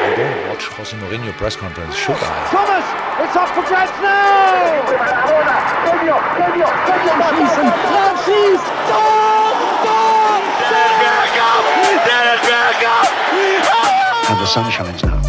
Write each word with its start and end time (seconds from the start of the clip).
I 0.00 0.14
don't 0.16 0.48
watch 0.48 0.64
Jose 0.66 0.96
Mourinho 0.96 1.32
press 1.32 1.56
conference, 1.56 1.94
should 1.94 2.16
I? 2.16 2.48
Thomas, 2.50 2.84
it's 3.24 3.36
up 3.36 3.48
for 3.54 3.62
grabs 3.62 3.92
now. 4.02 4.80
Schießen, 7.30 7.68
Francis, 7.88 8.60
Tor, 8.88 9.52
Tor! 9.84 10.10
And 14.30 14.38
the 14.40 14.46
sun 14.46 14.70
shines 14.70 15.02
now. 15.04 15.19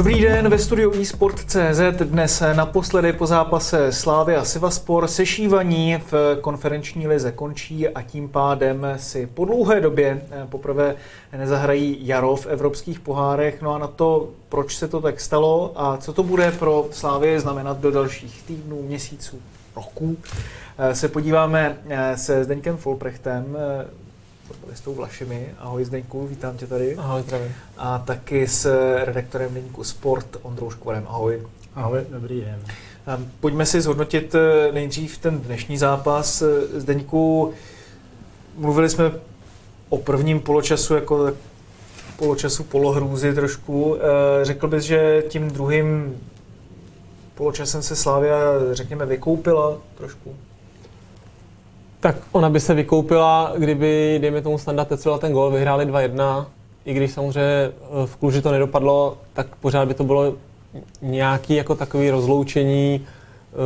Dobrý 0.00 0.20
den, 0.20 0.48
ve 0.48 0.58
studiu 0.58 0.92
eSport.cz 1.00 1.80
dnes 2.00 2.42
naposledy 2.54 3.12
po 3.12 3.26
zápase 3.26 3.92
Slávy 3.92 4.36
a 4.36 4.44
Sivaspor 4.44 5.08
sešívaní 5.08 6.02
v 6.10 6.38
konferenční 6.40 7.08
lize 7.08 7.32
končí 7.32 7.88
a 7.88 8.02
tím 8.02 8.28
pádem 8.28 8.86
si 8.96 9.26
po 9.26 9.44
dlouhé 9.44 9.80
době 9.80 10.22
eh, 10.30 10.46
poprvé 10.46 10.96
nezahrají 11.38 12.06
jaro 12.06 12.36
v 12.36 12.46
evropských 12.46 13.00
pohárech. 13.00 13.62
No 13.62 13.74
a 13.74 13.78
na 13.78 13.86
to, 13.86 14.30
proč 14.48 14.76
se 14.76 14.88
to 14.88 15.00
tak 15.00 15.20
stalo 15.20 15.72
a 15.76 15.96
co 15.96 16.12
to 16.12 16.22
bude 16.22 16.52
pro 16.52 16.88
Slávy 16.90 17.40
znamenat 17.40 17.80
do 17.80 17.90
dalších 17.90 18.42
týdnů, 18.42 18.82
měsíců, 18.82 19.40
roků, 19.76 20.16
eh, 20.78 20.94
se 20.94 21.08
podíváme 21.08 21.78
eh, 21.88 22.16
se 22.16 22.44
Zdeňkem 22.44 22.76
Folprechtem, 22.76 23.56
fotbalistou 24.50 24.94
Vlašimi. 24.94 25.54
Ahoj 25.58 25.84
Zdeňku, 25.84 26.26
vítám 26.26 26.56
tě 26.56 26.66
tady. 26.66 26.96
Ahoj, 26.96 27.22
zdravím. 27.22 27.54
A 27.78 27.98
taky 27.98 28.48
s 28.48 28.74
redaktorem 29.04 29.54
deníku 29.54 29.84
Sport 29.84 30.36
Ondrou 30.42 30.70
Škvorem. 30.70 31.06
Ahoj. 31.08 31.42
Ahoj, 31.74 32.00
dobrý 32.08 32.40
den. 32.40 32.60
Pojďme 33.40 33.66
si 33.66 33.80
zhodnotit 33.80 34.34
eh, 34.34 34.72
nejdřív 34.72 35.18
ten 35.18 35.40
dnešní 35.40 35.78
zápas. 35.78 36.42
Eh, 36.42 36.80
Zdeňku, 36.80 37.52
mluvili 38.56 38.88
jsme 38.88 39.12
o 39.88 39.98
prvním 39.98 40.40
poločasu 40.40 40.94
jako 40.94 41.32
poločasu 42.16 42.64
polohrůzy 42.64 43.34
trošku. 43.34 43.96
Eh, 43.96 44.44
Řekl 44.44 44.68
bys, 44.68 44.84
že 44.84 45.24
tím 45.28 45.50
druhým 45.50 46.18
poločasem 47.34 47.82
se 47.82 47.96
Slávia, 47.96 48.40
řekněme, 48.72 49.06
vykoupila 49.06 49.78
trošku? 49.94 50.36
Tak 52.00 52.16
ona 52.32 52.50
by 52.50 52.60
se 52.60 52.74
vykoupila, 52.74 53.52
kdyby, 53.56 54.18
dejme 54.20 54.42
tomu, 54.42 54.58
Standa 54.58 54.84
Tecela 54.84 55.18
ten 55.18 55.32
gol, 55.32 55.50
vyhráli 55.50 55.86
2-1. 55.86 56.46
I 56.84 56.94
když 56.94 57.10
samozřejmě 57.10 57.42
eh, 57.42 58.06
v 58.06 58.16
Kluži 58.16 58.42
to 58.42 58.52
nedopadlo, 58.52 59.18
tak 59.32 59.46
pořád 59.56 59.88
by 59.88 59.94
to 59.94 60.04
bylo 60.04 60.34
nějaký 61.02 61.54
jako 61.54 61.74
takový 61.74 62.10
rozloučení 62.10 63.06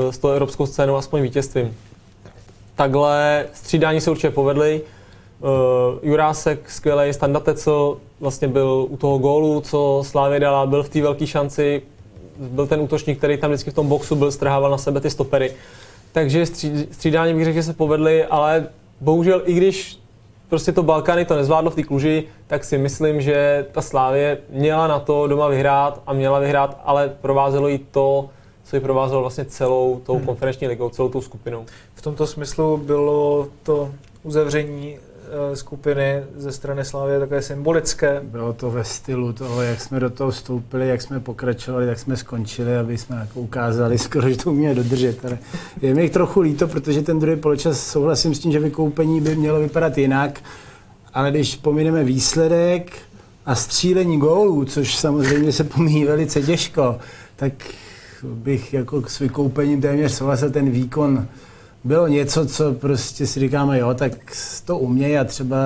eh, 0.08 0.12
s 0.12 0.18
tou 0.18 0.28
evropskou 0.28 0.66
scénou 0.66 0.96
aspoň 0.96 1.22
vítězstvím. 1.22 1.76
Takhle 2.76 3.46
střídání 3.52 4.00
se 4.00 4.10
určitě 4.10 4.30
povedly. 4.30 4.80
Uh, 5.40 5.50
Jurásek 6.02 6.70
skvělý, 6.70 7.12
Standa 7.12 7.40
Tecel 7.40 7.96
vlastně 8.20 8.48
byl 8.48 8.86
u 8.90 8.96
toho 8.96 9.18
gólu, 9.18 9.60
co 9.60 10.02
Slávě 10.06 10.40
dala, 10.40 10.66
byl 10.66 10.82
v 10.82 10.88
té 10.88 11.02
velké 11.02 11.26
šanci, 11.26 11.82
byl 12.38 12.66
ten 12.66 12.80
útočník, 12.80 13.18
který 13.18 13.36
tam 13.36 13.50
vždycky 13.50 13.70
v 13.70 13.74
tom 13.74 13.88
boxu 13.88 14.16
byl, 14.16 14.32
strhával 14.32 14.70
na 14.70 14.78
sebe 14.78 15.00
ty 15.00 15.10
stopery. 15.10 15.54
Takže 16.14 16.46
stří, 16.46 16.86
střídání 16.90 17.34
bych 17.34 17.44
řekl, 17.44 17.54
že 17.54 17.62
se 17.62 17.72
povedly, 17.72 18.24
ale 18.24 18.66
bohužel 19.00 19.42
i 19.44 19.52
když 19.52 19.98
prostě 20.48 20.72
to 20.72 20.82
Balkány 20.82 21.24
to 21.24 21.36
nezvládlo 21.36 21.70
v 21.70 21.74
té 21.74 21.82
kluži, 21.82 22.24
tak 22.46 22.64
si 22.64 22.78
myslím, 22.78 23.20
že 23.20 23.66
ta 23.72 23.82
Slávě 23.82 24.38
měla 24.50 24.86
na 24.86 24.98
to 24.98 25.26
doma 25.26 25.48
vyhrát 25.48 26.02
a 26.06 26.12
měla 26.12 26.38
vyhrát, 26.38 26.80
ale 26.84 27.16
provázelo 27.20 27.68
jí 27.68 27.78
to, 27.90 28.28
co 28.64 28.76
ji 28.76 28.80
provázelo 28.80 29.20
vlastně 29.20 29.44
celou 29.44 30.00
tou 30.06 30.16
Hmm. 30.16 30.26
konferenční 30.26 30.66
ligou, 30.68 30.88
celou 30.88 31.08
tou 31.08 31.20
skupinou. 31.20 31.64
V 31.94 32.02
tomto 32.02 32.26
smyslu 32.26 32.76
bylo 32.76 33.48
to 33.62 33.90
uzavření 34.22 34.96
skupiny 35.54 36.22
ze 36.36 36.52
strany 36.52 36.84
Slávy 36.84 37.18
takové 37.18 37.42
symbolické. 37.42 38.20
Bylo 38.24 38.52
to 38.52 38.70
ve 38.70 38.84
stylu 38.84 39.32
toho, 39.32 39.62
jak 39.62 39.80
jsme 39.80 40.00
do 40.00 40.10
toho 40.10 40.30
vstoupili, 40.30 40.88
jak 40.88 41.02
jsme 41.02 41.20
pokračovali, 41.20 41.86
jak 41.86 41.98
jsme 41.98 42.16
skončili, 42.16 42.76
aby 42.76 42.98
jsme 42.98 43.16
jako 43.16 43.40
ukázali 43.40 43.98
skoro, 43.98 44.28
že 44.28 44.36
to 44.36 44.50
uměli 44.50 44.74
dodržet. 44.74 45.24
Ale 45.24 45.38
je 45.82 45.94
mi 45.94 46.10
trochu 46.10 46.40
líto, 46.40 46.68
protože 46.68 47.02
ten 47.02 47.18
druhý 47.18 47.36
poločas 47.36 47.86
souhlasím 47.86 48.34
s 48.34 48.38
tím, 48.38 48.52
že 48.52 48.60
vykoupení 48.60 49.20
by 49.20 49.36
mělo 49.36 49.60
vypadat 49.60 49.98
jinak, 49.98 50.40
ale 51.14 51.30
když 51.30 51.56
pomineme 51.56 52.04
výsledek 52.04 52.92
a 53.46 53.54
střílení 53.54 54.18
gólů, 54.18 54.64
což 54.64 54.96
samozřejmě 54.96 55.52
se 55.52 55.64
pomíjí 55.64 56.04
velice 56.04 56.42
těžko, 56.42 56.98
tak 57.36 57.52
bych 58.22 58.74
jako 58.74 59.02
s 59.06 59.18
vykoupením 59.18 59.80
téměř 59.80 60.12
souhlasil 60.12 60.50
ten 60.50 60.70
výkon 60.70 61.28
bylo 61.84 62.06
něco, 62.08 62.46
co 62.46 62.72
prostě 62.72 63.26
si 63.26 63.40
říkáme, 63.40 63.78
jo, 63.78 63.94
tak 63.94 64.12
to 64.64 64.78
umějí 64.78 65.18
a 65.18 65.24
třeba 65.24 65.56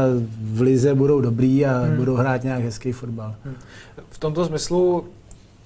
v 0.40 0.60
lize 0.60 0.94
budou 0.94 1.20
dobrý 1.20 1.66
a 1.66 1.78
hmm. 1.78 1.96
budou 1.96 2.14
hrát 2.14 2.44
nějak 2.44 2.62
hezký 2.62 2.92
fotbal. 2.92 3.34
V 4.10 4.18
tomto 4.18 4.46
smyslu 4.46 5.04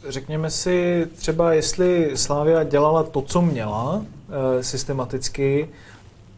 řekněme 0.09 0.51
si 0.51 1.07
třeba, 1.17 1.53
jestli 1.53 2.11
Slávia 2.15 2.65
dělala 2.65 3.03
to, 3.03 3.23
co 3.23 3.43
měla 3.43 4.03
eh, 4.03 4.63
systematicky 4.63 5.69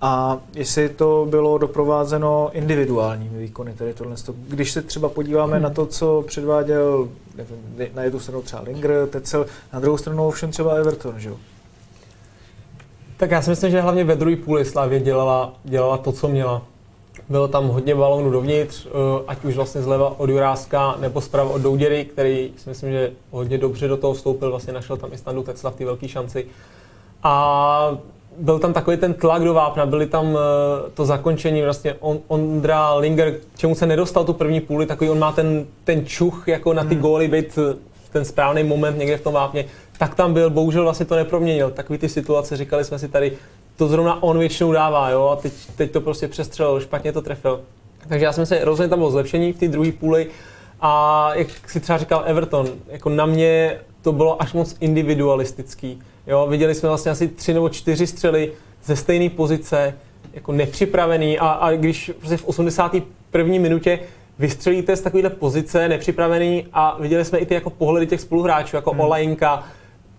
a 0.00 0.38
jestli 0.54 0.88
to 0.88 1.26
bylo 1.30 1.58
doprovázeno 1.58 2.50
individuálními 2.52 3.38
výkony, 3.38 3.72
tedy 3.72 3.94
tohle. 3.94 4.16
Když 4.48 4.72
se 4.72 4.82
třeba 4.82 5.08
podíváme 5.08 5.52
hmm. 5.52 5.62
na 5.62 5.70
to, 5.70 5.86
co 5.86 6.24
předváděl 6.26 7.08
nevím, 7.36 7.56
na 7.94 8.02
jednu 8.02 8.20
stranu 8.20 8.42
třeba 8.42 8.62
Linger, 8.62 9.06
Tecel, 9.10 9.46
na 9.72 9.80
druhou 9.80 9.98
stranu 9.98 10.26
ovšem 10.26 10.50
třeba 10.50 10.74
Everton, 10.74 11.14
že 11.20 11.28
jo? 11.28 11.36
Tak 13.24 13.30
já 13.30 13.42
si 13.42 13.50
myslím, 13.50 13.70
že 13.70 13.80
hlavně 13.80 14.04
ve 14.04 14.16
druhé 14.16 14.36
půli 14.36 14.64
Slávě 14.64 15.00
dělala, 15.00 15.52
dělala 15.64 15.96
to, 15.96 16.12
co 16.12 16.28
měla. 16.28 16.62
Bylo 17.28 17.48
tam 17.48 17.68
hodně 17.68 17.94
balónů 17.94 18.30
dovnitř, 18.30 18.86
eh, 18.86 18.90
ať 19.26 19.44
už 19.44 19.56
vlastně 19.56 19.82
zleva 19.82 20.14
od 20.20 20.30
Juráska 20.30 20.96
nebo 21.00 21.20
zprava 21.20 21.50
od 21.50 21.62
Douděry, 21.62 22.04
který 22.04 22.52
si 22.56 22.68
myslím, 22.68 22.92
že 22.92 23.12
hodně 23.30 23.58
dobře 23.58 23.88
do 23.88 23.96
toho 23.96 24.14
vstoupil, 24.14 24.50
vlastně 24.50 24.72
našel 24.72 24.96
tam 24.96 25.12
i 25.12 25.18
standu 25.18 25.42
Tecla 25.42 25.70
v 25.70 25.74
té 25.74 25.84
velké 25.84 26.08
šanci. 26.08 26.46
A 27.22 27.98
byl 28.38 28.58
tam 28.58 28.72
takový 28.72 28.96
ten 28.96 29.14
tlak 29.14 29.44
do 29.44 29.54
vápna, 29.54 29.86
byly 29.86 30.06
tam 30.06 30.26
eh, 30.26 30.90
to 30.94 31.04
zakončení, 31.04 31.62
vlastně 31.62 31.94
on, 32.00 32.18
Ondra 32.28 32.94
Linger, 32.94 33.34
čemu 33.56 33.74
se 33.74 33.86
nedostal 33.86 34.24
tu 34.24 34.32
první 34.32 34.60
půli, 34.60 34.86
takový 34.86 35.10
on 35.10 35.18
má 35.18 35.32
ten, 35.32 35.66
ten 35.84 36.06
čuch 36.06 36.48
jako 36.48 36.72
na 36.72 36.84
ty 36.84 36.94
góly, 36.94 37.28
být 37.28 37.58
eh, 37.58 37.76
v 38.04 38.08
ten 38.12 38.24
správný 38.24 38.64
moment 38.64 38.98
někde 38.98 39.16
v 39.16 39.22
tom 39.22 39.34
vápně, 39.34 39.64
tak 39.98 40.14
tam 40.14 40.34
byl, 40.34 40.50
bohužel 40.50 40.82
vlastně 40.82 41.06
to 41.06 41.16
neproměnil. 41.16 41.70
Takový 41.70 41.98
ty 41.98 42.08
situace, 42.08 42.56
říkali 42.56 42.84
jsme 42.84 42.98
si 42.98 43.08
tady, 43.08 43.32
to 43.76 43.88
zrovna 43.88 44.22
on 44.22 44.38
většinou 44.38 44.72
dává, 44.72 45.10
jo, 45.10 45.28
a 45.28 45.36
teď, 45.36 45.52
teď 45.76 45.90
to 45.90 46.00
prostě 46.00 46.28
přestřelil, 46.28 46.80
špatně 46.80 47.12
to 47.12 47.22
trefil. 47.22 47.60
Takže 48.08 48.24
já 48.24 48.32
jsem 48.32 48.46
se 48.46 48.64
rozhodně 48.64 48.88
tam 48.88 48.98
bylo 48.98 49.10
zlepšení 49.10 49.52
v 49.52 49.58
té 49.58 49.68
druhé 49.68 49.92
půli 49.92 50.26
a 50.80 51.30
jak 51.34 51.70
si 51.70 51.80
třeba 51.80 51.98
říkal 51.98 52.22
Everton, 52.26 52.68
jako 52.88 53.08
na 53.08 53.26
mě 53.26 53.80
to 54.02 54.12
bylo 54.12 54.42
až 54.42 54.52
moc 54.52 54.76
individualistický. 54.80 56.02
Jo, 56.26 56.46
viděli 56.50 56.74
jsme 56.74 56.88
vlastně 56.88 57.10
asi 57.10 57.28
tři 57.28 57.54
nebo 57.54 57.68
čtyři 57.68 58.06
střely 58.06 58.52
ze 58.84 58.96
stejné 58.96 59.30
pozice, 59.30 59.94
jako 60.32 60.52
nepřipravený 60.52 61.38
a, 61.38 61.46
a 61.48 61.70
když 61.70 62.10
prostě 62.18 62.36
v 62.36 62.44
81. 62.44 63.52
minutě 63.58 63.98
vystřelíte 64.38 64.96
z 64.96 65.00
takovéhle 65.00 65.30
pozice, 65.30 65.88
nepřipravený 65.88 66.66
a 66.72 66.96
viděli 67.00 67.24
jsme 67.24 67.38
i 67.38 67.46
ty 67.46 67.54
jako 67.54 67.70
pohledy 67.70 68.06
těch 68.06 68.20
spoluhráčů, 68.20 68.76
jako 68.76 68.90
hmm. 68.90 69.00
Olajinka, 69.00 69.64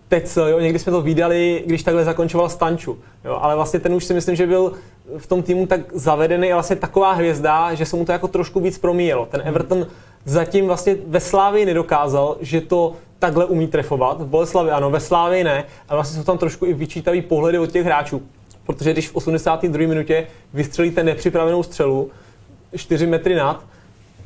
Tecel, 0.08 0.48
jo, 0.48 0.60
někdy 0.60 0.78
jsme 0.78 0.92
to 0.92 1.02
viděli, 1.02 1.62
když 1.66 1.82
takhle 1.82 2.04
zakončoval 2.04 2.48
Stanču, 2.48 2.98
jo, 3.24 3.38
ale 3.40 3.54
vlastně 3.54 3.80
ten 3.80 3.94
už 3.94 4.04
si 4.04 4.14
myslím, 4.14 4.36
že 4.36 4.46
byl 4.46 4.72
v 5.18 5.26
tom 5.26 5.42
týmu 5.42 5.66
tak 5.66 5.80
zavedený 5.92 6.52
a 6.52 6.56
vlastně 6.56 6.76
taková 6.76 7.12
hvězda, 7.12 7.74
že 7.74 7.86
se 7.86 7.96
mu 7.96 8.04
to 8.04 8.12
jako 8.12 8.28
trošku 8.28 8.60
víc 8.60 8.78
promíjelo. 8.78 9.26
Ten 9.26 9.42
Everton 9.44 9.86
zatím 10.24 10.66
vlastně 10.66 10.96
ve 11.06 11.20
Slávii 11.20 11.66
nedokázal, 11.66 12.36
že 12.40 12.60
to 12.60 12.92
takhle 13.18 13.44
umí 13.44 13.66
trefovat. 13.66 14.20
V 14.20 14.26
Boleslavi 14.26 14.70
ano, 14.70 14.90
ve 14.90 15.00
Slávii 15.00 15.44
ne, 15.44 15.64
a 15.88 15.94
vlastně 15.94 16.18
jsou 16.18 16.24
tam 16.24 16.38
trošku 16.38 16.66
i 16.66 16.74
vyčítavý 16.74 17.22
pohledy 17.22 17.58
od 17.58 17.72
těch 17.72 17.84
hráčů. 17.84 18.22
Protože 18.66 18.92
když 18.92 19.08
v 19.08 19.16
82. 19.16 19.88
minutě 19.88 20.26
vystřelíte 20.54 21.02
nepřipravenou 21.02 21.62
střelu 21.62 22.10
4 22.76 23.06
metry 23.06 23.34
nad, 23.34 23.64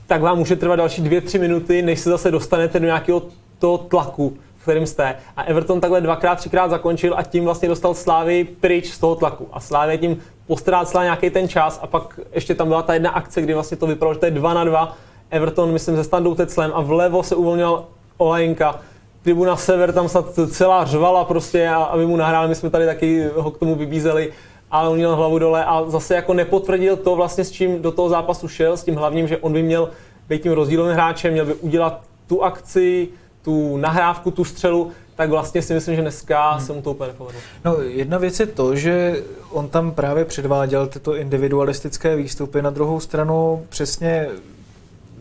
tak 0.06 0.22
vám 0.22 0.38
může 0.38 0.56
trvat 0.56 0.76
další 0.76 1.02
2-3 1.02 1.40
minuty, 1.40 1.82
než 1.82 2.00
se 2.00 2.10
zase 2.10 2.30
dostanete 2.30 2.80
do 2.80 2.86
nějakého 2.86 3.22
toho 3.58 3.78
tlaku, 3.78 4.36
v 4.60 4.62
kterém 4.62 4.86
jste. 4.86 5.14
A 5.36 5.42
Everton 5.42 5.80
takhle 5.80 6.00
dvakrát, 6.00 6.34
třikrát 6.34 6.70
zakončil 6.70 7.14
a 7.16 7.22
tím 7.22 7.44
vlastně 7.44 7.68
dostal 7.68 7.94
Slávy 7.94 8.44
pryč 8.60 8.92
z 8.92 8.98
toho 8.98 9.14
tlaku. 9.14 9.48
A 9.52 9.60
Slávě 9.60 9.98
tím 9.98 10.18
postrácela 10.46 11.04
nějaký 11.04 11.30
ten 11.30 11.48
čas 11.48 11.80
a 11.82 11.86
pak 11.86 12.20
ještě 12.32 12.54
tam 12.54 12.68
byla 12.68 12.82
ta 12.82 12.94
jedna 12.94 13.10
akce, 13.10 13.42
kdy 13.42 13.54
vlastně 13.54 13.76
to 13.76 13.86
vypadalo, 13.86 14.14
že 14.14 14.20
to 14.20 14.26
je 14.26 14.30
2 14.30 14.54
na 14.54 14.64
2. 14.64 14.96
Everton, 15.30 15.72
myslím, 15.72 15.96
ze 15.96 16.04
standou 16.04 16.34
Teclem 16.34 16.70
a 16.74 16.80
vlevo 16.80 17.22
se 17.22 17.34
uvolnil 17.34 17.84
Olajinka. 18.16 18.80
Tribuna 19.22 19.56
Sever 19.56 19.92
tam 19.92 20.08
snad 20.08 20.26
celá 20.50 20.84
řvala 20.84 21.24
prostě, 21.24 21.68
a, 21.68 21.76
aby 21.76 22.06
mu 22.06 22.16
nahráli, 22.16 22.48
my 22.48 22.54
jsme 22.54 22.70
tady 22.70 22.86
taky 22.86 23.28
ho 23.34 23.50
k 23.50 23.58
tomu 23.58 23.74
vybízeli 23.74 24.32
ale 24.70 24.88
on 24.88 24.96
měl 24.96 25.16
hlavu 25.16 25.38
dole 25.38 25.64
a 25.64 25.84
zase 25.86 26.14
jako 26.14 26.34
nepotvrdil 26.34 26.96
to 26.96 27.16
vlastně, 27.16 27.44
s 27.44 27.50
čím 27.50 27.82
do 27.82 27.92
toho 27.92 28.08
zápasu 28.08 28.48
šel, 28.48 28.76
s 28.76 28.84
tím 28.84 28.94
hlavním, 28.94 29.28
že 29.28 29.36
on 29.36 29.52
by 29.52 29.62
měl 29.62 29.90
být 30.28 30.42
tím 30.42 30.52
rozdílovým 30.52 30.94
hráčem, 30.94 31.32
měl 31.32 31.46
by 31.46 31.54
udělat 31.54 32.00
tu 32.26 32.44
akci, 32.44 33.08
tu 33.42 33.76
nahrávku, 33.76 34.30
tu 34.30 34.44
střelu, 34.44 34.92
tak 35.16 35.30
vlastně 35.30 35.62
si 35.62 35.74
myslím, 35.74 35.96
že 35.96 36.02
dneska 36.02 36.50
hmm. 36.50 36.66
se 36.66 36.72
mu 36.72 36.82
to 36.82 36.90
úplně 36.90 37.08
nepovedlo. 37.08 37.40
No, 37.64 37.80
jedna 37.80 38.18
věc 38.18 38.40
je 38.40 38.46
to, 38.46 38.76
že 38.76 39.22
on 39.50 39.68
tam 39.68 39.90
právě 39.90 40.24
předváděl 40.24 40.86
tyto 40.86 41.16
individualistické 41.16 42.16
výstupy. 42.16 42.62
Na 42.62 42.70
druhou 42.70 43.00
stranu 43.00 43.66
přesně 43.68 44.28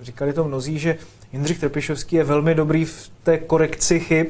říkali 0.02 0.34
to 0.34 0.44
mnozí, 0.44 0.80
že 0.80 0.98
Jindřich 1.34 1.60
Trpišovský 1.60 2.16
je 2.16 2.24
velmi 2.24 2.56
dobrý 2.56 2.86
v 2.86 3.12
té 3.24 3.38
korekci 3.38 4.00
chyb, 4.00 4.28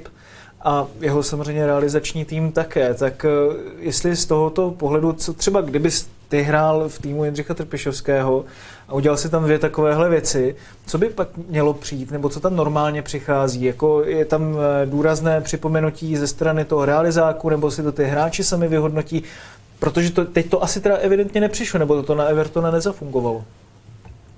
a 0.62 0.88
jeho 1.00 1.24
samozřejmě 1.24 1.66
realizační 1.66 2.26
tým 2.26 2.52
také. 2.52 2.94
Tak 2.94 3.26
eh, 3.26 3.30
jestli 3.80 4.16
z 4.16 4.26
tohoto 4.26 4.72
pohledu, 4.72 5.14
co 5.14 5.34
třeba 5.34 5.62
kdyby 5.62 5.90
ty 6.30 6.42
hrál 6.42 6.90
v 6.90 7.00
týmu 7.00 7.26
Jindřicha 7.26 7.54
Trpišovského 7.54 8.46
a 8.90 8.94
udělal 8.94 9.18
si 9.18 9.30
tam 9.30 9.44
dvě 9.44 9.60
takovéhle 9.60 10.10
věci, 10.10 10.56
co 10.86 10.98
by 10.98 11.10
pak 11.10 11.28
mělo 11.48 11.74
přijít, 11.74 12.12
nebo 12.12 12.30
co 12.30 12.40
tam 12.40 12.56
normálně 12.56 13.02
přichází? 13.02 13.64
Jako 13.64 14.04
je 14.04 14.26
tam 14.26 14.58
eh, 14.58 14.86
důrazné 14.86 15.42
připomenutí 15.42 16.18
ze 16.18 16.28
strany 16.28 16.66
toho 16.66 16.86
realizáku, 16.86 17.50
nebo 17.50 17.72
si 17.72 17.84
to 17.84 17.92
ty 17.92 18.06
hráči 18.06 18.44
sami 18.44 18.68
vyhodnotí? 18.68 19.24
Protože 19.80 20.12
to, 20.12 20.26
teď 20.26 20.50
to 20.50 20.64
asi 20.64 20.82
teda 20.82 20.98
evidentně 20.98 21.42
nepřišlo, 21.42 21.80
nebo 21.80 22.04
to 22.04 22.16
na 22.16 22.24
Evertona 22.24 22.72
nezafungovalo. 22.72 23.44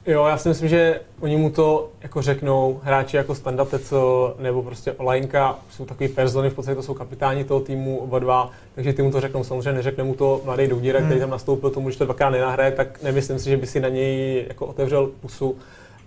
Jo, 0.05 0.25
já 0.25 0.37
si 0.37 0.49
myslím, 0.49 0.69
že 0.69 1.01
oni 1.19 1.37
mu 1.37 1.49
to 1.49 1.89
jako 2.01 2.21
řeknou, 2.21 2.79
hráči 2.83 3.17
jako 3.17 3.35
Standa 3.35 3.65
Tecel 3.65 4.35
nebo 4.39 4.63
prostě 4.63 4.91
Olajnka 4.91 5.59
jsou 5.69 5.85
takový 5.85 6.09
persony, 6.09 6.49
v 6.49 6.53
podstatě 6.53 6.75
to 6.75 6.83
jsou 6.83 6.93
kapitáni 6.93 7.43
toho 7.43 7.59
týmu, 7.59 7.97
oba 7.97 8.19
dva, 8.19 8.49
takže 8.75 8.93
ty 8.93 9.01
mu 9.01 9.11
to 9.11 9.21
řeknou. 9.21 9.43
Samozřejmě 9.43 9.73
neřekne 9.73 10.03
mu 10.03 10.13
to 10.15 10.41
mladý 10.45 10.67
Doudíra, 10.67 10.99
hmm. 10.99 11.07
který 11.07 11.19
tam 11.19 11.29
nastoupil 11.29 11.69
tomu, 11.69 11.89
že 11.89 11.97
to 11.97 12.05
dvakrát 12.05 12.29
nenahraje, 12.29 12.71
tak 12.71 13.03
nemyslím 13.03 13.39
si, 13.39 13.49
že 13.49 13.57
by 13.57 13.67
si 13.67 13.79
na 13.79 13.89
něj 13.89 14.45
jako 14.47 14.65
otevřel 14.65 15.09
pusu. 15.21 15.55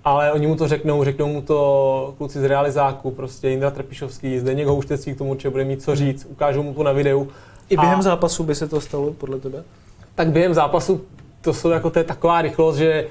Ale 0.04 0.32
oni 0.32 0.46
mu 0.46 0.56
to 0.56 0.68
řeknou, 0.68 1.04
řeknou 1.04 1.26
mu 1.26 1.42
to 1.42 2.14
kluci 2.18 2.40
z 2.40 2.44
realizáku, 2.44 3.10
prostě 3.10 3.50
Indra 3.50 3.70
Trpišovský, 3.70 4.38
Zdeněk 4.38 4.66
Houštecký 4.66 5.14
k 5.14 5.18
tomu 5.18 5.30
určitě 5.30 5.50
bude 5.50 5.64
mít 5.64 5.82
co 5.82 5.94
říct, 5.94 6.26
ukážou 6.30 6.62
mu 6.62 6.74
to 6.74 6.82
na 6.82 6.92
videu. 6.92 7.28
I 7.68 7.76
během 7.76 7.98
a... 7.98 8.02
zápasu 8.02 8.44
by 8.44 8.54
se 8.54 8.68
to 8.68 8.80
stalo, 8.80 9.12
podle 9.12 9.38
tebe? 9.38 9.64
Tak 10.14 10.28
během 10.28 10.54
zápasu 10.54 11.00
to 11.40 11.54
jsou 11.54 11.70
jako 11.70 11.90
to 11.90 11.98
je 11.98 12.04
taková 12.04 12.42
rychlost, 12.42 12.76
že 12.76 13.06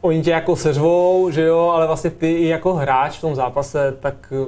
oni 0.00 0.22
tě 0.22 0.30
jako 0.30 0.56
seřvou, 0.56 1.30
že 1.30 1.42
jo, 1.42 1.72
ale 1.74 1.86
vlastně 1.86 2.10
ty 2.10 2.32
i 2.32 2.48
jako 2.48 2.74
hráč 2.74 3.18
v 3.18 3.20
tom 3.20 3.34
zápase, 3.34 3.96
tak 4.00 4.32
eh, 4.32 4.46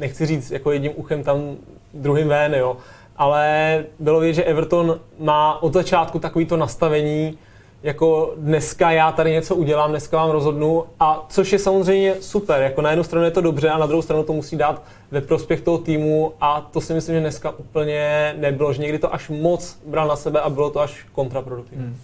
nechci 0.00 0.26
říct 0.26 0.50
jako 0.50 0.72
jedním 0.72 0.92
uchem 0.96 1.22
tam, 1.22 1.56
druhým 1.94 2.28
ven, 2.28 2.54
jo. 2.54 2.76
Ale 3.16 3.84
bylo 3.98 4.20
vidět, 4.20 4.34
že 4.34 4.44
Everton 4.44 5.00
má 5.18 5.62
od 5.62 5.72
začátku 5.72 6.18
takovýto 6.18 6.56
nastavení, 6.56 7.38
jako 7.82 8.34
dneska 8.36 8.90
já 8.90 9.12
tady 9.12 9.32
něco 9.32 9.54
udělám, 9.54 9.90
dneska 9.90 10.16
vám 10.16 10.30
rozhodnu, 10.30 10.84
a 11.00 11.26
což 11.28 11.52
je 11.52 11.58
samozřejmě 11.58 12.14
super, 12.20 12.62
jako 12.62 12.82
na 12.82 12.90
jednu 12.90 13.04
stranu 13.04 13.24
je 13.24 13.30
to 13.30 13.40
dobře 13.40 13.70
a 13.70 13.78
na 13.78 13.86
druhou 13.86 14.02
stranu 14.02 14.22
to 14.22 14.32
musí 14.32 14.56
dát 14.56 14.82
ve 15.10 15.20
prospěch 15.20 15.60
toho 15.60 15.78
týmu 15.78 16.32
a 16.40 16.68
to 16.72 16.80
si 16.80 16.94
myslím, 16.94 17.14
že 17.14 17.20
dneska 17.20 17.50
úplně 17.50 18.34
nebylo, 18.38 18.72
že 18.72 18.82
někdy 18.82 18.98
to 18.98 19.14
až 19.14 19.28
moc 19.28 19.78
bral 19.86 20.08
na 20.08 20.16
sebe 20.16 20.40
a 20.40 20.50
bylo 20.50 20.70
to 20.70 20.80
až 20.80 21.06
kontraproduktivní. 21.12 21.84
Hmm. 21.84 21.96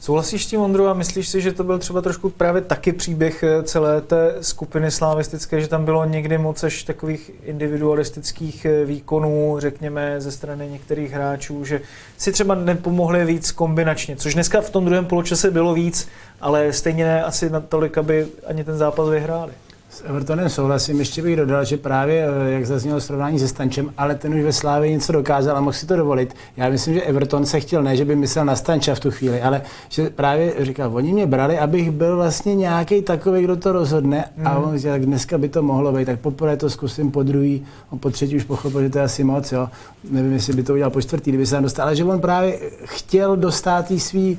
Souhlasíš 0.00 0.44
s 0.44 0.46
tím, 0.46 0.60
Ondru, 0.60 0.88
a 0.88 0.94
myslíš 0.94 1.28
si, 1.28 1.40
že 1.40 1.52
to 1.52 1.64
byl 1.64 1.78
třeba 1.78 2.00
trošku 2.00 2.30
právě 2.30 2.62
taky 2.62 2.92
příběh 2.92 3.42
eh, 3.42 3.62
celé 3.62 4.00
té 4.00 4.34
skupiny 4.40 4.90
slavistické, 4.90 5.60
že 5.60 5.68
tam 5.68 5.84
bylo 5.84 6.04
někdy 6.04 6.38
moc 6.38 6.64
až 6.64 6.82
takových 6.82 7.30
individualistických 7.42 8.64
eh, 8.64 8.84
výkonů, 8.84 9.56
řekněme, 9.58 10.20
ze 10.20 10.32
strany 10.32 10.68
některých 10.68 11.12
hráčů, 11.12 11.64
že 11.64 11.80
si 12.16 12.32
třeba 12.32 12.54
nepomohli 12.54 13.24
víc 13.24 13.50
kombinačně, 13.50 14.16
což 14.16 14.34
dneska 14.34 14.60
v 14.60 14.70
tom 14.70 14.84
druhém 14.84 15.06
poločase 15.06 15.50
bylo 15.50 15.74
víc, 15.74 16.08
ale 16.40 16.72
stejně 16.72 17.04
ne 17.04 17.24
asi 17.24 17.50
natolik, 17.50 17.98
aby 17.98 18.26
ani 18.46 18.64
ten 18.64 18.78
zápas 18.78 19.08
vyhráli. 19.08 19.52
S 19.98 20.04
Evertonem 20.06 20.48
souhlasím, 20.48 20.98
ještě 20.98 21.22
bych 21.22 21.36
dodal, 21.36 21.64
že 21.64 21.76
právě, 21.76 22.26
eh, 22.46 22.50
jak 22.50 22.66
zaznělo 22.66 23.00
srovnání 23.00 23.38
se 23.38 23.48
Stančem, 23.48 23.92
ale 23.98 24.14
ten 24.14 24.34
už 24.34 24.42
ve 24.42 24.52
Slávě 24.52 24.90
něco 24.90 25.12
dokázal 25.12 25.56
a 25.56 25.60
mohl 25.60 25.72
si 25.72 25.86
to 25.86 25.96
dovolit. 25.96 26.34
Já 26.56 26.68
myslím, 26.68 26.94
že 26.94 27.02
Everton 27.02 27.46
se 27.46 27.60
chtěl, 27.60 27.82
ne, 27.82 27.96
že 27.96 28.04
by 28.04 28.16
myslel 28.16 28.44
na 28.44 28.56
Stanča 28.56 28.94
v 28.94 29.00
tu 29.00 29.10
chvíli, 29.10 29.42
ale 29.42 29.62
že 29.88 30.10
právě 30.10 30.54
říkal, 30.58 30.96
oni 30.96 31.12
mě 31.12 31.26
brali, 31.26 31.58
abych 31.58 31.90
byl 31.90 32.16
vlastně 32.16 32.54
nějaký 32.54 33.02
takový, 33.02 33.42
kdo 33.42 33.56
to 33.56 33.72
rozhodne 33.72 34.24
mm. 34.36 34.46
a 34.46 34.58
on 34.58 34.78
říkal, 34.78 34.92
tak 34.92 35.06
dneska 35.06 35.38
by 35.38 35.48
to 35.48 35.62
mohlo 35.62 35.92
být, 35.92 36.04
tak 36.04 36.20
poprvé 36.20 36.56
to 36.56 36.70
zkusím, 36.70 37.10
po 37.10 37.22
druhý, 37.22 37.64
on 37.90 37.98
po 37.98 38.10
třetí 38.10 38.36
už 38.36 38.44
pochopil, 38.44 38.82
že 38.82 38.90
to 38.90 38.98
je 38.98 39.04
asi 39.04 39.24
moc, 39.24 39.52
jo. 39.52 39.68
Nevím, 40.10 40.32
jestli 40.32 40.52
by 40.52 40.62
to 40.62 40.72
udělal 40.72 40.90
po 40.90 41.02
čtvrtý, 41.02 41.30
kdyby 41.30 41.46
se 41.46 41.54
tam 41.54 41.62
dostal, 41.62 41.86
ale 41.86 41.96
že 41.96 42.04
on 42.04 42.20
právě 42.20 42.58
chtěl 42.84 43.36
dostat 43.36 43.92
svý 43.98 44.38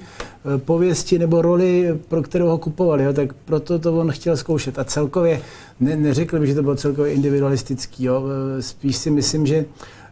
pověsti 0.58 1.20
nebo 1.20 1.42
roli, 1.42 2.00
pro 2.08 2.24
kterou 2.24 2.48
ho 2.48 2.58
kupovali, 2.58 3.04
jo, 3.04 3.14
tak 3.14 3.34
proto 3.34 3.80
to 3.80 4.00
on 4.00 4.12
chtěl 4.12 4.38
zkoušet. 4.38 4.80
A 4.80 4.84
celkově, 4.84 5.42
ne, 5.80 5.96
neřekl 5.96 6.40
bych, 6.40 6.50
že 6.50 6.56
to 6.56 6.64
bylo 6.64 6.76
celkově 6.76 7.14
individualistický, 7.14 8.04
jo. 8.04 8.24
Eh, 8.58 8.62
spíš 8.62 8.98
si 8.98 9.12
myslím, 9.12 9.46
že 9.46 9.66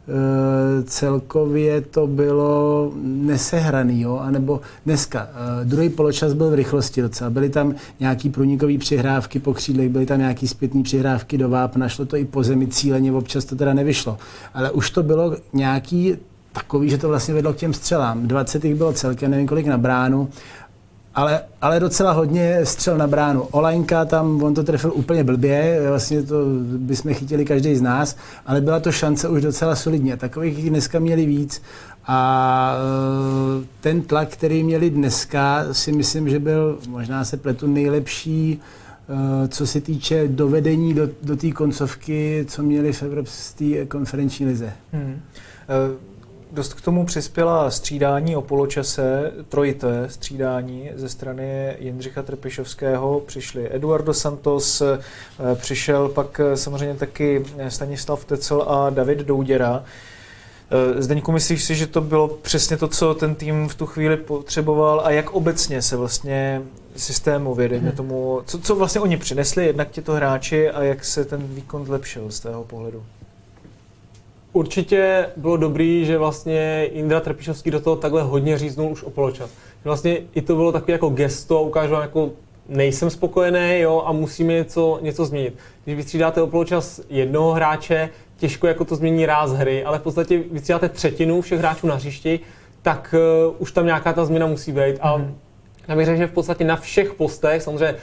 Uh, 0.10 0.84
celkově 0.84 1.82
to 1.82 2.08
bylo 2.08 2.92
nesehraný, 3.04 4.02
jo? 4.02 4.18
anebo 4.18 4.62
dneska. 4.86 5.24
Uh, 5.24 5.66
druhý 5.66 5.90
poločas 5.90 6.34
byl 6.34 6.50
v 6.50 6.54
rychlosti 6.54 7.02
docela. 7.02 7.30
Byly 7.30 7.50
tam 7.50 7.76
nějaký 8.00 8.30
průnikové 8.30 8.78
přihrávky 8.78 9.40
po 9.40 9.54
křídlech, 9.54 9.90
byly 9.90 10.06
tam 10.06 10.20
nějaký 10.20 10.48
zpětné 10.48 10.84
přihrávky 10.84 11.38
do 11.38 11.50
vápna, 11.50 11.90
šlo 11.90 12.06
to 12.06 12.18
i 12.18 12.26
po 12.26 12.44
zemi 12.44 12.68
cíleně, 12.68 13.12
občas 13.12 13.46
to 13.46 13.56
teda 13.56 13.74
nevyšlo. 13.74 14.18
Ale 14.54 14.72
už 14.72 14.92
to 14.92 15.04
bylo 15.04 15.36
nějaký 15.54 16.18
takový, 16.58 16.90
že 16.90 16.98
to 16.98 17.08
vlastně 17.08 17.34
vedlo 17.34 17.54
k 17.54 17.58
těm 17.58 17.74
střelám. 17.74 18.28
20 18.28 18.66
jich 18.66 18.76
bylo 18.76 18.94
celkem, 18.94 19.32
nevím 19.32 19.48
kolik 19.48 19.66
na 19.66 19.78
bránu, 19.78 20.30
ale, 21.16 21.42
ale 21.62 21.80
docela 21.80 22.12
hodně 22.12 22.60
střel 22.64 22.98
na 22.98 23.08
bránu. 23.08 23.42
Olajnka 23.42 24.06
tam, 24.06 24.44
on 24.44 24.54
to 24.54 24.64
trefil 24.64 24.92
úplně 24.96 25.24
blbě, 25.24 25.82
vlastně 25.90 26.24
to 26.24 26.36
bychom 26.78 27.14
chytili 27.14 27.46
každý 27.46 27.76
z 27.76 27.82
nás, 27.82 28.18
ale 28.46 28.62
byla 28.62 28.80
to 28.80 28.92
šance 28.92 29.30
už 29.30 29.42
docela 29.42 29.76
solidně. 29.76 30.18
Takových 30.18 30.70
dneska 30.70 31.00
měli 31.00 31.26
víc 31.26 31.62
a 32.08 32.74
e, 33.62 33.66
ten 33.82 34.02
tlak, 34.02 34.30
který 34.30 34.64
měli 34.64 34.90
dneska, 34.90 35.66
si 35.72 35.92
myslím, 35.92 36.30
že 36.30 36.40
byl, 36.40 36.80
možná 36.88 37.26
se 37.26 37.38
pletu, 37.38 37.68
nejlepší, 37.68 38.62
e, 39.44 39.48
co 39.48 39.68
se 39.68 39.82
týče 39.82 40.28
dovedení 40.28 40.94
do, 40.94 41.10
do 41.24 41.36
té 41.36 41.52
koncovky, 41.52 42.46
co 42.48 42.64
měli 42.64 42.94
v 42.94 43.04
Evropské 43.04 43.86
konferenční 43.86 44.46
lize. 44.46 44.74
Hmm. 44.94 45.20
E, 45.70 46.17
Dost 46.52 46.74
k 46.74 46.82
tomu 46.82 47.06
přispěla 47.06 47.72
střídání 47.72 48.36
o 48.36 48.42
poločase, 48.42 49.32
trojité 49.50 50.10
střídání 50.10 50.90
ze 50.96 51.10
strany 51.10 51.76
Jindřicha 51.80 52.24
Trpišovského. 52.24 53.20
Přišli 53.20 53.76
Eduardo 53.76 54.14
Santos, 54.14 54.82
eh, 54.82 55.00
přišel 55.56 56.10
pak 56.10 56.40
eh, 56.40 56.58
samozřejmě 56.58 56.96
taky 56.96 57.46
Stanislav 57.70 58.26
Tecel 58.26 58.66
a 58.68 58.90
David 58.90 59.18
Douděra. 59.18 59.84
Eh, 60.72 61.02
Zdeňku, 61.02 61.32
myslíš 61.32 61.64
si, 61.64 61.76
že 61.76 61.88
to 61.88 62.02
bylo 62.02 62.28
přesně 62.28 62.78
to, 62.78 62.88
co 62.88 63.14
ten 63.14 63.36
tým 63.36 63.70
v 63.70 63.76
tu 63.76 63.86
chvíli 63.86 64.18
potřeboval 64.18 65.02
a 65.06 65.12
jak 65.12 65.32
obecně 65.32 65.82
se 65.82 65.98
vlastně 65.98 66.62
systémově, 66.96 67.70
dejme 67.70 67.92
tomu, 67.92 68.42
co, 68.46 68.60
co 68.60 68.76
vlastně 68.76 69.02
oni 69.02 69.18
přinesli, 69.18 69.66
jednak 69.66 69.90
ti 69.90 70.02
to 70.02 70.14
hráči 70.14 70.70
a 70.70 70.84
jak 70.84 71.06
se 71.06 71.26
ten 71.26 71.44
výkon 71.48 71.86
zlepšil 71.86 72.32
z 72.32 72.40
tého 72.40 72.64
pohledu? 72.64 73.04
Určitě 74.58 75.30
bylo 75.38 75.58
dobrý, 75.58 76.06
že 76.06 76.18
vlastně 76.18 76.86
Indra 76.86 77.20
Trpišovský 77.20 77.72
do 77.72 77.80
toho 77.80 77.96
takhle 77.96 78.24
hodně 78.24 78.58
říznul 78.58 78.92
už 78.92 79.04
o 79.04 79.10
poločas. 79.10 79.50
Vlastně 79.84 80.18
i 80.36 80.42
to 80.42 80.56
bylo 80.56 80.72
takové 80.72 80.92
jako 80.92 81.10
gesto, 81.10 81.64
ukážu 81.64 81.94
vám 81.94 82.02
jako 82.02 82.30
nejsem 82.70 83.10
spokojený 83.10 83.80
jo, 83.80 84.04
a 84.06 84.12
musíme 84.12 84.54
něco, 84.54 85.00
něco 85.02 85.26
změnit. 85.26 85.54
Když 85.84 85.98
vystřídáte 85.98 86.42
o 86.42 86.48
poločas 86.48 87.02
jednoho 87.10 87.54
hráče, 87.54 88.10
těžko 88.38 88.68
jako 88.68 88.86
to 88.86 88.96
změní 88.96 89.26
ráz 89.26 89.52
hry, 89.52 89.84
ale 89.84 90.00
v 90.00 90.02
podstatě 90.02 90.44
vystřídáte 90.52 90.90
třetinu 90.90 91.42
všech 91.42 91.60
hráčů 91.60 91.88
na 91.88 91.96
hřišti, 91.96 92.40
tak 92.82 93.16
uh, 93.48 93.56
už 93.60 93.72
tam 93.72 93.86
nějaká 93.86 94.14
ta 94.14 94.26
změna 94.26 94.48
musí 94.48 94.72
být. 94.72 94.80
Mm-hmm. 94.80 95.00
A 95.02 95.18
mhm. 95.18 95.38
já 95.88 95.96
bych 95.96 96.06
řekl, 96.06 96.18
že 96.18 96.28
v 96.28 96.32
podstatě 96.32 96.64
na 96.64 96.76
všech 96.76 97.14
postech, 97.14 97.62
samozřejmě 97.62 97.96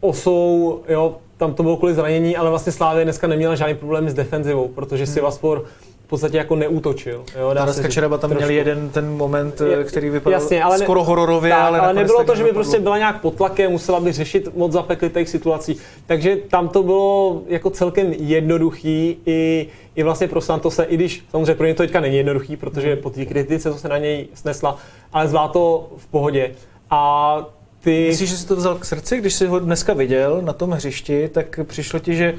osou, 0.00 0.82
jo, 0.88 1.16
tam 1.36 1.54
to 1.54 1.62
bylo 1.62 1.76
kvůli 1.76 1.94
zranění, 1.94 2.36
ale 2.36 2.50
vlastně 2.50 2.72
Slávě 2.72 3.04
dneska 3.04 3.26
neměla 3.26 3.54
žádný 3.54 3.74
problém 3.74 4.10
s 4.10 4.14
defenzivou, 4.14 4.68
protože 4.68 5.04
hmm. 5.04 5.14
Sivaspor 5.14 5.64
v 6.06 6.08
podstatě 6.08 6.36
jako 6.36 6.56
neútočil. 6.56 7.24
Jo, 7.38 7.54
dá 7.54 7.66
říct. 7.66 7.80
Kačeraba 7.80 8.18
tam 8.18 8.30
Trošku. 8.30 8.46
měl 8.46 8.58
jeden 8.58 8.90
ten 8.90 9.10
moment, 9.10 9.60
Je- 9.60 9.84
který 9.84 10.10
vypadal 10.10 10.40
Jasně, 10.40 10.62
ale 10.62 10.78
ne- 10.78 10.84
skoro 10.84 11.04
hororově, 11.04 11.50
tak, 11.50 11.60
ale, 11.60 11.80
ale 11.80 11.94
nebylo 11.94 12.24
to, 12.24 12.36
že 12.36 12.44
by 12.44 12.52
prostě 12.52 12.80
byla 12.80 12.98
nějak 12.98 13.20
pod 13.20 13.34
tlakem, 13.34 13.72
musela 13.72 14.00
by 14.00 14.12
řešit 14.12 14.56
moc 14.56 14.72
zapeklitých 14.72 15.28
situací. 15.28 15.76
Takže 16.06 16.36
tam 16.36 16.68
to 16.68 16.82
bylo 16.82 17.42
jako 17.48 17.70
celkem 17.70 18.12
jednoduchý 18.12 19.16
i, 19.26 19.68
i 19.96 20.02
vlastně 20.02 20.28
pro 20.28 20.40
Santose, 20.40 20.84
i 20.84 20.94
když 20.94 21.24
samozřejmě 21.30 21.54
pro 21.54 21.66
ně 21.66 21.74
to 21.74 21.82
teďka 21.82 22.00
není 22.00 22.16
jednoduchý, 22.16 22.56
protože 22.56 22.96
po 22.96 23.10
té 23.10 23.24
kritice, 23.26 23.72
co 23.72 23.78
se 23.78 23.88
na 23.88 23.98
něj 23.98 24.26
snesla, 24.34 24.78
ale 25.12 25.28
zvládl 25.28 25.52
to 25.52 25.88
v 25.96 26.06
pohodě. 26.06 26.54
A 26.90 27.55
ty... 27.86 28.06
Myslíš, 28.08 28.30
že 28.30 28.36
jsi 28.36 28.46
to 28.46 28.56
vzal 28.56 28.74
k 28.74 28.84
srdci, 28.84 29.18
když 29.18 29.34
jsi 29.34 29.46
ho 29.46 29.58
dneska 29.58 29.94
viděl 29.94 30.42
na 30.42 30.52
tom 30.52 30.70
hřišti, 30.70 31.28
tak 31.28 31.60
přišlo 31.62 31.98
ti, 31.98 32.14
že 32.14 32.34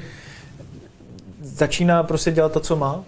začíná 1.42 2.02
prostě 2.02 2.30
dělat 2.30 2.52
to, 2.52 2.60
co 2.60 2.76
má? 2.76 3.04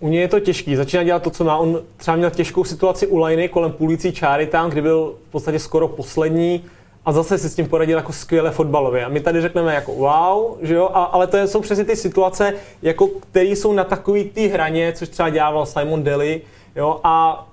U 0.00 0.08
něj 0.08 0.20
je 0.20 0.28
to 0.28 0.40
těžký, 0.40 0.76
začíná 0.76 1.02
dělat 1.02 1.22
to, 1.22 1.30
co 1.30 1.44
má. 1.44 1.56
On 1.56 1.80
třeba 1.96 2.16
měl 2.16 2.30
těžkou 2.30 2.64
situaci 2.64 3.06
u 3.06 3.24
Liny 3.24 3.48
kolem 3.48 3.72
půlící 3.72 4.12
čáry 4.12 4.46
tam, 4.46 4.70
kdy 4.70 4.82
byl 4.82 5.14
v 5.28 5.30
podstatě 5.30 5.58
skoro 5.58 5.88
poslední 5.88 6.64
a 7.04 7.12
zase 7.12 7.38
si 7.38 7.48
s 7.48 7.54
tím 7.54 7.68
poradil 7.68 7.96
jako 7.98 8.12
skvěle 8.12 8.50
fotbalově. 8.50 9.04
A 9.04 9.08
my 9.08 9.20
tady 9.20 9.40
řekneme 9.40 9.74
jako 9.74 9.92
wow, 9.92 10.58
že 10.62 10.74
jo, 10.74 10.90
a, 10.94 11.04
ale 11.04 11.26
to 11.26 11.38
jsou 11.48 11.60
přesně 11.60 11.84
ty 11.84 11.96
situace, 11.96 12.54
jako, 12.82 13.08
které 13.30 13.46
jsou 13.46 13.72
na 13.72 13.84
takový 13.84 14.24
ty 14.24 14.48
hraně, 14.48 14.92
což 14.92 15.08
třeba 15.08 15.30
dělával 15.30 15.66
Simon 15.66 16.04
Daly, 16.04 16.40
jo, 16.76 17.00
a 17.04 17.46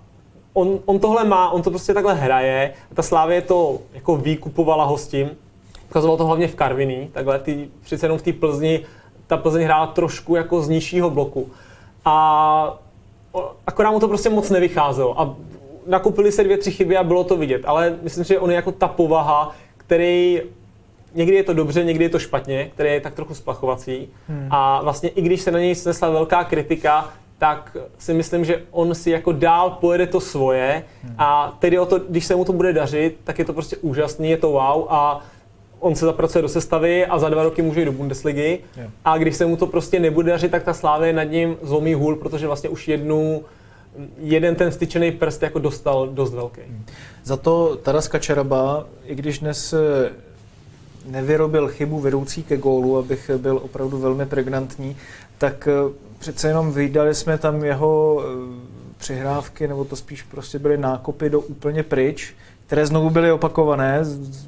on, 0.54 0.80
on 0.86 1.00
tohle 1.00 1.24
má, 1.24 1.50
on 1.50 1.62
to 1.62 1.70
prostě 1.70 1.94
takhle 1.94 2.14
hraje, 2.14 2.74
a 2.92 2.96
ta 2.96 3.02
Slávě 3.02 3.42
to 3.42 3.80
jako 3.94 4.16
výkupovala 4.16 4.86
ho 4.86 4.98
s 4.98 5.08
tím, 5.08 5.30
ukazoval 5.90 6.18
to 6.18 6.26
hlavně 6.26 6.48
v 6.48 6.56
Karviní, 6.56 7.10
takhle 7.14 7.40
tý, 7.40 7.68
přece 7.84 8.06
jenom 8.06 8.18
v 8.18 8.22
té 8.22 8.34
Plzni, 8.34 8.80
ta 9.28 9.38
Plzeň 9.38 9.64
hrála 9.64 9.88
trošku 9.88 10.36
jako 10.36 10.62
z 10.62 10.70
nižšího 10.70 11.10
bloku. 11.10 11.50
A 12.06 12.80
akorát 13.68 13.92
mu 13.92 14.00
to 14.00 14.08
prostě 14.08 14.30
moc 14.30 14.50
nevycházelo. 14.50 15.22
A 15.22 15.36
nakupili 15.88 16.32
se 16.32 16.44
dvě, 16.44 16.58
tři 16.58 16.72
chyby 16.72 16.98
a 16.98 17.04
bylo 17.04 17.24
to 17.24 17.38
vidět. 17.38 17.62
Ale 17.66 17.96
myslím 18.02 18.24
že 18.24 18.40
on 18.40 18.50
je 18.50 18.56
jako 18.56 18.72
ta 18.72 18.88
povaha, 18.88 19.56
který 19.78 20.42
někdy 21.14 21.36
je 21.36 21.44
to 21.44 21.54
dobře, 21.54 21.84
někdy 21.84 22.06
je 22.06 22.10
to 22.10 22.20
špatně, 22.20 22.72
který 22.74 22.90
je 22.90 23.02
tak 23.02 23.14
trochu 23.14 23.34
splachovací. 23.34 24.10
Hmm. 24.28 24.48
A 24.52 24.82
vlastně 24.82 25.10
i 25.10 25.22
když 25.22 25.42
se 25.42 25.52
na 25.52 25.60
něj 25.60 25.76
snesla 25.76 26.10
velká 26.10 26.44
kritika, 26.44 27.10
tak 27.42 27.78
si 27.98 28.14
myslím, 28.14 28.46
že 28.46 28.62
on 28.72 28.96
si 28.96 29.10
jako 29.10 29.32
dál 29.32 29.70
pojede 29.70 30.08
to 30.08 30.20
svoje 30.20 30.84
hmm. 31.04 31.16
a 31.18 31.58
tedy 31.60 31.80
o 31.80 31.86
to, 31.86 32.00
když 32.00 32.26
se 32.26 32.36
mu 32.36 32.46
to 32.46 32.54
bude 32.54 32.74
dařit, 32.74 33.18
tak 33.24 33.40
je 33.40 33.46
to 33.46 33.54
prostě 33.54 33.78
úžasný, 33.78 34.30
je 34.30 34.38
to 34.38 34.52
wow 34.52 34.86
a 34.90 35.26
on 35.80 35.96
se 35.96 36.06
zapracuje 36.06 36.42
do 36.42 36.50
sestavy 36.50 37.06
a 37.06 37.20
za 37.20 37.30
dva 37.30 37.44
roky 37.44 37.62
může 37.62 37.80
jít 37.80 37.86
do 37.86 37.92
Bundesligy. 37.92 38.60
A 39.06 39.18
když 39.18 39.36
se 39.36 39.46
mu 39.46 39.58
to 39.58 39.68
prostě 39.68 40.00
nebude 40.00 40.32
dařit, 40.32 40.52
tak 40.52 40.64
ta 40.64 40.74
Slávě 40.74 41.14
nad 41.14 41.24
ním 41.24 41.58
zlomí 41.62 41.94
hůl, 41.94 42.16
protože 42.16 42.48
vlastně 42.48 42.70
už 42.70 42.88
jednu, 42.88 43.44
jeden 44.18 44.56
ten 44.56 44.72
styčený 44.72 45.12
prst 45.12 45.44
jako 45.44 45.60
dostal 45.60 46.08
dost 46.08 46.34
velký. 46.34 46.62
Za 47.24 47.38
to 47.38 47.76
Taras 47.84 48.08
Kačeraba, 48.08 48.86
i 49.06 49.16
když 49.16 49.40
dnes 49.40 49.74
eh, 49.74 50.10
nevyrobil 51.06 51.68
chybu 51.68 52.00
vedoucí 52.00 52.44
ke 52.44 52.58
gólu, 52.58 52.98
abych 52.98 53.32
byl 53.38 53.58
opravdu 53.64 53.98
velmi 53.98 54.26
pregnantní, 54.26 54.98
tak 55.38 55.68
eh, 55.68 56.11
přece 56.22 56.48
jenom 56.48 56.72
vydali 56.72 57.16
jsme 57.16 57.38
tam 57.38 57.64
jeho 57.64 58.24
eh, 58.24 58.28
přihrávky, 58.98 59.68
nebo 59.68 59.86
to 59.86 59.96
spíš 59.96 60.24
prostě 60.24 60.60
byly 60.60 60.78
nákopy 60.78 61.30
do 61.30 61.40
úplně 61.40 61.84
pryč, 61.84 62.34
které 62.66 62.86
znovu 62.86 63.10
byly 63.10 63.32
opakované. 63.32 64.00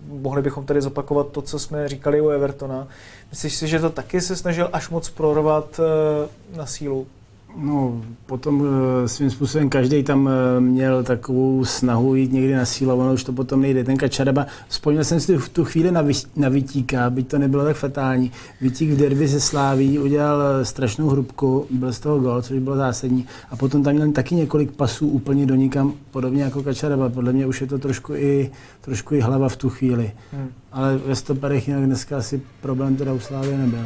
Mohli 0.07 0.41
bychom 0.41 0.65
tady 0.65 0.81
zopakovat 0.81 1.27
to, 1.27 1.41
co 1.41 1.59
jsme 1.59 1.89
říkali 1.89 2.21
u 2.21 2.29
Evertona. 2.29 2.87
Myslíš 3.31 3.55
si, 3.55 3.67
že 3.67 3.79
to 3.79 3.89
taky 3.89 4.21
se 4.21 4.35
snažil 4.35 4.69
až 4.73 4.89
moc 4.89 5.09
prorvat 5.09 5.79
eh, 5.79 6.57
na 6.57 6.65
sílu? 6.65 7.07
No, 7.55 8.01
potom 8.25 8.65
eh, 8.65 9.07
svým 9.07 9.29
způsobem 9.29 9.69
každý 9.69 10.03
tam 10.03 10.29
eh, 10.29 10.61
měl 10.61 11.03
takovou 11.03 11.65
snahu 11.65 12.15
jít 12.15 12.31
někdy 12.33 12.55
na 12.55 12.65
sílu, 12.65 12.95
ono 12.95 13.13
už 13.13 13.23
to 13.23 13.33
potom 13.33 13.61
nejde. 13.61 13.83
Ten 13.83 13.97
Kačaraba, 13.97 14.45
vzpomněl 14.67 15.03
jsem 15.03 15.19
si 15.19 15.37
v 15.37 15.49
tu 15.49 15.65
chvíli 15.65 15.91
na, 15.91 16.01
Vy- 16.01 16.27
na 16.35 16.49
Vitíka, 16.49 17.09
byť 17.09 17.27
to 17.27 17.37
nebylo 17.37 17.63
tak 17.63 17.75
fatální. 17.75 18.31
Vitík 18.61 18.89
v 18.89 18.97
derby 18.97 19.27
se 19.27 19.39
Sláví 19.39 19.99
udělal 19.99 20.41
eh, 20.41 20.65
strašnou 20.65 21.09
hrubku, 21.09 21.67
byl 21.69 21.93
z 21.93 21.99
toho 21.99 22.19
gol, 22.19 22.41
což 22.41 22.59
bylo 22.59 22.75
zásadní. 22.75 23.25
A 23.51 23.55
potom 23.55 23.83
tam 23.83 23.93
měl 23.93 24.11
taky 24.11 24.35
několik 24.35 24.71
pasů 24.71 25.07
úplně 25.07 25.45
do 25.45 25.55
nikam, 25.55 25.93
podobně 26.11 26.43
jako 26.43 26.63
Kačaraba. 26.63 27.09
Podle 27.09 27.33
mě 27.33 27.45
už 27.45 27.61
je 27.61 27.67
to 27.67 27.77
trošku 27.79 28.13
i, 28.13 28.51
trošku 28.81 29.15
i 29.15 29.21
hlava 29.21 29.49
v 29.49 29.55
tu 29.55 29.69
chvíli. 29.69 30.11
Hmm. 30.31 30.47
Ale 30.71 30.97
ve 30.97 31.15
stoperech 31.15 31.67
jinak 31.67 31.85
dneska 31.85 32.17
asi 32.17 32.41
problém 32.61 32.95
teda 32.95 33.13
u 33.13 33.19
Slávy 33.19 33.57
nebyl. 33.57 33.85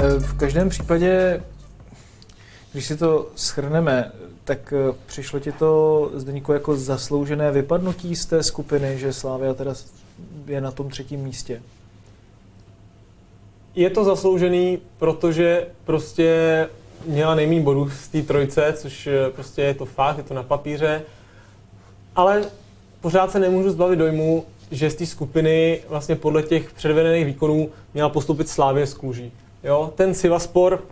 V 0.00 0.36
každém 0.36 0.68
případě, 0.68 1.42
když 2.72 2.86
si 2.86 2.96
to 2.96 3.28
schrneme, 3.36 4.12
tak 4.44 4.72
eh, 4.72 4.94
přišlo 5.06 5.40
ti 5.40 5.52
to 5.52 6.10
Zdeníku 6.14 6.52
jako 6.52 6.76
zasloužené 6.76 7.50
vypadnutí 7.50 8.16
z 8.16 8.26
té 8.26 8.42
skupiny, 8.42 8.98
že 8.98 9.12
Slávia 9.12 9.54
teda 9.54 9.74
je 10.46 10.60
na 10.60 10.70
tom 10.70 10.88
třetím 10.88 11.20
místě. 11.20 11.62
Je 13.74 13.90
to 13.90 14.04
zasloužený, 14.04 14.78
protože 14.98 15.66
prostě 15.84 16.68
měla 17.06 17.34
nejméně 17.34 17.60
bodů 17.60 17.90
z 17.90 18.08
té 18.08 18.22
trojce, 18.22 18.74
což 18.76 19.06
eh, 19.06 19.30
prostě 19.30 19.62
je 19.62 19.74
to 19.74 19.84
fakt, 19.84 20.18
je 20.18 20.24
to 20.24 20.34
na 20.34 20.42
papíře. 20.42 21.02
Ale 22.16 22.44
pořád 23.00 23.30
se 23.30 23.38
nemůžu 23.38 23.70
zbavit 23.70 23.98
dojmu, 23.98 24.44
že 24.70 24.90
z 24.90 24.94
té 24.94 25.06
skupiny 25.06 25.80
vlastně 25.88 26.16
podle 26.16 26.42
těch 26.42 26.72
předvedených 26.72 27.26
výkonů 27.26 27.70
měla 27.94 28.08
postupit 28.08 28.48
Slávě 28.48 28.86
z 28.86 28.94
Kluží. 28.94 29.32
Jo? 29.64 29.92
Ten 29.94 30.14
Sivaspor 30.14 30.82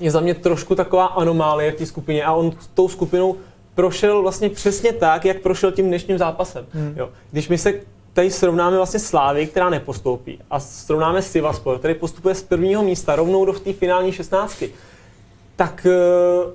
je 0.00 0.10
za 0.10 0.20
mě 0.20 0.34
trošku 0.34 0.74
taková 0.74 1.06
anomálie 1.06 1.72
v 1.72 1.76
té 1.76 1.86
skupině 1.86 2.24
a 2.24 2.32
on 2.32 2.52
tou 2.74 2.88
skupinou 2.88 3.36
prošel 3.74 4.22
vlastně 4.22 4.50
přesně 4.50 4.92
tak, 4.92 5.24
jak 5.24 5.40
prošel 5.40 5.72
tím 5.72 5.86
dnešním 5.86 6.18
zápasem. 6.18 6.66
Hmm. 6.72 6.94
Jo? 6.96 7.08
Když 7.30 7.48
my 7.48 7.58
se 7.58 7.74
tady 8.12 8.30
srovnáme 8.30 8.76
vlastně 8.76 9.00
Slávy, 9.00 9.46
která 9.46 9.70
nepostoupí, 9.70 10.38
a 10.50 10.60
srovnáme 10.60 11.22
Sivaspor, 11.22 11.78
který 11.78 11.94
postupuje 11.94 12.34
z 12.34 12.42
prvního 12.42 12.82
místa 12.82 13.16
rovnou 13.16 13.44
do 13.44 13.52
v 13.52 13.60
té 13.60 13.72
finální 13.72 14.12
šestnáctky, 14.12 14.70
tak 15.56 15.86
eh, 15.86 16.50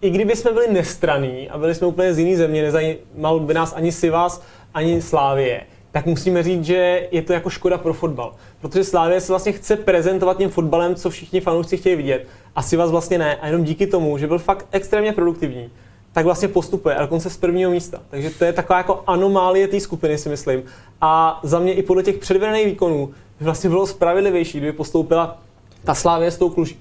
i 0.00 0.10
kdyby 0.10 0.36
jsme 0.36 0.52
byli 0.52 0.72
nestraní 0.72 1.50
a 1.50 1.58
byli 1.58 1.74
jsme 1.74 1.86
úplně 1.86 2.14
z 2.14 2.18
jiné 2.18 2.36
země, 2.36 2.62
nezajímal 2.62 3.40
by 3.40 3.54
nás 3.54 3.72
ani 3.76 3.92
Sivas, 3.92 4.42
ani 4.74 5.02
Slávie, 5.02 5.60
tak 5.92 6.06
musíme 6.06 6.42
říct, 6.42 6.64
že 6.64 7.08
je 7.10 7.22
to 7.22 7.32
jako 7.32 7.50
škoda 7.50 7.78
pro 7.78 7.94
fotbal. 7.94 8.34
Protože 8.60 8.84
Slávie 8.84 9.20
se 9.20 9.32
vlastně 9.32 9.52
chce 9.52 9.76
prezentovat 9.76 10.38
tím 10.38 10.50
fotbalem, 10.50 10.94
co 10.94 11.10
všichni 11.10 11.40
fanoušci 11.40 11.76
chtějí 11.76 11.96
vidět. 11.96 12.26
A 12.56 12.62
Sivas 12.62 12.90
vlastně 12.90 13.18
ne. 13.18 13.36
A 13.36 13.46
jenom 13.46 13.64
díky 13.64 13.86
tomu, 13.86 14.18
že 14.18 14.26
byl 14.26 14.38
fakt 14.38 14.66
extrémně 14.72 15.12
produktivní, 15.12 15.70
tak 16.12 16.24
vlastně 16.24 16.48
postupuje, 16.48 16.94
a 16.94 17.02
dokonce 17.02 17.30
z 17.30 17.36
prvního 17.36 17.70
místa. 17.70 18.02
Takže 18.10 18.30
to 18.30 18.44
je 18.44 18.52
taková 18.52 18.78
jako 18.78 19.02
anomálie 19.06 19.68
té 19.68 19.80
skupiny, 19.80 20.18
si 20.18 20.28
myslím. 20.28 20.62
A 21.00 21.40
za 21.42 21.58
mě 21.58 21.72
i 21.72 21.82
podle 21.82 22.02
těch 22.02 22.18
předvedených 22.18 22.66
výkonů 22.66 23.10
vlastně 23.40 23.70
bylo 23.70 23.86
spravedlivější, 23.86 24.58
kdyby 24.58 24.72
postoupila 24.72 25.38
ta 25.84 25.94
Slávě 25.94 26.30
s 26.30 26.38
tou 26.38 26.50
kluží. 26.50 26.78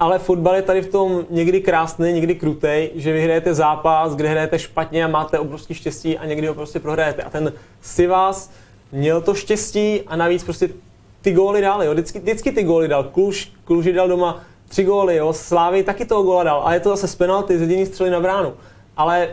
Ale 0.00 0.18
fotbal 0.18 0.54
je 0.54 0.62
tady 0.62 0.82
v 0.82 0.90
tom 0.90 1.26
někdy 1.30 1.60
krásný, 1.60 2.12
někdy 2.12 2.34
krutej, 2.34 2.90
že 2.94 3.12
vyhrajete 3.12 3.54
zápas, 3.54 4.14
kde 4.14 4.28
hrajete 4.28 4.58
špatně 4.58 5.04
a 5.04 5.08
máte 5.08 5.38
obrovský 5.38 5.74
štěstí 5.74 6.18
a 6.18 6.26
někdy 6.26 6.46
ho 6.46 6.54
prostě 6.54 6.80
prohrajete. 6.80 7.22
A 7.22 7.30
ten 7.30 7.52
Sivas 7.82 8.50
měl 8.92 9.20
to 9.20 9.34
štěstí 9.34 10.00
a 10.06 10.16
navíc 10.16 10.44
prostě 10.44 10.68
ty 11.22 11.32
góly 11.32 11.60
dal, 11.60 11.82
jo. 11.82 11.92
Vždycky, 11.92 12.18
vždycky 12.18 12.52
ty 12.52 12.62
góly 12.62 12.88
dal. 12.88 13.04
Kluž, 13.04 13.52
Kluži 13.64 13.92
dal 13.92 14.08
doma 14.08 14.44
tři 14.68 14.84
góly, 14.84 15.16
jo. 15.16 15.32
Slávy 15.32 15.82
taky 15.82 16.04
toho 16.04 16.22
góla 16.22 16.44
dal. 16.44 16.62
A 16.64 16.74
je 16.74 16.80
to 16.80 16.88
zase 16.88 17.08
z 17.08 17.14
penalty, 17.14 17.58
z 17.58 17.60
jediný 17.60 17.86
střely 17.86 18.10
na 18.10 18.20
bránu. 18.20 18.54
Ale 18.96 19.28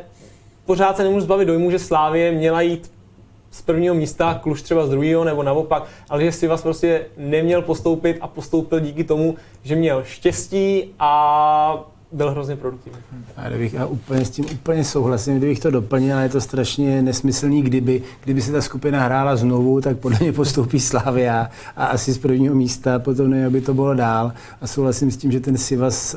pořád 0.66 0.98
se 0.98 1.04
nemůžu 1.04 1.26
zbavit 1.26 1.46
dojmu, 1.46 1.72
že 1.72 1.80
Slávě 1.80 2.32
měla 2.32 2.62
jít 2.62 2.92
z 3.52 3.62
prvního 3.62 3.96
místa, 3.96 4.40
Kluž 4.44 4.62
třeba 4.62 4.86
z 4.86 4.90
druhého 4.90 5.24
nebo 5.24 5.44
naopak, 5.44 5.84
ale 6.10 6.24
že 6.24 6.32
Sivas 6.32 6.62
prostě 6.62 7.06
neměl 7.18 7.62
postoupit 7.62 8.18
a 8.22 8.28
postoupil 8.28 8.80
díky 8.80 9.04
tomu, 9.04 9.36
že 9.64 9.76
měl 9.76 10.04
štěstí 10.04 10.84
a 11.00 11.92
byl 12.12 12.32
hrozně 12.32 12.56
produktivní. 12.56 13.00
A 13.38 13.50
kdybych, 13.50 13.74
já 13.74 13.86
úplně 13.86 14.26
s 14.26 14.30
tím 14.30 14.46
úplně 14.54 14.84
souhlasím, 14.84 15.38
kdybych 15.38 15.60
to 15.60 15.72
doplnil, 15.72 16.16
ale 16.16 16.26
je 16.26 16.30
to 16.30 16.42
strašně 16.42 17.02
nesmyslný, 17.02 17.62
kdyby, 17.62 18.02
kdyby 18.24 18.42
se 18.42 18.52
ta 18.52 18.62
skupina 18.62 19.04
hrála 19.04 19.36
znovu, 19.36 19.82
tak 19.82 19.98
podle 19.98 20.18
mě 20.22 20.34
postoupí 20.34 20.80
Slavia 20.80 21.50
a 21.76 21.86
asi 21.86 22.14
z 22.14 22.18
prvního 22.18 22.56
místa, 22.56 23.00
potom 23.00 23.30
nevím, 23.30 23.48
aby 23.48 23.62
to 23.62 23.74
bylo 23.74 23.94
dál. 23.94 24.34
A 24.62 24.68
souhlasím 24.68 25.12
s 25.12 25.18
tím, 25.18 25.32
že 25.32 25.40
ten 25.40 25.58
Sivas 25.58 26.16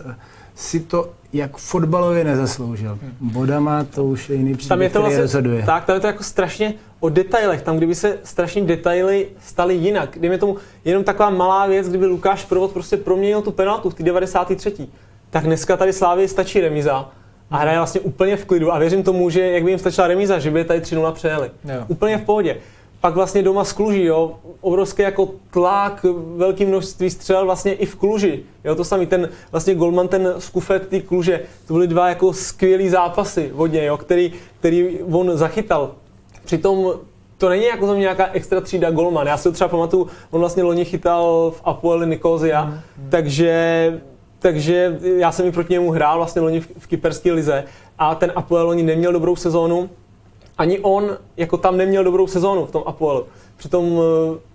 si 0.54 0.80
to 0.80 1.10
jak 1.32 1.56
fotbalově 1.56 2.24
nezasloužil. 2.24 2.98
Bodama 3.20 3.84
to 3.84 4.04
už 4.04 4.28
je 4.28 4.36
jiný 4.36 4.50
Tam 4.50 4.58
příběh, 4.58 4.80
je 4.80 4.88
to 4.88 4.92
který 4.92 5.02
vlastně, 5.02 5.20
rozhoduje. 5.20 5.62
tak, 5.66 5.84
tam 5.84 5.94
je 5.94 6.00
to 6.00 6.06
jako 6.06 6.22
strašně 6.22 6.74
o 7.00 7.08
detailech, 7.08 7.62
tam 7.62 7.76
kdyby 7.76 7.94
se 7.94 8.18
strašně 8.24 8.62
detaily 8.62 9.28
staly 9.40 9.74
jinak. 9.74 10.10
Kdyby 10.12 10.38
tomu 10.38 10.56
jenom 10.84 11.04
taková 11.04 11.30
malá 11.30 11.66
věc, 11.66 11.88
kdyby 11.88 12.06
Lukáš 12.06 12.44
Provod 12.44 12.72
prostě 12.72 12.96
proměnil 12.96 13.42
tu 13.42 13.50
penaltu 13.50 13.90
v 13.90 13.94
té 13.94 14.02
93. 14.02 14.88
Tak 15.30 15.44
dneska 15.44 15.76
tady 15.76 15.92
Slávě 15.92 16.28
stačí 16.28 16.60
remíza 16.60 17.10
a 17.50 17.56
hraje 17.56 17.78
vlastně 17.78 18.00
úplně 18.00 18.36
v 18.36 18.44
klidu 18.44 18.72
a 18.72 18.78
věřím 18.78 19.02
tomu, 19.02 19.30
že 19.30 19.40
jak 19.40 19.64
by 19.64 19.70
jim 19.70 19.78
stačila 19.78 20.06
remíza, 20.06 20.38
že 20.38 20.50
by 20.50 20.58
je 20.58 20.64
tady 20.64 20.80
3-0 20.80 21.12
přejeli. 21.12 21.50
Jo. 21.64 21.84
Úplně 21.88 22.18
v 22.18 22.22
pohodě. 22.22 22.56
Pak 23.04 23.14
vlastně 23.14 23.42
doma 23.42 23.64
z 23.64 23.72
Kluži, 23.72 24.04
jo, 24.04 24.34
obrovský 24.60 25.02
jako 25.02 25.28
tlak, 25.50 26.06
velké 26.36 26.66
množství 26.66 27.10
střel 27.10 27.44
vlastně 27.44 27.72
i 27.72 27.86
v 27.86 27.96
Kluži, 27.96 28.42
jo, 28.64 28.74
to 28.74 28.84
samý, 28.84 29.06
ten 29.06 29.28
vlastně 29.52 29.74
golman, 29.74 30.08
ten 30.08 30.34
skufet 30.38 30.88
ty 30.88 31.00
Kluže, 31.00 31.40
to 31.66 31.72
byly 31.74 31.86
dva 31.86 32.08
jako 32.08 32.32
skvělý 32.32 32.88
zápasy 32.88 33.50
vodně, 33.54 33.84
jo, 33.84 33.96
který, 33.96 34.32
který 34.58 34.98
on 35.12 35.36
zachytal. 35.36 35.94
Přitom 36.44 36.92
to 37.38 37.48
není 37.48 37.64
jako 37.64 37.86
za 37.86 37.92
mě 37.92 38.00
nějaká 38.00 38.28
extra 38.32 38.60
třída 38.60 38.90
golman. 38.90 39.26
Já 39.26 39.36
si 39.36 39.44
to 39.44 39.52
třeba 39.52 39.68
pamatuju, 39.68 40.06
on 40.30 40.40
vlastně 40.40 40.62
loni 40.62 40.84
chytal 40.84 41.52
v 41.56 41.60
Apoel 41.64 42.06
Nikozia, 42.06 42.64
mm, 42.64 42.72
mm. 42.72 43.10
takže 43.10 44.00
takže 44.38 44.98
já 45.16 45.32
jsem 45.32 45.46
i 45.46 45.52
proti 45.52 45.72
němu 45.72 45.90
hrál 45.90 46.16
vlastně 46.16 46.42
loni 46.42 46.60
v, 46.60 46.68
v 46.78 46.86
kyperské 46.86 47.32
lize 47.32 47.64
a 47.98 48.14
ten 48.14 48.32
Apoel 48.34 48.66
loni 48.66 48.82
neměl 48.82 49.12
dobrou 49.12 49.36
sezónu, 49.36 49.90
ani 50.58 50.78
on 50.78 51.16
jako 51.36 51.56
tam 51.56 51.76
neměl 51.76 52.04
dobrou 52.04 52.26
sezónu 52.26 52.66
v 52.66 52.70
tom 52.70 52.82
Apoelu. 52.86 53.26
Přitom 53.56 53.92
uh, 53.92 54.02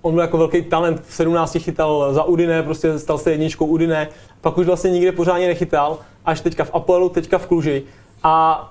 on 0.01 0.13
byl 0.13 0.21
jako 0.21 0.37
velký 0.37 0.61
talent, 0.61 1.01
v 1.07 1.13
17 1.13 1.57
chytal 1.59 2.13
za 2.13 2.23
Udine, 2.23 2.63
prostě 2.63 2.99
stal 2.99 3.17
se 3.17 3.31
jedničkou 3.31 3.65
Udine, 3.65 4.09
pak 4.41 4.57
už 4.57 4.65
vlastně 4.65 4.91
nikde 4.91 5.11
pořádně 5.11 5.47
nechytal, 5.47 5.97
až 6.25 6.41
teďka 6.41 6.63
v 6.63 6.75
Apoelu, 6.75 7.09
teďka 7.09 7.37
v 7.37 7.47
Kluži. 7.47 7.83
A 8.23 8.65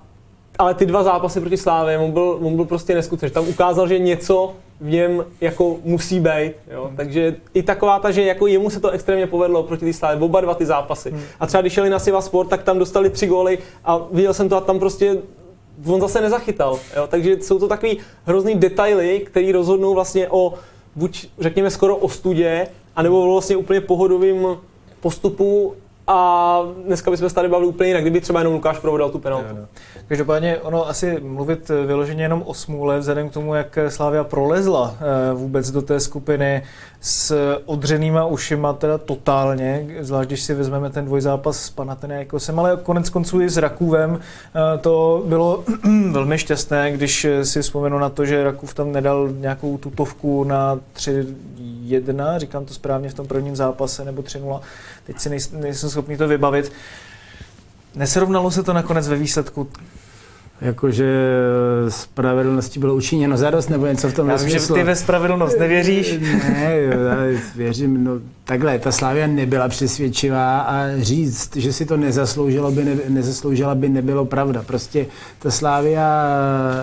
ale 0.58 0.74
ty 0.74 0.86
dva 0.86 1.02
zápasy 1.02 1.40
proti 1.40 1.56
Slávě, 1.56 1.98
on 1.98 2.10
byl, 2.10 2.38
on 2.42 2.56
byl 2.56 2.64
prostě 2.64 2.94
neskutečný. 2.94 3.34
Tam 3.34 3.48
ukázal, 3.48 3.88
že 3.88 3.98
něco 3.98 4.54
v 4.80 4.90
něm 4.90 5.24
jako 5.40 5.76
musí 5.84 6.20
být. 6.20 6.52
Jo? 6.70 6.84
Hmm. 6.86 6.96
Takže 6.96 7.36
i 7.54 7.62
taková 7.62 7.98
ta, 7.98 8.10
že 8.10 8.22
jako 8.22 8.46
jemu 8.46 8.70
se 8.70 8.80
to 8.80 8.90
extrémně 8.90 9.26
povedlo 9.26 9.62
proti 9.62 9.84
té 9.84 9.92
Slávě, 9.92 10.24
oba 10.24 10.40
dva 10.40 10.54
ty 10.54 10.66
zápasy. 10.66 11.10
Hmm. 11.10 11.22
A 11.40 11.46
třeba 11.46 11.60
když 11.60 11.72
šeli 11.72 11.90
na 11.90 11.98
Siva 11.98 12.20
Sport, 12.20 12.48
tak 12.48 12.62
tam 12.62 12.78
dostali 12.78 13.10
tři 13.10 13.26
góly 13.26 13.58
a 13.84 14.00
viděl 14.12 14.34
jsem 14.34 14.48
to 14.48 14.56
a 14.56 14.60
tam 14.60 14.78
prostě 14.78 15.16
on 15.86 16.00
zase 16.00 16.20
nezachytal. 16.20 16.78
Jo? 16.96 17.06
Takže 17.06 17.36
jsou 17.40 17.58
to 17.58 17.68
takový 17.68 17.98
hrozný 18.24 18.54
detaily, 18.54 19.20
které 19.20 19.52
rozhodnou 19.52 19.94
vlastně 19.94 20.28
o 20.28 20.54
buď 20.96 21.28
řekněme 21.38 21.70
skoro 21.70 21.96
o 21.96 22.08
studě, 22.08 22.68
anebo 22.96 23.32
vlastně 23.32 23.56
úplně 23.56 23.80
pohodovým 23.80 24.46
postupu 25.00 25.74
a 26.06 26.60
dneska 26.84 27.10
bychom 27.10 27.28
se 27.28 27.34
tady 27.34 27.48
bavili 27.48 27.68
úplně 27.68 27.90
jinak, 27.90 28.02
kdyby 28.02 28.20
třeba 28.20 28.40
jenom 28.40 28.54
Lukáš 28.54 28.78
provodal 28.78 29.10
tu 29.10 29.18
penaltu. 29.18 29.46
Jo, 29.48 29.56
no. 29.60 29.68
Každopádně 30.08 30.58
ono 30.58 30.88
asi 30.88 31.20
mluvit 31.20 31.70
vyloženě 31.86 32.24
jenom 32.24 32.42
o 32.46 32.54
smůle, 32.54 32.98
vzhledem 32.98 33.28
k 33.28 33.32
tomu, 33.32 33.54
jak 33.54 33.78
Slávia 33.88 34.24
prolezla 34.24 34.96
eh, 35.00 35.34
vůbec 35.34 35.70
do 35.70 35.82
té 35.82 36.00
skupiny 36.00 36.62
s 37.00 37.36
odřenýma 37.64 38.26
ušima, 38.26 38.72
teda 38.72 38.98
totálně, 38.98 39.86
zvlášť 40.00 40.28
když 40.28 40.42
si 40.42 40.54
vezmeme 40.54 40.90
ten 40.90 41.04
dvojzápas 41.04 41.60
s 41.60 41.70
Panathinaikosem, 41.70 42.58
ale 42.58 42.78
konec 42.82 43.10
konců 43.10 43.40
i 43.40 43.48
s 43.48 43.56
Rakůvem 43.56 44.20
eh, 44.20 44.78
to 44.78 45.22
bylo 45.26 45.64
velmi 46.10 46.38
šťastné, 46.38 46.92
když 46.92 47.26
si 47.42 47.62
vzpomenu 47.62 47.98
na 47.98 48.08
to, 48.08 48.26
že 48.26 48.44
Rakův 48.44 48.74
tam 48.74 48.92
nedal 48.92 49.28
nějakou 49.32 49.78
tutovku 49.78 50.44
na 50.44 50.80
3-1, 50.96 52.38
říkám 52.38 52.64
to 52.64 52.74
správně 52.74 53.08
v 53.08 53.14
tom 53.14 53.26
prvním 53.26 53.56
zápase, 53.56 54.04
nebo 54.04 54.22
3-0, 54.22 54.60
teď 55.06 55.18
si 55.18 55.30
nejsem 55.52 55.90
schopný 55.90 56.16
to 56.16 56.28
vybavit. 56.28 56.72
Nesrovnalo 57.98 58.50
se 58.50 58.62
to 58.62 58.72
nakonec 58.72 59.08
ve 59.08 59.16
výsledku 59.16 59.68
jakože 60.60 61.38
spravedlnosti 61.88 62.80
bylo 62.80 62.94
učiněno 62.94 63.36
zadost 63.36 63.70
nebo 63.70 63.86
něco 63.86 64.08
v 64.08 64.14
tom 64.14 64.28
Já 64.28 64.36
vím, 64.36 64.48
že 64.48 64.72
ty 64.74 64.82
ve 64.82 64.96
spravedlnost 64.96 65.58
nevěříš. 65.58 66.18
Ne, 66.48 66.76
já 66.76 67.40
věřím, 67.56 68.04
no 68.04 68.12
takhle, 68.44 68.78
ta 68.78 68.92
Slávia 68.92 69.26
nebyla 69.26 69.68
přesvědčivá 69.68 70.60
a 70.60 70.86
říct, 70.98 71.56
že 71.56 71.72
si 71.72 71.86
to 71.86 71.96
nezasloužilo 71.96 72.70
by 72.70 72.84
ne, 72.84 72.96
nezasloužila 73.08 73.74
by 73.74 73.88
nebylo 73.88 74.24
pravda. 74.24 74.62
Prostě 74.66 75.06
ta 75.38 75.50
Slávia 75.50 76.08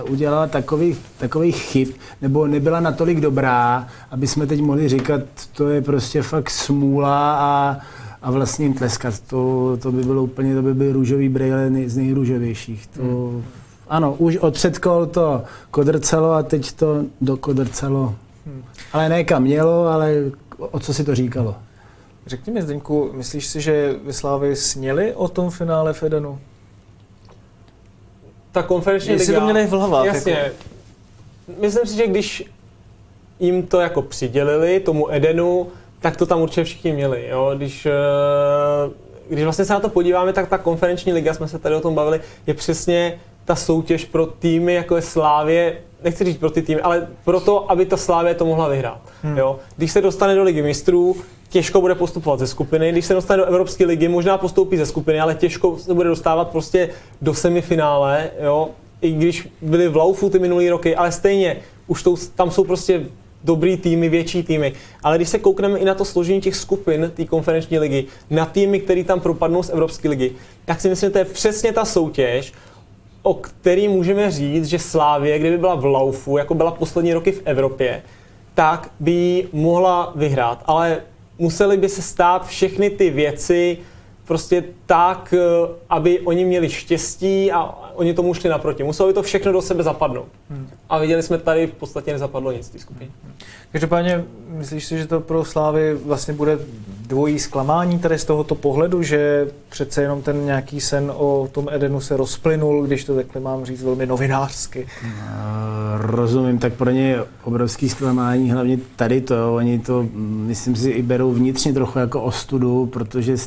udělala 0.09 0.47
takových, 0.47 0.97
takových 1.17 1.55
chyb, 1.55 1.87
nebo 2.21 2.47
nebyla 2.47 2.79
natolik 2.79 3.19
dobrá, 3.19 3.87
aby 4.11 4.27
jsme 4.27 4.47
teď 4.47 4.61
mohli 4.61 4.89
říkat, 4.89 5.21
to 5.53 5.69
je 5.69 5.81
prostě 5.81 6.21
fakt 6.21 6.49
smůla 6.49 7.37
a 7.39 7.77
a 8.25 8.31
vlastně 8.31 8.65
jim 8.65 8.73
tleskat. 8.73 9.19
To, 9.19 9.77
to 9.81 9.91
by 9.91 10.03
bylo 10.03 10.23
úplně, 10.23 10.55
to 10.55 10.61
by 10.61 10.73
byly 10.73 10.91
růžový 10.91 11.29
brejle 11.29 11.71
z 11.85 11.97
nejrůžovějších. 11.97 12.87
To, 12.87 13.01
hmm. 13.01 13.43
Ano, 13.87 14.15
už 14.17 14.37
od 14.37 14.53
předkol 14.53 15.05
to 15.05 15.43
kodrcelo 15.71 16.31
a 16.31 16.43
teď 16.43 16.71
to 16.71 17.03
dokodrcelo. 17.21 18.15
Hmm. 18.45 18.63
Ale 18.93 19.09
ne 19.09 19.23
kam 19.23 19.43
mělo, 19.43 19.87
ale 19.87 20.13
o 20.57 20.79
co 20.79 20.93
si 20.93 21.03
to 21.03 21.15
říkalo. 21.15 21.55
Řekni 22.25 22.53
mi, 22.53 22.61
Zdeňku, 22.61 23.09
myslíš 23.13 23.47
si, 23.47 23.61
že 23.61 23.95
Vyslávy 24.05 24.55
sněli 24.55 25.13
o 25.13 25.27
tom 25.27 25.49
finále 25.49 25.93
Fedenu? 25.93 26.39
Ta 28.51 28.63
konferenční 28.63 29.11
Jestli 29.11 29.27
liga... 29.27 29.39
to 29.39 29.45
měli 29.45 29.67
v 29.67 29.69
hlavách. 29.71 30.05
Jasně. 30.05 30.31
Jako... 30.31 30.55
Myslím 31.61 31.85
si, 31.85 31.95
že 31.95 32.07
když 32.07 32.51
jim 33.39 33.63
to 33.63 33.79
jako 33.79 34.01
přidělili, 34.01 34.79
tomu 34.79 35.11
Edenu, 35.11 35.67
tak 36.05 36.17
to 36.17 36.25
tam 36.25 36.41
určitě 36.41 36.63
všichni 36.63 36.93
měli. 36.93 37.27
Jo? 37.29 37.51
Když, 37.57 37.85
eh, 37.85 37.91
když 39.29 39.43
vlastně 39.43 39.65
se 39.65 39.73
na 39.73 39.79
to 39.79 39.89
podíváme, 39.89 40.33
tak 40.33 40.49
ta 40.49 40.57
konferenční 40.57 41.13
liga, 41.13 41.33
jsme 41.33 41.47
se 41.47 41.59
tady 41.59 41.75
o 41.75 41.81
tom 41.81 41.95
bavili, 41.95 42.21
je 42.47 42.53
přesně 42.53 43.19
ta 43.45 43.55
soutěž 43.55 44.05
pro 44.05 44.25
týmy, 44.25 44.73
jako 44.73 44.95
je 44.95 45.01
Slávě, 45.01 45.77
nechci 46.03 46.23
říct 46.23 46.37
pro 46.37 46.49
ty 46.49 46.61
týmy, 46.61 46.81
ale 46.81 47.07
pro 47.23 47.39
to, 47.39 47.71
aby 47.71 47.85
ta 47.85 47.97
Slávě 47.97 48.33
to 48.33 48.45
mohla 48.45 48.67
vyhrát. 48.67 49.01
Hmm. 49.23 49.37
Jo? 49.37 49.59
Když 49.77 49.91
se 49.91 50.01
dostane 50.01 50.35
do 50.35 50.43
ligy 50.43 50.61
mistrů, 50.61 51.15
těžko 51.49 51.81
bude 51.81 51.95
postupovat 51.95 52.39
ze 52.39 52.47
skupiny. 52.47 52.91
Když 52.91 53.05
se 53.05 53.13
dostane 53.13 53.37
do 53.37 53.45
Evropské 53.45 53.85
ligy, 53.85 54.07
možná 54.07 54.37
postoupí 54.37 54.77
ze 54.77 54.85
skupiny, 54.85 55.19
ale 55.19 55.35
těžko 55.35 55.77
se 55.77 55.93
bude 55.93 56.09
dostávat 56.09 56.49
prostě 56.49 56.89
do 57.21 57.33
semifinále. 57.33 58.29
Jo? 58.39 58.69
I 59.01 59.11
když 59.11 59.49
byly 59.61 59.87
v 59.87 59.95
laufu 59.95 60.29
ty 60.29 60.39
minulý 60.39 60.69
roky, 60.69 60.95
ale 60.95 61.11
stejně 61.11 61.57
už 61.87 62.03
to, 62.03 62.15
tam 62.35 62.51
jsou 62.51 62.63
prostě 62.63 63.05
dobrý 63.45 63.77
týmy, 63.77 64.09
větší 64.09 64.43
týmy. 64.43 64.73
Ale 65.03 65.17
když 65.17 65.29
se 65.29 65.39
koukneme 65.39 65.79
i 65.79 65.85
na 65.85 65.93
to 65.93 66.05
složení 66.05 66.41
těch 66.41 66.55
skupin 66.55 67.11
té 67.15 67.25
konferenční 67.25 67.79
ligy, 67.79 68.05
na 68.29 68.45
týmy, 68.45 68.79
které 68.79 69.03
tam 69.03 69.19
propadnou 69.19 69.63
z 69.63 69.69
Evropské 69.69 70.09
ligy, 70.09 70.31
tak 70.65 70.81
si 70.81 70.89
myslím, 70.89 71.07
že 71.07 71.11
to 71.11 71.17
je 71.17 71.25
přesně 71.25 71.71
ta 71.71 71.85
soutěž, 71.85 72.53
o 73.23 73.33
který 73.33 73.87
můžeme 73.87 74.31
říct, 74.31 74.65
že 74.65 74.79
Slávě, 74.79 75.39
kdyby 75.39 75.57
byla 75.57 75.75
v 75.75 75.85
laufu, 75.85 76.37
jako 76.37 76.53
byla 76.53 76.71
poslední 76.71 77.13
roky 77.13 77.31
v 77.31 77.41
Evropě, 77.45 78.01
tak 78.53 78.91
by 78.99 79.11
ji 79.11 79.49
mohla 79.53 80.11
vyhrát. 80.15 80.63
Ale 80.65 81.01
museli 81.37 81.77
by 81.77 81.89
se 81.89 82.01
stát 82.01 82.47
všechny 82.47 82.89
ty 82.89 83.09
věci 83.09 83.77
prostě 84.27 84.63
tak, 84.85 85.33
eh, 85.37 85.69
aby 85.89 86.19
oni 86.19 86.45
měli 86.45 86.69
štěstí 86.69 87.51
a 87.51 87.75
oni 87.95 88.13
tomu 88.13 88.33
šli 88.33 88.49
naproti. 88.49 88.83
Muselo 88.83 89.07
by 89.09 89.13
to 89.13 89.23
všechno 89.23 89.51
do 89.51 89.61
sebe 89.61 89.83
zapadnout. 89.83 90.27
Hmm. 90.49 90.67
A 90.89 90.99
viděli 90.99 91.23
jsme 91.23 91.37
tady 91.37 91.67
v 91.67 91.71
podstatě 91.71 92.11
nezapadlo 92.11 92.51
nic 92.51 92.65
z 92.65 92.69
té 92.69 92.79
skupiny. 92.79 93.11
Hmm. 93.23 93.33
Každopádně, 93.71 94.23
myslíš 94.47 94.85
si, 94.85 94.97
že 94.97 95.07
to 95.07 95.21
pro 95.21 95.45
Slávy 95.45 95.93
vlastně 95.93 96.33
bude 96.33 96.59
dvojí 97.07 97.39
zklamání 97.39 97.99
tady 97.99 98.19
z 98.19 98.25
tohoto 98.25 98.55
pohledu, 98.55 99.03
že 99.03 99.47
přece 99.69 100.01
jenom 100.01 100.21
ten 100.21 100.45
nějaký 100.45 100.81
sen 100.81 101.11
o 101.15 101.49
tom 101.51 101.67
Edenu 101.71 102.01
se 102.01 102.17
rozplynul, 102.17 102.85
když 102.85 103.03
to 103.03 103.15
takhle 103.15 103.41
mám 103.41 103.65
říct 103.65 103.83
velmi 103.83 104.05
novinářsky? 104.05 104.87
Uh, 105.03 105.09
rozumím, 105.97 106.59
tak 106.59 106.73
pro 106.73 106.89
ně 106.89 107.09
je 107.09 107.25
obrovský 107.43 107.89
zklamání, 107.89 108.51
hlavně 108.51 108.77
tady 108.95 109.21
to, 109.21 109.55
oni 109.55 109.79
to, 109.79 110.05
myslím 110.13 110.75
si, 110.75 110.89
i 110.89 111.01
berou 111.01 111.31
vnitřně 111.31 111.73
trochu 111.73 111.99
jako 111.99 112.21
ostudu, 112.21 112.85
protože 112.85 113.37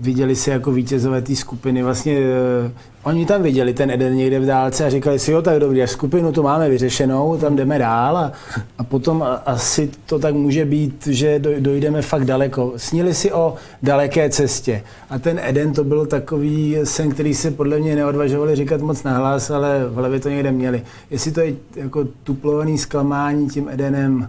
viděli 0.00 0.36
se 0.36 0.50
jako 0.50 0.72
vítězové 0.72 1.22
té 1.22 1.36
skupiny. 1.36 1.82
Vlastně 1.82 2.18
uh, 2.18 2.70
oni 3.02 3.26
tam 3.26 3.42
viděli 3.42 3.74
ten 3.74 3.90
Eden 3.90 4.14
někde 4.14 4.40
v 4.40 4.46
dálce 4.46 4.84
a 4.84 4.90
říkali 4.90 5.18
si, 5.18 5.32
jo, 5.32 5.42
tak 5.42 5.60
dobrý, 5.60 5.82
až 5.82 5.90
skupinu 5.90 6.32
tu 6.32 6.42
máme 6.42 6.68
vyřešenou, 6.68 7.36
tam 7.36 7.56
jdeme 7.56 7.78
dál 7.78 8.16
a, 8.16 8.32
a 8.78 8.84
potom 8.84 9.24
asi 9.46 9.90
to 10.06 10.18
tak 10.18 10.34
může 10.34 10.64
být, 10.64 11.06
že 11.06 11.38
dojdeme 11.58 12.02
fakt 12.02 12.24
daleko. 12.24 12.72
Snili 12.76 13.14
si 13.14 13.32
o 13.32 13.54
daleké 13.82 14.30
cestě 14.30 14.82
a 15.10 15.18
ten 15.18 15.40
Eden 15.42 15.72
to 15.72 15.84
byl 15.84 16.06
takový 16.06 16.76
sen, 16.84 17.10
který 17.10 17.34
se 17.34 17.50
podle 17.50 17.78
mě 17.78 17.96
neodvažovali 17.96 18.56
říkat 18.56 18.80
moc 18.80 19.02
nahlas, 19.02 19.50
ale 19.50 19.84
v 19.88 19.94
hlavě 19.94 20.20
to 20.20 20.28
někde 20.28 20.52
měli. 20.52 20.82
Jestli 21.10 21.32
to 21.32 21.40
je 21.40 21.54
jako 21.76 22.04
tuplovaný 22.24 22.78
zklamání 22.78 23.48
tím 23.48 23.68
Edenem, 23.68 24.28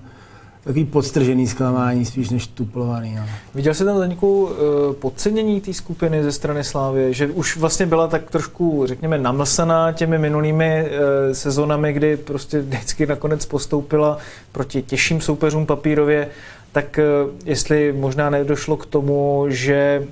takový 0.68 0.86
podstržený 0.86 1.48
zklamání 1.48 2.06
spíš 2.06 2.30
než 2.30 2.48
tuplovaný. 2.48 3.16
No. 3.16 3.24
Viděl 3.56 3.74
jsi 3.74 3.86
tam 3.86 3.98
Zdeňku 3.98 4.50
eh, 4.52 4.94
podcenění 4.94 5.62
té 5.62 5.74
skupiny 5.74 6.24
ze 6.24 6.32
strany 6.32 6.64
Slávy, 6.64 7.14
že 7.14 7.28
už 7.28 7.58
vlastně 7.58 7.86
byla 7.86 8.08
tak 8.08 8.32
trošku, 8.32 8.88
řekněme, 8.88 9.18
namlsaná 9.18 9.92
těmi 9.92 10.18
minulými 10.18 10.66
e, 10.66 11.36
sezonami, 11.36 11.94
kdy 11.94 12.18
prostě 12.18 12.60
vždycky 12.60 13.06
nakonec 13.06 13.46
postoupila 13.46 14.18
proti 14.52 14.82
těžším 14.82 15.22
soupeřům 15.22 15.66
papírově, 15.66 16.30
tak 16.72 17.00
e, 17.00 17.04
jestli 17.46 17.94
možná 17.94 18.30
nedošlo 18.30 18.78
k 18.78 18.86
tomu, 18.86 19.46
že 19.50 20.08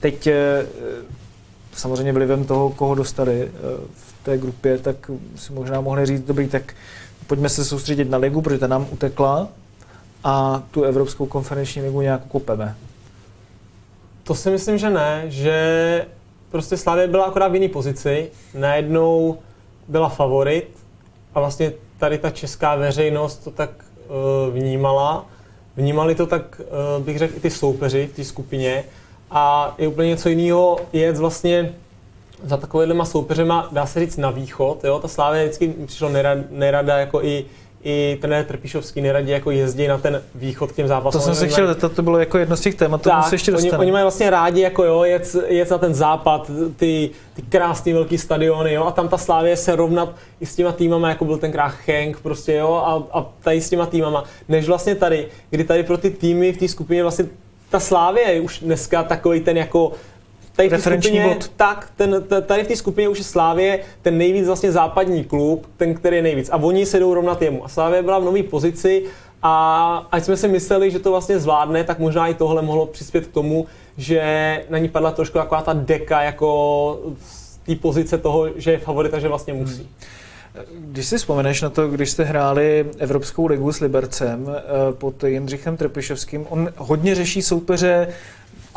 teď 0.00 0.28
samozřejmě 1.72 2.12
vlivem 2.12 2.44
toho, 2.44 2.70
koho 2.70 2.94
dostali 2.94 3.50
v 3.92 4.24
té 4.24 4.38
grupě, 4.38 4.78
tak 4.78 5.10
si 5.36 5.52
možná 5.52 5.80
mohli 5.80 6.06
říct, 6.06 6.22
dobrý, 6.22 6.48
tak 6.48 6.74
pojďme 7.26 7.48
se 7.48 7.64
soustředit 7.64 8.10
na 8.10 8.18
ligu, 8.18 8.42
protože 8.42 8.58
ta 8.58 8.66
nám 8.66 8.86
utekla, 8.90 9.48
a 10.24 10.62
tu 10.70 10.82
Evropskou 10.82 11.26
konferenční 11.26 11.82
ligu 11.82 12.00
nějak 12.00 12.20
kopeme? 12.28 12.76
To 14.24 14.34
si 14.34 14.50
myslím, 14.50 14.78
že 14.78 14.90
ne, 14.90 15.24
že 15.26 16.06
prostě 16.50 16.76
Slavě 16.76 17.06
byla 17.06 17.24
akorát 17.24 17.48
v 17.48 17.54
jiné 17.54 17.68
pozici, 17.68 18.30
najednou 18.54 19.38
byla 19.88 20.08
favorit 20.08 20.68
a 21.34 21.40
vlastně 21.40 21.72
tady 21.98 22.18
ta 22.18 22.30
česká 22.30 22.74
veřejnost 22.74 23.36
to 23.36 23.50
tak 23.50 23.70
uh, 23.76 24.54
vnímala. 24.54 25.26
Vnímali 25.76 26.14
to 26.14 26.26
tak, 26.26 26.60
uh, 26.98 27.04
bych 27.04 27.18
řekl, 27.18 27.36
i 27.36 27.40
ty 27.40 27.50
soupeři 27.50 28.06
v 28.06 28.16
té 28.16 28.24
skupině. 28.24 28.84
A 29.30 29.74
je 29.78 29.88
úplně 29.88 30.08
něco 30.08 30.28
jiného 30.28 30.80
jet 30.92 31.16
vlastně 31.16 31.74
za 32.44 32.56
takovýhlema 32.56 33.04
soupeřema, 33.04 33.68
dá 33.72 33.86
se 33.86 34.00
říct, 34.00 34.16
na 34.16 34.30
východ. 34.30 34.84
Jo? 34.84 34.98
Ta 34.98 35.08
Slávě 35.08 35.44
vždycky 35.44 35.68
přišlo 35.86 36.08
nerada, 36.08 36.42
nerada 36.50 36.98
jako 36.98 37.22
i 37.22 37.44
i 37.84 38.18
trenér 38.20 38.44
Trpišovský 38.44 39.00
neradě 39.00 39.32
jako 39.32 39.50
jezdí 39.50 39.86
na 39.86 39.98
ten 39.98 40.22
východ 40.34 40.72
k 40.72 40.74
těm 40.74 40.88
zápasům. 40.88 41.20
To 41.20 41.24
jsem 41.24 41.34
se 41.34 41.48
chtěl 41.48 41.66
zeptat, 41.66 41.92
to 41.92 42.02
bylo 42.02 42.18
jako 42.18 42.38
jedno 42.38 42.56
z 42.56 42.60
těch 42.60 42.74
témat, 42.74 43.02
to 43.02 43.10
se 43.28 43.34
ještě 43.34 43.52
oni, 43.52 43.72
oni, 43.72 43.92
mají 43.92 44.02
vlastně 44.02 44.30
rádi 44.30 44.60
jako 44.60 44.84
jo, 44.84 45.04
jet, 45.04 45.36
jet 45.46 45.70
na 45.70 45.78
ten 45.78 45.94
západ, 45.94 46.50
ty, 46.76 47.10
ty 47.34 47.42
krásný 47.42 47.92
velký 47.92 48.18
stadiony, 48.18 48.72
jo, 48.72 48.84
a 48.84 48.90
tam 48.90 49.08
ta 49.08 49.18
Slávě 49.18 49.56
se 49.56 49.76
rovnat 49.76 50.14
i 50.40 50.46
s 50.46 50.54
těma 50.54 50.72
týmama, 50.72 51.08
jako 51.08 51.24
byl 51.24 51.38
ten 51.38 51.52
krách 51.52 51.88
Henk, 51.88 52.20
prostě, 52.20 52.54
jo, 52.54 52.74
a, 52.74 53.18
a 53.18 53.26
tady 53.40 53.60
s 53.60 53.70
těma 53.70 53.86
týmama, 53.86 54.24
než 54.48 54.68
vlastně 54.68 54.94
tady, 54.94 55.26
kdy 55.50 55.64
tady 55.64 55.82
pro 55.82 55.98
ty 55.98 56.10
týmy 56.10 56.52
v 56.52 56.58
té 56.58 56.68
skupině 56.68 57.02
vlastně 57.02 57.24
ta 57.70 57.80
Slávě 57.80 58.22
je 58.32 58.40
už 58.40 58.60
dneska 58.60 59.02
takový 59.02 59.40
ten 59.40 59.56
jako 59.56 59.92
tady 60.58 60.68
v 60.68 60.84
té 60.84 61.02
skupině, 61.02 61.24
bod. 61.34 61.48
tak, 61.56 61.92
ten, 61.96 62.24
tady 62.46 62.64
v 62.64 62.68
té 62.68 62.76
skupině 62.76 63.08
už 63.08 63.18
je 63.18 63.24
Slávě 63.24 63.80
ten 64.02 64.18
nejvíc 64.18 64.46
vlastně 64.46 64.72
západní 64.72 65.24
klub, 65.24 65.66
ten, 65.76 65.94
který 65.94 66.16
je 66.16 66.22
nejvíc. 66.22 66.50
A 66.52 66.56
oni 66.56 66.86
se 66.86 67.00
jdou 67.00 67.14
rovnat 67.14 67.42
jemu. 67.42 67.64
A 67.64 67.68
Slávě 67.68 68.02
byla 68.02 68.18
v 68.18 68.24
nové 68.24 68.42
pozici 68.42 69.04
a 69.42 70.08
ať 70.12 70.24
jsme 70.24 70.36
si 70.36 70.48
mysleli, 70.48 70.90
že 70.90 70.98
to 70.98 71.10
vlastně 71.10 71.38
zvládne, 71.38 71.84
tak 71.84 71.98
možná 71.98 72.26
i 72.26 72.34
tohle 72.34 72.62
mohlo 72.62 72.86
přispět 72.86 73.26
k 73.26 73.32
tomu, 73.32 73.66
že 73.96 74.64
na 74.70 74.78
ní 74.78 74.88
padla 74.88 75.10
trošku 75.10 75.38
taková 75.38 75.62
ta 75.62 75.72
deka 75.72 76.22
jako 76.22 77.00
z 77.20 77.56
té 77.56 77.74
pozice 77.74 78.18
toho, 78.18 78.48
že 78.56 78.70
je 78.70 78.78
favorita, 78.78 79.18
že 79.18 79.28
vlastně 79.28 79.52
musí. 79.54 79.82
Hmm. 79.82 79.88
Když 80.78 81.06
si 81.06 81.18
vzpomeneš 81.18 81.62
na 81.62 81.70
to, 81.70 81.88
když 81.88 82.10
jste 82.10 82.24
hráli 82.24 82.86
Evropskou 82.98 83.46
ligu 83.46 83.72
s 83.72 83.80
Libercem 83.80 84.46
eh, 84.48 84.92
pod 84.92 85.24
Jindřichem 85.24 85.76
Trpišovským, 85.76 86.46
on 86.48 86.68
hodně 86.76 87.14
řeší 87.14 87.42
soupeře 87.42 88.08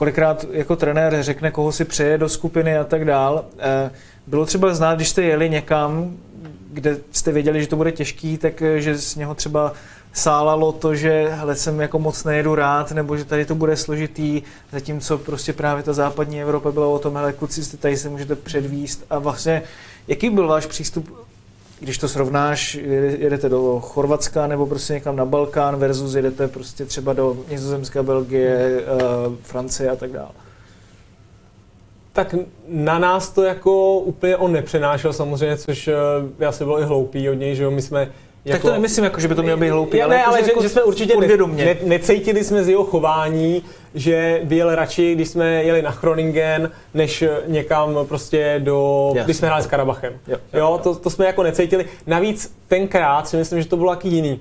kolikrát 0.01 0.45
jako 0.51 0.75
trenér 0.75 1.23
řekne, 1.23 1.51
koho 1.51 1.71
si 1.71 1.85
přeje 1.85 2.17
do 2.17 2.29
skupiny 2.29 2.77
a 2.77 2.83
tak 2.83 3.05
dál. 3.05 3.45
Eh, 3.59 3.91
bylo 4.27 4.45
třeba 4.45 4.73
znát, 4.73 4.95
když 4.95 5.09
jste 5.09 5.21
jeli 5.23 5.49
někam, 5.49 6.17
kde 6.71 6.97
jste 7.11 7.31
věděli, 7.31 7.61
že 7.61 7.67
to 7.67 7.75
bude 7.75 7.91
těžký, 7.91 8.37
tak 8.37 8.61
eh, 8.61 8.81
že 8.81 8.97
z 8.97 9.15
něho 9.15 9.35
třeba 9.35 9.73
sálalo 10.13 10.71
to, 10.71 10.95
že 10.95 11.29
hele, 11.31 11.55
jsem 11.55 11.81
jako 11.81 11.99
moc 11.99 12.23
nejedu 12.23 12.55
rád, 12.55 12.91
nebo 12.91 13.17
že 13.17 13.25
tady 13.25 13.45
to 13.45 13.55
bude 13.55 13.77
složitý, 13.77 14.41
zatímco 14.71 15.17
prostě 15.17 15.53
právě 15.53 15.83
ta 15.83 15.93
západní 15.93 16.41
Evropa 16.41 16.71
byla 16.71 16.87
o 16.87 16.99
tom, 16.99 17.15
hele, 17.15 17.33
kluci, 17.33 17.77
tady 17.77 17.97
se 17.97 18.09
můžete 18.09 18.35
předvíst 18.35 19.05
a 19.09 19.19
vlastně 19.19 19.61
jaký 20.07 20.29
byl 20.29 20.47
váš 20.47 20.65
přístup 20.65 21.27
když 21.81 21.97
to 21.97 22.07
srovnáš, 22.07 22.75
jedete 23.17 23.49
do 23.49 23.79
Chorvatska 23.79 24.47
nebo 24.47 24.65
prostě 24.65 24.93
někam 24.93 25.15
na 25.15 25.25
Balkán 25.25 25.75
versus 25.75 26.15
jedete 26.15 26.47
prostě 26.47 26.85
třeba 26.85 27.13
do 27.13 27.37
Nizozemska, 27.49 28.03
Belgie, 28.03 28.81
uh, 29.27 29.35
Francie 29.41 29.89
a 29.89 29.95
tak 29.95 30.11
dále. 30.11 30.29
Tak 32.13 32.35
na 32.67 32.99
nás 32.99 33.29
to 33.29 33.43
jako 33.43 33.99
úplně 33.99 34.37
on 34.37 34.51
nepřenášel 34.51 35.13
samozřejmě, 35.13 35.57
což 35.57 35.87
uh, 35.87 35.93
já 36.39 36.51
si 36.51 36.63
byl 36.63 36.79
i 36.79 36.83
hloupý 36.83 37.29
od 37.29 37.33
něj, 37.33 37.55
že 37.55 37.63
jo, 37.63 37.71
my 37.71 37.81
jsme 37.81 38.11
jako, 38.45 38.57
tak 38.57 38.61
to 38.61 38.71
nemyslím, 38.71 39.03
jako, 39.03 39.19
že 39.19 39.27
by 39.27 39.35
to 39.35 39.43
mělo 39.43 39.57
být 39.57 39.69
hloupý, 39.69 40.01
ale, 40.01 40.15
ne, 40.15 40.19
jako, 40.19 40.29
ale 40.29 40.39
že, 40.39 40.45
že, 40.45 40.51
jako 40.51 40.61
že 40.61 40.69
jsme 40.69 40.83
určitě 40.83 41.13
ne, 41.47 41.77
necítili 41.83 42.43
jsme 42.43 42.63
z 42.63 42.69
jeho 42.69 42.83
chování, 42.83 43.63
že 43.95 44.41
by 44.43 44.55
jel 44.55 44.75
radši, 44.75 45.15
když 45.15 45.29
jsme 45.29 45.63
jeli 45.63 45.81
na 45.81 45.91
Chroningen, 45.91 46.71
než 46.93 47.23
někam 47.47 47.97
prostě 48.07 48.55
do, 48.63 49.11
Jasně. 49.15 49.25
když 49.25 49.37
jsme 49.37 49.47
hráli 49.47 49.63
s 49.63 49.67
Karabachem. 49.67 50.13
Jo, 50.27 50.37
jo, 50.53 50.59
jo 50.59 50.79
to, 50.83 50.95
to, 50.95 51.09
jsme 51.09 51.25
jako 51.25 51.43
necítili. 51.43 51.85
Navíc 52.07 52.55
tenkrát 52.67 53.27
si 53.27 53.37
myslím, 53.37 53.61
že 53.61 53.67
to 53.67 53.77
bylo 53.77 53.89
taky 53.89 54.07
jiný. 54.07 54.39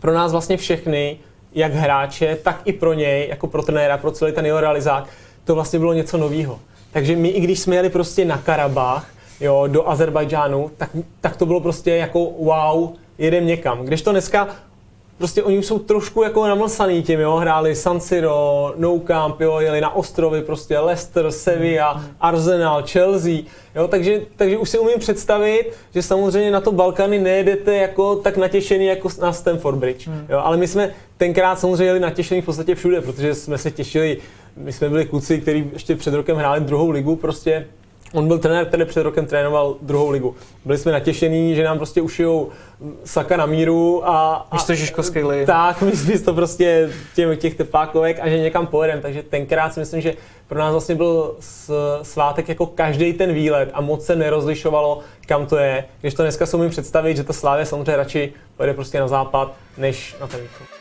Pro 0.00 0.12
nás 0.12 0.32
vlastně 0.32 0.56
všechny, 0.56 1.18
jak 1.54 1.72
hráče, 1.72 2.38
tak 2.42 2.60
i 2.64 2.72
pro 2.72 2.92
něj, 2.92 3.28
jako 3.28 3.46
pro 3.46 3.62
trenéra, 3.62 3.98
pro 3.98 4.10
celý 4.10 4.32
ten 4.32 4.46
jeho 4.46 4.60
realizák, 4.60 5.08
to 5.44 5.54
vlastně 5.54 5.78
bylo 5.78 5.92
něco 5.92 6.16
nového. 6.16 6.58
Takže 6.92 7.16
my, 7.16 7.28
i 7.28 7.40
když 7.40 7.60
jsme 7.60 7.76
jeli 7.76 7.88
prostě 7.90 8.24
na 8.24 8.38
Karabach, 8.38 9.06
jo, 9.40 9.64
do 9.66 9.88
Azerbajdžánu, 9.88 10.70
tak, 10.76 10.90
tak 11.20 11.36
to 11.36 11.46
bylo 11.46 11.60
prostě 11.60 11.90
jako 11.90 12.18
wow, 12.24 12.88
jedem 13.18 13.46
někam. 13.46 13.84
Když 13.84 14.02
to 14.02 14.10
dneska 14.10 14.48
prostě 15.18 15.42
oni 15.42 15.62
jsou 15.62 15.78
trošku 15.78 16.22
jako 16.22 16.46
namlsaný 16.48 17.02
tím, 17.02 17.20
jo, 17.20 17.36
hráli 17.36 17.74
San 17.74 18.00
Siro, 18.00 18.74
No 18.76 18.98
Camp, 18.98 19.40
jo, 19.40 19.60
jeli 19.60 19.80
na 19.80 19.94
ostrovy, 19.94 20.42
prostě 20.42 20.78
Leicester, 20.78 21.32
Sevilla, 21.32 22.04
Arsenal, 22.20 22.82
Chelsea, 22.86 23.38
jo, 23.74 23.88
takže, 23.88 24.20
takže 24.36 24.58
už 24.58 24.70
si 24.70 24.78
umím 24.78 24.98
představit, 24.98 25.72
že 25.94 26.02
samozřejmě 26.02 26.50
na 26.50 26.60
to 26.60 26.72
Balkany 26.72 27.18
nejedete 27.18 27.76
jako 27.76 28.16
tak 28.16 28.36
natěšený 28.36 28.86
jako 28.86 29.08
na 29.20 29.32
Stamford 29.32 29.78
Bridge, 29.78 30.06
hmm. 30.06 30.26
jo, 30.28 30.40
ale 30.44 30.56
my 30.56 30.68
jsme 30.68 30.90
tenkrát 31.16 31.60
samozřejmě 31.60 31.84
jeli 31.84 32.00
natěšený 32.00 32.40
v 32.40 32.44
podstatě 32.44 32.74
všude, 32.74 33.00
protože 33.00 33.34
jsme 33.34 33.58
se 33.58 33.70
těšili, 33.70 34.18
my 34.56 34.72
jsme 34.72 34.88
byli 34.88 35.04
kluci, 35.04 35.40
kteří 35.40 35.70
ještě 35.72 35.96
před 35.96 36.14
rokem 36.14 36.36
hráli 36.36 36.60
druhou 36.60 36.90
ligu 36.90 37.16
prostě, 37.16 37.66
On 38.14 38.28
byl 38.28 38.38
trenér, 38.38 38.66
který 38.66 38.84
před 38.84 39.02
rokem 39.02 39.26
trénoval 39.26 39.76
druhou 39.82 40.10
ligu. 40.10 40.34
Byli 40.64 40.78
jsme 40.78 40.92
natěšení, 40.92 41.54
že 41.54 41.64
nám 41.64 41.76
prostě 41.76 42.00
ušijou 42.00 42.48
saka 43.04 43.36
na 43.36 43.46
míru 43.46 44.08
a... 44.08 44.46
a 44.50 44.54
místo 44.56 44.74
Žižkovské 44.74 45.24
ligy. 45.24 45.46
Tak, 45.46 45.82
místo 45.82 46.34
prostě 46.34 46.90
těch, 47.14 47.38
těch 47.38 47.54
tepákovek 47.54 48.18
a 48.20 48.28
že 48.28 48.38
někam 48.38 48.66
pojedeme. 48.66 49.02
Takže 49.02 49.22
tenkrát 49.22 49.74
si 49.74 49.80
myslím, 49.80 50.00
že 50.00 50.14
pro 50.48 50.58
nás 50.58 50.72
vlastně 50.72 50.94
byl 50.94 51.36
svátek 52.02 52.48
jako 52.48 52.66
každý 52.66 53.12
ten 53.12 53.32
výlet 53.32 53.70
a 53.72 53.80
moc 53.80 54.04
se 54.04 54.16
nerozlišovalo, 54.16 55.00
kam 55.26 55.46
to 55.46 55.56
je. 55.56 55.84
Když 56.00 56.14
to 56.14 56.22
dneska 56.22 56.46
si 56.46 56.56
umím 56.56 56.70
představit, 56.70 57.16
že 57.16 57.24
to 57.24 57.32
Slávě 57.32 57.66
samozřejmě 57.66 57.96
radši 57.96 58.32
pojede 58.56 58.74
prostě 58.74 59.00
na 59.00 59.08
západ, 59.08 59.54
než 59.78 60.16
na 60.20 60.26
ten 60.26 60.40
východ. 60.40 60.73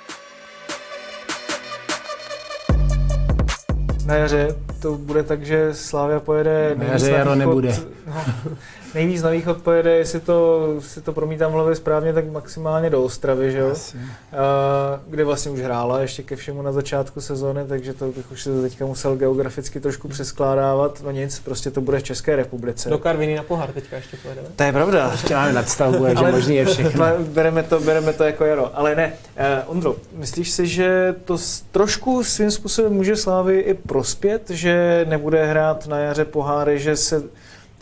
Na 4.06 4.16
jaře 4.16 4.56
to 4.82 4.96
bude 4.96 5.24
tak, 5.24 5.46
že 5.46 5.74
Slávia 5.74 6.20
pojede 6.20 6.76
na 6.78 6.86
jaře 6.86 7.12
jaro 7.12 7.36
nebude. 7.36 7.76
No, 8.08 8.24
nejvíc 8.96 9.22
na 9.22 9.30
východ 9.30 9.58
pojede, 9.58 9.92
jestli 9.92 10.20
to, 10.20 10.68
si 10.80 11.02
to 11.02 11.14
promítám 11.14 11.52
v 11.52 11.54
hlavě 11.54 11.76
správně, 11.76 12.14
tak 12.14 12.32
maximálně 12.32 12.90
do 12.90 13.04
Ostravy, 13.04 13.52
že 13.52 13.58
jo? 13.58 13.68
Uh, 13.68 14.02
kde 15.08 15.24
vlastně 15.24 15.52
už 15.52 15.60
hrála 15.60 16.00
ještě 16.00 16.24
ke 16.24 16.36
všemu 16.36 16.62
na 16.62 16.72
začátku 16.72 17.22
sezóny, 17.22 17.66
takže 17.68 17.94
to 17.94 18.06
bych 18.06 18.32
už 18.32 18.44
se 18.44 18.62
teďka 18.62 18.86
musel 18.86 19.16
geograficky 19.16 19.80
trošku 19.80 20.08
přeskládávat. 20.08 21.02
No 21.04 21.12
nic, 21.12 21.40
prostě 21.40 21.72
to 21.72 21.82
bude 21.82 22.00
v 22.00 22.04
České 22.04 22.36
republice. 22.36 22.90
Do 22.90 22.98
Karviny 22.98 23.36
na 23.36 23.44
pohár 23.44 23.72
teďka 23.72 23.96
ještě 23.96 24.18
pojedeme. 24.18 24.48
To 24.56 24.64
je 24.64 24.72
pravda. 24.72 25.10
Ještě 25.12 25.34
máme 25.34 25.54
nadstavbu, 25.54 26.04
takže 26.04 26.32
možný 26.32 26.56
je 26.56 26.66
všechno. 26.66 27.06
bereme, 27.20 27.64
to, 27.64 27.80
bereme 27.80 28.14
to 28.14 28.24
jako 28.24 28.46
jaro. 28.46 28.78
Ale 28.78 28.96
ne, 28.96 29.14
uh, 29.38 29.72
Ondro, 29.72 29.96
myslíš 30.14 30.52
si, 30.52 30.68
že 30.68 31.16
to 31.26 31.38
trošku 31.72 32.24
svým 32.24 32.52
způsobem 32.52 32.94
může 32.94 33.16
Slávy 33.16 33.60
i 33.60 33.74
prospět, 33.74 34.50
že 34.50 35.06
nebude 35.10 35.46
hrát 35.46 35.88
na 35.88 36.00
jaře 36.00 36.26
poháry, 36.26 36.80
že 36.80 36.98
se 36.98 37.24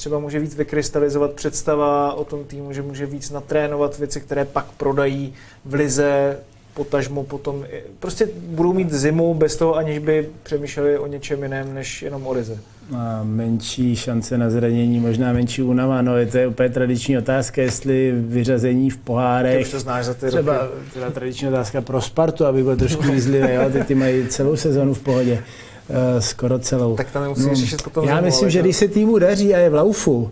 třeba 0.01 0.19
může 0.19 0.39
víc 0.39 0.55
vykrystalizovat 0.55 1.31
představa 1.31 2.13
o 2.13 2.25
tom 2.25 2.43
týmu, 2.43 2.73
že 2.73 2.81
může 2.81 3.05
víc 3.05 3.31
natrénovat 3.31 3.97
věci, 3.97 4.21
které 4.21 4.45
pak 4.45 4.65
prodají 4.77 5.33
v 5.65 5.73
lize, 5.73 6.37
potažmo 6.73 7.23
potom, 7.23 7.65
prostě 7.99 8.29
budou 8.35 8.73
mít 8.73 8.93
zimu 8.93 9.33
bez 9.33 9.55
toho, 9.55 9.75
aniž 9.75 9.99
by 9.99 10.29
přemýšleli 10.43 10.97
o 10.97 11.07
něčem 11.07 11.43
jiném, 11.43 11.73
než 11.73 12.01
jenom 12.01 12.27
o 12.27 12.31
lize. 12.33 12.57
A 12.95 13.21
menší 13.23 13.95
šance 13.95 14.37
na 14.37 14.49
zranění, 14.49 14.99
možná 14.99 15.33
menší 15.33 15.61
únava, 15.61 16.01
no 16.01 16.17
je 16.17 16.25
to 16.25 16.37
je 16.37 16.47
úplně 16.47 16.69
tradiční 16.69 17.17
otázka, 17.17 17.61
jestli 17.61 18.13
vyřazení 18.17 18.89
v 18.89 18.97
pohárech. 18.97 19.57
Ty 19.57 19.63
už 19.63 19.71
to 19.71 19.79
znáš 19.79 20.05
za 20.05 20.13
ty 20.13 20.27
Třeba 20.27 20.57
roky. 20.57 20.73
teda 20.93 21.11
tradiční 21.11 21.47
otázka 21.47 21.81
pro 21.81 22.01
Spartu, 22.01 22.45
aby 22.45 22.63
byl 22.63 22.77
trošku 22.77 23.03
jízlivý, 23.07 23.53
jo, 23.53 23.69
ty, 23.71 23.83
ty 23.83 23.95
mají 23.95 24.27
celou 24.27 24.55
sezonu 24.55 24.93
v 24.93 24.99
pohodě. 24.99 25.43
Uh, 25.91 26.19
skoro 26.19 26.59
celou. 26.59 26.95
Tak 26.95 27.11
tam 27.11 27.23
nemusí 27.23 27.47
no, 27.47 27.55
řešit 27.55 27.81
potom. 27.81 28.07
Já 28.07 28.21
myslím, 28.21 28.49
že 28.49 28.61
když 28.61 28.75
se 28.75 28.87
týmu 28.87 29.19
daří 29.19 29.55
a 29.55 29.57
je 29.57 29.69
v 29.69 29.73
laufu, 29.73 30.15
uh, 30.15 30.29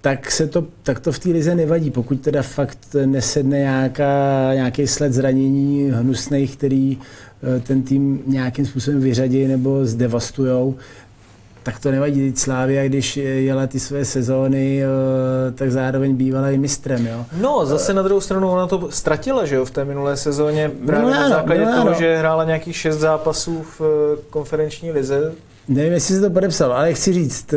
tak, 0.00 0.30
se 0.30 0.46
to, 0.46 0.66
tak 0.82 1.00
to 1.00 1.12
v 1.12 1.18
té 1.18 1.28
lize 1.28 1.54
nevadí, 1.54 1.90
pokud 1.90 2.20
teda 2.20 2.42
fakt 2.42 2.78
nesedne 3.04 3.58
nějaká, 3.58 4.50
nějaký 4.54 4.86
sled 4.86 5.12
zranění 5.12 5.90
hnusných, 5.90 6.56
který 6.56 6.96
uh, 6.96 7.62
ten 7.62 7.82
tým 7.82 8.22
nějakým 8.26 8.66
způsobem 8.66 9.00
vyřadí 9.00 9.46
nebo 9.46 9.86
zdevastujou, 9.86 10.74
tak 11.62 11.78
to 11.78 11.90
nevadí. 11.90 12.32
Slávia, 12.36 12.88
když 12.88 13.16
jela 13.16 13.66
ty 13.66 13.80
své 13.80 14.04
sezóny, 14.04 14.82
eh, 14.82 15.52
tak 15.52 15.70
zároveň 15.70 16.16
bývala 16.16 16.50
i 16.50 16.58
mistrem. 16.58 17.06
Jo. 17.06 17.24
No, 17.40 17.66
zase 17.66 17.94
na 17.94 18.02
druhou 18.02 18.20
stranu 18.20 18.50
ona 18.50 18.66
to 18.66 18.88
ztratila, 18.90 19.46
že 19.46 19.56
jo, 19.56 19.64
v 19.64 19.70
té 19.70 19.84
minulé 19.84 20.16
sezóně, 20.16 20.70
právě 20.86 21.14
no, 21.14 21.20
na 21.20 21.28
základě 21.28 21.64
no, 21.64 21.72
toho, 21.74 21.94
že 21.94 22.16
hrála 22.16 22.44
nějakých 22.44 22.76
šest 22.76 22.96
zápasů 22.96 23.62
v 23.78 23.80
eh, 23.80 24.22
konferenční 24.30 24.92
lize, 24.92 25.32
Nevím, 25.68 25.92
jestli 25.92 26.14
se 26.14 26.20
to 26.20 26.30
podepsal, 26.30 26.72
ale 26.72 26.94
chci 26.94 27.12
říct... 27.12 27.54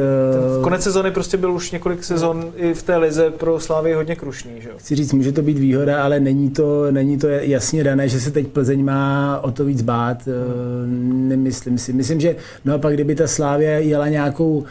Uh, 0.57 0.63
Konec 0.63 0.83
sezony 0.83 1.11
prostě 1.11 1.37
byl 1.37 1.51
už 1.51 1.71
několik 1.71 2.03
sezon 2.03 2.51
i 2.55 2.73
v 2.73 2.83
té 2.83 2.97
lize 2.97 3.31
pro 3.31 3.59
Slávy 3.59 3.93
hodně 3.93 4.15
krušný, 4.15 4.51
že 4.59 4.69
jo? 4.69 4.75
Chci 4.77 4.95
říct, 4.95 5.13
může 5.13 5.31
to 5.31 5.41
být 5.41 5.59
výhoda, 5.59 6.03
ale 6.03 6.19
není 6.19 6.49
to, 6.49 6.91
není 6.91 7.17
to 7.17 7.27
jasně 7.27 7.83
dané, 7.83 8.09
že 8.09 8.19
se 8.19 8.31
teď 8.31 8.47
Plzeň 8.47 8.85
má 8.85 9.39
o 9.43 9.51
to 9.51 9.65
víc 9.65 9.81
bát. 9.81 10.17
Uh, 10.27 10.33
nemyslím 11.27 11.77
si. 11.77 11.93
Myslím, 11.93 12.19
že 12.19 12.35
no 12.65 12.73
a 12.73 12.77
pak 12.77 12.93
kdyby 12.93 13.15
ta 13.15 13.27
Slávě 13.27 13.69
jela 13.69 14.07
nějakou 14.07 14.57
uh, 14.57 14.65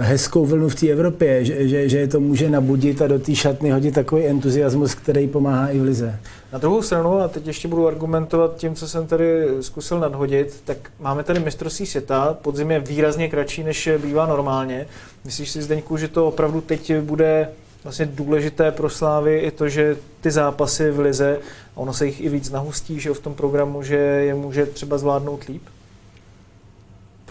hezkou 0.00 0.46
vlnu 0.46 0.68
v 0.68 0.74
té 0.74 0.88
Evropě, 0.88 1.44
že, 1.44 1.68
že, 1.68 1.88
že 1.88 2.06
to 2.06 2.20
může 2.20 2.50
nabudit 2.50 3.02
a 3.02 3.06
do 3.06 3.18
té 3.18 3.34
šatny 3.34 3.70
hodit 3.70 3.94
takový 3.94 4.26
entuziasmus, 4.26 4.94
který 4.94 5.28
pomáhá 5.28 5.68
i 5.68 5.78
v 5.78 5.82
lize. 5.82 6.18
Na 6.52 6.58
druhou 6.58 6.82
stranu, 6.82 7.18
a 7.18 7.28
teď 7.28 7.46
ještě 7.46 7.68
budu 7.68 7.88
argumentovat 7.88 8.56
tím, 8.56 8.74
co 8.74 8.88
jsem 8.88 9.06
tady 9.06 9.46
zkusil 9.60 10.00
nadhodit, 10.00 10.62
tak 10.64 10.76
máme 11.00 11.24
tady 11.24 11.40
mistrovství 11.40 11.86
světa, 11.86 12.38
podzim 12.42 12.70
je 12.70 12.80
výrazně 12.80 13.28
kratší, 13.28 13.62
než 13.62 13.88
bývá 13.98 14.26
normálně. 14.26 14.86
Myslíš 15.24 15.50
si, 15.50 15.62
Zdeňku, 15.62 15.96
že 15.96 16.08
to 16.08 16.28
opravdu 16.28 16.60
teď 16.60 16.92
bude 17.00 17.48
vlastně 17.84 18.06
důležité 18.06 18.70
pro 18.70 18.90
Slávy 18.90 19.38
i 19.38 19.50
to, 19.50 19.68
že 19.68 19.96
ty 20.20 20.30
zápasy 20.30 20.90
v 20.90 21.00
lize, 21.00 21.38
a 21.76 21.80
ono 21.80 21.92
se 21.92 22.06
jich 22.06 22.20
i 22.20 22.28
víc 22.28 22.50
nahustí, 22.50 23.00
že 23.00 23.14
v 23.14 23.20
tom 23.20 23.34
programu, 23.34 23.82
že 23.82 23.96
je 23.96 24.34
může 24.34 24.66
třeba 24.66 24.98
zvládnout 24.98 25.44
líp? 25.44 25.62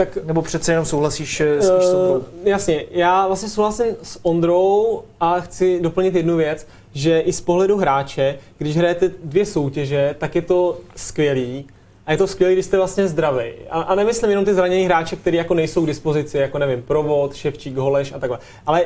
Tak, 0.06 0.26
Nebo 0.26 0.42
přece 0.42 0.72
jenom 0.72 0.86
souhlasíš 0.86 1.42
s 1.42 1.70
uh, 1.70 2.24
Jasně, 2.44 2.86
já 2.92 3.28
vlastně 3.28 3.50
souhlasím 3.50 3.96
s 4.04 4.20
Ondrou 4.22 5.04
a 5.20 5.40
chci 5.40 5.80
doplnit 5.82 6.16
jednu 6.16 6.38
věc 6.38 6.68
že 6.94 7.20
i 7.20 7.34
z 7.34 7.42
pohledu 7.42 7.78
hráče, 7.78 8.40
když 8.58 8.78
hrajete 8.78 9.12
dvě 9.24 9.46
soutěže, 9.46 10.16
tak 10.18 10.36
je 10.36 10.42
to 10.42 10.80
skvělý. 10.96 11.66
A 12.06 12.12
je 12.12 12.18
to 12.18 12.28
skvělé, 12.28 12.54
když 12.54 12.66
jste 12.66 12.78
vlastně 12.78 13.08
zdravý. 13.08 13.52
A, 13.70 13.82
a 13.82 13.96
nemyslím 13.96 14.30
jenom 14.30 14.46
ty 14.46 14.54
zranění 14.54 14.86
hráče, 14.86 15.16
kteří 15.16 15.38
jako 15.38 15.54
nejsou 15.54 15.84
k 15.84 15.88
dispozici, 15.88 16.38
jako 16.38 16.58
nevím, 16.58 16.84
Provod, 16.84 17.36
Ševčík, 17.36 17.78
Holeš 17.78 18.14
a 18.14 18.20
takhle. 18.20 18.40
Ale 18.66 18.86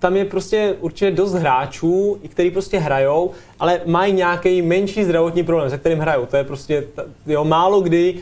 tam 0.00 0.16
je 0.16 0.24
prostě 0.24 0.76
určitě 0.80 1.10
dost 1.10 1.32
hráčů, 1.32 2.18
který 2.28 2.50
prostě 2.50 2.78
hrajou, 2.78 3.30
ale 3.60 3.80
mají 3.86 4.12
nějaký 4.12 4.62
menší 4.62 5.04
zdravotní 5.04 5.44
problém, 5.44 5.70
se 5.70 5.78
kterým 5.78 5.98
hrajou. 5.98 6.26
To 6.26 6.36
je 6.36 6.44
prostě, 6.44 6.84
jo, 7.26 7.44
málo 7.44 7.80
kdy, 7.80 8.14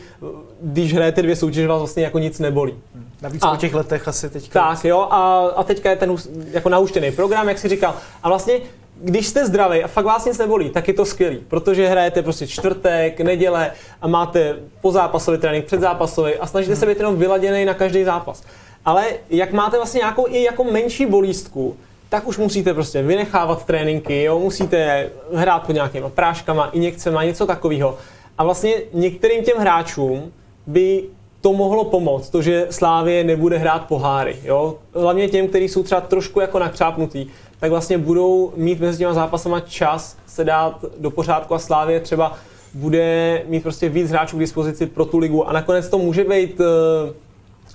když 0.61 0.93
hrajete 0.93 1.21
dvě 1.21 1.35
soutěže, 1.35 1.67
vás 1.67 1.79
vlastně 1.79 2.03
jako 2.03 2.19
nic 2.19 2.39
nebolí. 2.39 2.73
Navíc 3.21 3.43
a, 3.43 3.51
po 3.51 3.57
těch 3.57 3.73
letech 3.73 4.07
asi 4.07 4.29
teďka. 4.29 4.69
Tak 4.69 4.85
jo, 4.85 5.07
a, 5.09 5.47
a 5.55 5.63
teďka 5.63 5.89
je 5.89 5.95
ten 5.95 6.15
jako 6.51 6.69
nauštěný 6.69 7.11
program, 7.11 7.49
jak 7.49 7.59
si 7.59 7.69
říkal. 7.69 7.95
A 8.23 8.29
vlastně 8.29 8.59
když 9.01 9.27
jste 9.27 9.45
zdravý 9.45 9.83
a 9.83 9.87
fakt 9.87 10.05
vás 10.05 10.25
nic 10.25 10.37
nebolí, 10.37 10.69
tak 10.69 10.87
je 10.87 10.93
to 10.93 11.05
skvělý, 11.05 11.37
protože 11.47 11.87
hrajete 11.87 12.23
prostě 12.23 12.47
čtvrtek, 12.47 13.21
neděle 13.21 13.71
a 14.01 14.07
máte 14.07 14.55
pozápasový 14.81 15.37
trénink, 15.37 15.65
předzápasový 15.65 16.35
a 16.35 16.47
snažíte 16.47 16.75
se 16.75 16.85
být 16.85 16.97
jenom 16.97 17.15
vyladěný 17.15 17.65
na 17.65 17.73
každý 17.73 18.03
zápas. 18.03 18.43
Ale 18.85 19.05
jak 19.29 19.51
máte 19.53 19.77
vlastně 19.77 19.97
nějakou 19.97 20.27
i 20.27 20.43
jako 20.43 20.63
menší 20.63 21.05
bolístku, 21.05 21.77
tak 22.09 22.27
už 22.27 22.37
musíte 22.37 22.73
prostě 22.73 23.03
vynechávat 23.03 23.65
tréninky, 23.65 24.23
jo? 24.23 24.39
musíte 24.39 25.09
hrát 25.33 25.59
pod 25.59 25.73
nějakýma 25.73 26.09
práškama, 26.09 26.69
injekcema, 26.69 27.23
něco 27.23 27.45
takového. 27.45 27.97
A 28.37 28.43
vlastně 28.43 28.73
některým 28.93 29.43
těm 29.43 29.57
hráčům 29.57 30.31
by 30.67 31.03
to 31.41 31.53
mohlo 31.53 31.85
pomoct, 31.85 32.29
to, 32.29 32.41
že 32.41 32.67
Slávě 32.69 33.23
nebude 33.23 33.57
hrát 33.57 33.87
poháry. 33.87 34.35
Jo? 34.43 34.75
Hlavně 34.93 35.27
těm, 35.27 35.47
kteří 35.47 35.67
jsou 35.67 35.83
třeba 35.83 36.01
trošku 36.01 36.39
jako 36.39 36.59
nakřápnutý, 36.59 37.27
tak 37.59 37.71
vlastně 37.71 37.97
budou 37.97 38.53
mít 38.55 38.79
mezi 38.79 38.97
těma 38.97 39.13
zápasama 39.13 39.59
čas 39.59 40.17
se 40.27 40.43
dát 40.43 40.85
do 40.97 41.11
pořádku 41.11 41.53
a 41.55 41.59
Slávě 41.59 41.99
třeba 41.99 42.37
bude 42.73 43.41
mít 43.47 43.63
prostě 43.63 43.89
víc 43.89 44.09
hráčů 44.09 44.37
k 44.37 44.39
dispozici 44.39 44.85
pro 44.85 45.05
tu 45.05 45.17
ligu 45.17 45.49
a 45.49 45.53
nakonec 45.53 45.89
to 45.89 45.97
může 45.97 46.23
být 46.23 46.59
uh, 46.59 46.65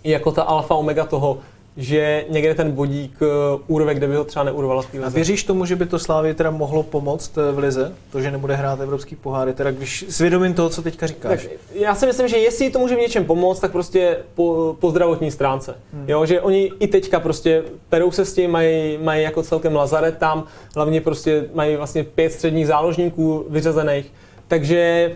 jako 0.04 0.32
ta 0.32 0.42
alfa 0.42 0.74
omega 0.74 1.04
toho, 1.04 1.38
že 1.76 2.24
někde 2.28 2.54
ten 2.54 2.72
bodík 2.72 3.18
úrve, 3.66 3.94
kde 3.94 4.08
by 4.08 4.16
ho 4.16 4.24
třeba 4.24 4.44
neurvala 4.44 4.82
v 4.82 4.88
A 5.04 5.08
věříš 5.08 5.44
tomu, 5.44 5.64
že 5.64 5.76
by 5.76 5.86
to 5.86 5.98
Slávě 5.98 6.34
teda 6.34 6.50
mohlo 6.50 6.82
pomoct 6.82 7.38
eh, 7.38 7.52
v 7.52 7.58
lize? 7.58 7.94
To, 8.12 8.20
že 8.20 8.30
nebude 8.30 8.56
hrát 8.56 8.80
evropský 8.80 9.16
poháry, 9.16 9.52
teda 9.52 9.70
když 9.70 10.04
svědomím 10.08 10.54
toho, 10.54 10.68
co 10.68 10.82
teďka 10.82 11.06
říkáš. 11.06 11.42
Tak 11.42 11.52
já 11.74 11.94
si 11.94 12.06
myslím, 12.06 12.28
že 12.28 12.36
jestli 12.36 12.70
to 12.70 12.78
může 12.78 12.96
v 12.96 12.98
něčem 12.98 13.24
pomoct, 13.24 13.60
tak 13.60 13.72
prostě 13.72 14.18
po, 14.34 14.76
po 14.80 14.90
zdravotní 14.90 15.30
stránce. 15.30 15.74
Hmm. 15.92 16.04
Jo, 16.08 16.26
že 16.26 16.40
oni 16.40 16.72
i 16.80 16.86
teďka 16.86 17.20
prostě 17.20 17.62
perou 17.88 18.10
se 18.10 18.24
s 18.24 18.34
tím, 18.34 18.50
mají, 18.50 18.98
mají 18.98 19.22
jako 19.22 19.42
celkem 19.42 19.76
lazaret 19.76 20.18
tam, 20.18 20.44
hlavně 20.74 21.00
prostě 21.00 21.44
mají 21.54 21.76
vlastně 21.76 22.04
pět 22.04 22.32
středních 22.32 22.66
záložníků 22.66 23.46
vyřazených, 23.48 24.12
takže 24.48 25.12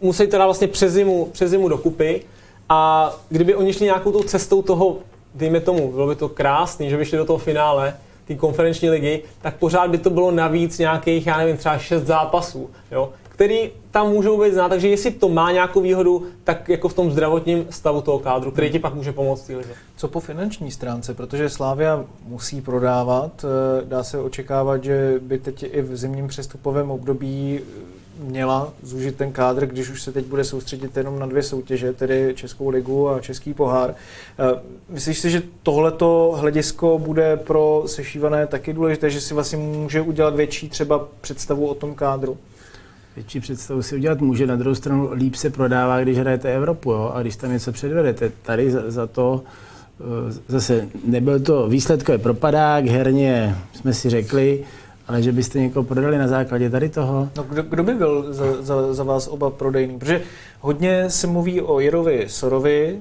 musí 0.00 0.26
teda 0.26 0.44
vlastně 0.44 0.68
přes 0.68 0.92
zimu, 0.92 1.28
přes 1.32 1.50
zimu 1.50 1.68
dokupy 1.68 2.22
a 2.72 3.12
kdyby 3.28 3.54
oni 3.54 3.72
šli 3.72 3.84
nějakou 3.84 4.12
tou 4.12 4.22
cestou 4.22 4.62
toho 4.62 4.96
dejme 5.34 5.60
tomu, 5.60 5.92
bylo 5.92 6.06
by 6.06 6.14
to 6.14 6.28
krásný, 6.28 6.90
že 6.90 6.96
by 6.96 7.04
šli 7.04 7.18
do 7.18 7.24
toho 7.24 7.38
finále, 7.38 7.96
té 8.24 8.34
konferenční 8.34 8.90
ligy, 8.90 9.22
tak 9.42 9.56
pořád 9.56 9.90
by 9.90 9.98
to 9.98 10.10
bylo 10.10 10.30
navíc 10.30 10.78
nějakých, 10.78 11.26
já 11.26 11.38
nevím, 11.38 11.56
třeba 11.56 11.78
šest 11.78 12.02
zápasů, 12.02 12.70
jo, 12.92 13.12
který 13.28 13.70
tam 13.90 14.10
můžou 14.10 14.40
být 14.40 14.52
znát, 14.52 14.68
takže 14.68 14.88
jestli 14.88 15.10
to 15.10 15.28
má 15.28 15.52
nějakou 15.52 15.80
výhodu, 15.80 16.26
tak 16.44 16.68
jako 16.68 16.88
v 16.88 16.94
tom 16.94 17.10
zdravotním 17.10 17.66
stavu 17.70 18.00
toho 18.00 18.18
kádru, 18.18 18.50
který 18.50 18.70
ti 18.70 18.78
pak 18.78 18.94
může 18.94 19.12
pomoct 19.12 19.48
v 19.48 19.56
lize. 19.56 19.72
Co 19.96 20.08
po 20.08 20.20
finanční 20.20 20.70
stránce, 20.70 21.14
protože 21.14 21.48
Slávia 21.48 22.04
musí 22.26 22.60
prodávat, 22.60 23.44
eh, 23.44 23.84
dá 23.84 24.04
se 24.04 24.18
očekávat, 24.18 24.84
že 24.84 25.20
by 25.22 25.38
teď 25.38 25.62
i 25.62 25.82
v 25.82 25.96
zimním 25.96 26.28
přestupovém 26.28 26.90
období 26.90 27.60
měla 28.20 28.72
zúžit 28.82 29.16
ten 29.16 29.32
kádr, 29.32 29.66
když 29.66 29.90
už 29.90 30.02
se 30.02 30.12
teď 30.12 30.26
bude 30.26 30.44
soustředit 30.44 30.96
jenom 30.96 31.18
na 31.18 31.26
dvě 31.26 31.42
soutěže, 31.42 31.92
tedy 31.92 32.32
Českou 32.36 32.68
ligu 32.68 33.08
a 33.08 33.20
Český 33.20 33.54
pohár. 33.54 33.94
Eh, 34.38 34.60
myslíš 34.88 35.18
si, 35.18 35.30
že 35.30 35.42
tohleto 35.62 36.34
hledisko 36.40 36.98
bude 36.98 37.36
pro 37.36 37.82
sešívané 37.86 38.46
taky 38.46 38.72
důležité, 38.72 39.10
že 39.10 39.20
si 39.20 39.34
vlastně 39.34 39.58
může 39.58 40.00
udělat 40.00 40.36
větší 40.36 40.68
třeba 40.68 41.08
představu 41.20 41.66
o 41.66 41.74
tom 41.74 41.94
kádru? 41.94 42.38
Větší 43.16 43.40
představu 43.40 43.82
si 43.82 43.96
udělat 43.96 44.20
může, 44.20 44.46
na 44.46 44.56
druhou 44.56 44.74
stranu 44.74 45.10
líp 45.12 45.34
se 45.34 45.50
prodává, 45.50 46.00
když 46.00 46.18
hrajete 46.18 46.54
Evropu 46.54 46.90
jo? 46.90 47.12
a 47.14 47.22
když 47.22 47.36
tam 47.36 47.52
něco 47.52 47.72
předvedete. 47.72 48.32
Tady 48.42 48.70
za, 48.70 48.90
za 48.90 49.06
to 49.06 49.42
eh, 50.00 50.32
zase 50.48 50.88
nebyl 51.04 51.40
to 51.40 51.68
výsledkový 51.68 52.18
propadák, 52.18 52.86
herně 52.86 53.56
jsme 53.72 53.94
si 53.94 54.10
řekli, 54.10 54.64
ale 55.10 55.22
že 55.22 55.32
byste 55.32 55.58
někoho 55.58 55.84
prodali 55.84 56.18
na 56.18 56.28
základě 56.28 56.70
tady 56.70 56.88
toho? 56.88 57.28
No 57.36 57.42
kdo, 57.42 57.62
kdo 57.62 57.82
by 57.82 57.94
byl 57.94 58.32
za, 58.32 58.62
za, 58.62 58.94
za 58.94 59.04
vás 59.04 59.28
oba 59.28 59.50
prodejný? 59.50 59.98
Protože 59.98 60.22
hodně 60.60 61.10
se 61.10 61.26
mluví 61.26 61.60
o 61.60 61.80
Jirovi 61.80 62.24
Sorovi, 62.28 62.98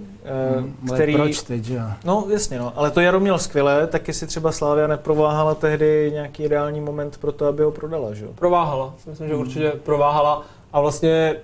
hmm, 0.58 0.94
který... 0.94 1.14
proč 1.14 1.42
teď, 1.42 1.70
jo? 1.70 1.82
No 2.06 2.26
jasně, 2.30 2.60
no, 2.60 2.74
ale 2.76 2.92
to 2.92 3.02
Jaro 3.02 3.20
měl 3.20 3.38
skvělé, 3.38 3.88
tak 3.88 4.08
jestli 4.08 4.28
třeba 4.28 4.52
Slávia 4.52 4.88
neprováhala 4.88 5.56
tehdy 5.56 6.10
nějaký 6.14 6.44
ideální 6.44 6.82
moment 6.82 7.18
pro 7.18 7.32
to, 7.32 7.46
aby 7.46 7.64
ho 7.64 7.72
prodala, 7.72 8.14
že 8.14 8.26
jo? 8.26 8.32
Prováhala, 8.36 8.94
myslím, 9.10 9.28
že 9.28 9.34
hmm. 9.34 9.42
určitě 9.42 9.72
prováhala 9.84 10.46
a 10.74 10.82
vlastně, 10.82 11.36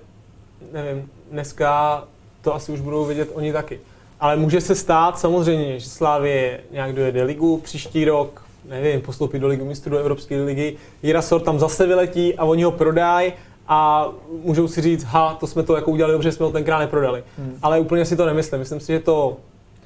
nevím, 0.74 1.10
dneska 1.32 2.04
to 2.42 2.56
asi 2.56 2.72
už 2.72 2.82
budou 2.82 3.06
vidět 3.06 3.30
oni 3.34 3.54
taky. 3.54 3.80
Ale 4.20 4.36
může 4.36 4.62
se 4.62 4.76
stát 4.76 5.20
samozřejmě, 5.20 5.80
že 5.80 5.90
Slávě 5.90 6.60
nějak 6.72 6.94
dojede 6.94 7.24
ligu 7.24 7.58
příští 7.58 8.06
rok, 8.06 8.45
nevím, 8.70 9.02
postoupit 9.02 9.40
do 9.40 9.48
ligy 9.48 9.64
mistrů, 9.64 9.92
do 9.92 9.98
Evropské 9.98 10.42
ligy, 10.42 10.76
Jirasor 11.04 11.42
tam 11.42 11.60
zase 11.60 11.88
vyletí 11.88 12.36
a 12.36 12.44
oni 12.46 12.64
ho 12.64 12.72
prodají 12.72 13.34
a 13.68 14.10
můžou 14.44 14.68
si 14.68 14.82
říct, 14.82 15.04
ha, 15.04 15.38
to 15.40 15.48
jsme 15.48 15.64
to 15.64 15.76
jako 15.76 15.92
udělali 15.92 16.14
dobře, 16.14 16.32
jsme 16.32 16.46
ho 16.46 16.52
tenkrát 16.52 16.80
neprodali. 16.80 17.24
Hmm. 17.38 17.58
Ale 17.62 17.80
úplně 17.80 18.06
si 18.06 18.16
to 18.16 18.26
nemyslím. 18.26 18.60
Myslím 18.60 18.80
si, 18.80 18.94
že 18.94 19.00
to 19.00 19.38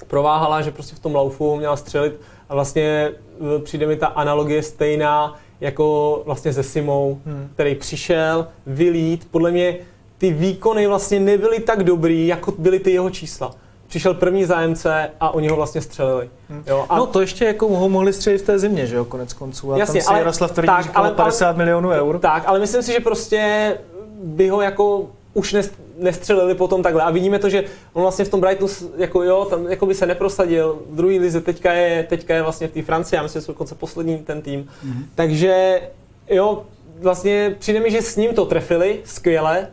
prováhala, 0.08 0.62
že 0.62 0.72
prostě 0.72 0.96
v 0.96 1.00
tom 1.00 1.16
laufu 1.16 1.56
měla 1.56 1.76
střelit 1.76 2.20
a 2.50 2.56
vlastně 2.56 3.12
e, 3.56 3.60
přijde 3.60 3.88
mi 3.88 3.96
ta 3.96 4.08
analogie 4.08 4.64
stejná 4.64 5.40
jako 5.62 6.22
vlastně 6.26 6.54
se 6.54 6.64
Simou, 6.64 7.22
hmm. 7.26 7.50
který 7.54 7.76
přišel, 7.76 8.48
vylít. 8.66 9.28
Podle 9.32 9.52
mě 9.52 9.78
ty 10.18 10.34
výkony 10.34 10.88
vlastně 10.88 11.20
nebyly 11.20 11.60
tak 11.60 11.84
dobrý, 11.84 12.28
jako 12.28 12.54
byly 12.58 12.80
ty 12.80 12.92
jeho 12.92 13.10
čísla 13.10 13.56
přišel 13.90 14.14
první 14.14 14.46
zájemce 14.46 15.12
a 15.20 15.34
oni 15.34 15.48
ho 15.48 15.56
vlastně 15.56 15.82
střelili. 15.82 16.30
Hmm. 16.50 16.64
Jo, 16.68 16.86
a... 16.90 16.98
No 16.98 17.06
to 17.06 17.22
ještě 17.22 17.46
jako 17.46 17.68
ho 17.68 17.90
mohli 17.90 18.14
střelit 18.14 18.42
v 18.42 18.46
té 18.46 18.60
zimě, 18.60 18.88
že 18.88 18.96
jo, 18.96 19.06
konec 19.06 19.34
konců. 19.34 19.74
A 19.74 19.78
Jasně, 19.78 19.94
tam 19.94 20.02
si 20.02 20.10
ale, 20.10 20.20
Jaroslav 20.20 20.52
tvrdí, 20.52 20.68
tak, 20.68 20.92
ale, 20.94 21.12
50 21.12 21.46
ale, 21.46 21.58
milionů 21.58 21.90
eur. 21.90 22.20
Tak, 22.20 22.44
ale 22.46 22.60
myslím 22.60 22.84
si, 22.84 22.92
že 22.92 23.00
prostě 23.00 23.78
by 24.24 24.50
ho 24.50 24.62
jako 24.62 25.08
už 25.34 25.56
nestřelili 25.98 26.56
potom 26.56 26.84
takhle. 26.84 27.04
A 27.04 27.12
vidíme 27.12 27.40
to, 27.40 27.50
že 27.50 27.64
on 27.94 28.02
vlastně 28.02 28.26
v 28.26 28.30
tom 28.30 28.42
Brightonu 28.42 28.72
jako 28.98 29.24
jo, 29.24 29.48
tam 29.50 29.68
jako 29.68 29.86
by 29.86 29.96
se 29.96 30.06
neprosadil. 30.06 30.80
V 30.90 30.96
druhé 30.96 31.20
lize 31.20 31.42
teďka 31.42 31.74
je, 31.74 32.04
teďka 32.04 32.36
je 32.36 32.42
vlastně 32.42 32.68
v 32.68 32.72
té 32.72 32.82
Francii, 32.82 33.18
já 33.18 33.24
myslím, 33.24 33.42
že 33.42 33.46
jsou 33.46 33.52
dokonce 33.52 33.76
poslední 33.76 34.18
ten 34.18 34.42
tým. 34.42 34.64
Mm-hmm. 34.64 35.04
Takže 35.16 35.82
jo, 36.30 36.64
vlastně 37.00 37.56
přijde 37.60 37.80
mi, 37.80 37.92
že 37.92 38.02
s 38.02 38.16
ním 38.16 38.34
to 38.34 38.46
trefili 38.46 39.00
skvěle, 39.06 39.68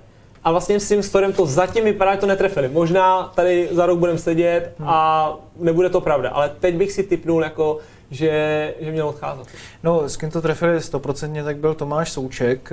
a 0.47 0.51
vlastně 0.51 0.81
s 0.81 0.89
tím 0.89 1.03
storem 1.03 1.33
to 1.33 1.47
zatím 1.47 1.85
vypadá, 1.85 2.15
že 2.15 2.21
to 2.21 2.27
netrefili. 2.27 2.69
Možná 2.69 3.33
tady 3.35 3.69
za 3.73 3.87
rok 3.87 3.99
budeme 3.99 4.19
sedět 4.19 4.73
a 4.85 5.33
nebude 5.57 5.89
to 5.89 6.01
pravda, 6.01 6.31
ale 6.31 6.53
teď 6.61 6.75
bych 6.75 6.93
si 6.93 7.03
typnul 7.03 7.43
jako 7.43 7.79
že, 8.11 8.75
že 8.81 8.93
měl 8.93 9.09
odcházet. 9.09 9.47
No, 9.83 10.09
s 10.09 10.17
kým 10.17 10.31
to 10.31 10.43
trefili 10.43 10.81
stoprocentně, 10.81 11.45
tak 11.45 11.57
byl 11.57 11.75
Tomáš 11.75 12.13
Souček, 12.13 12.71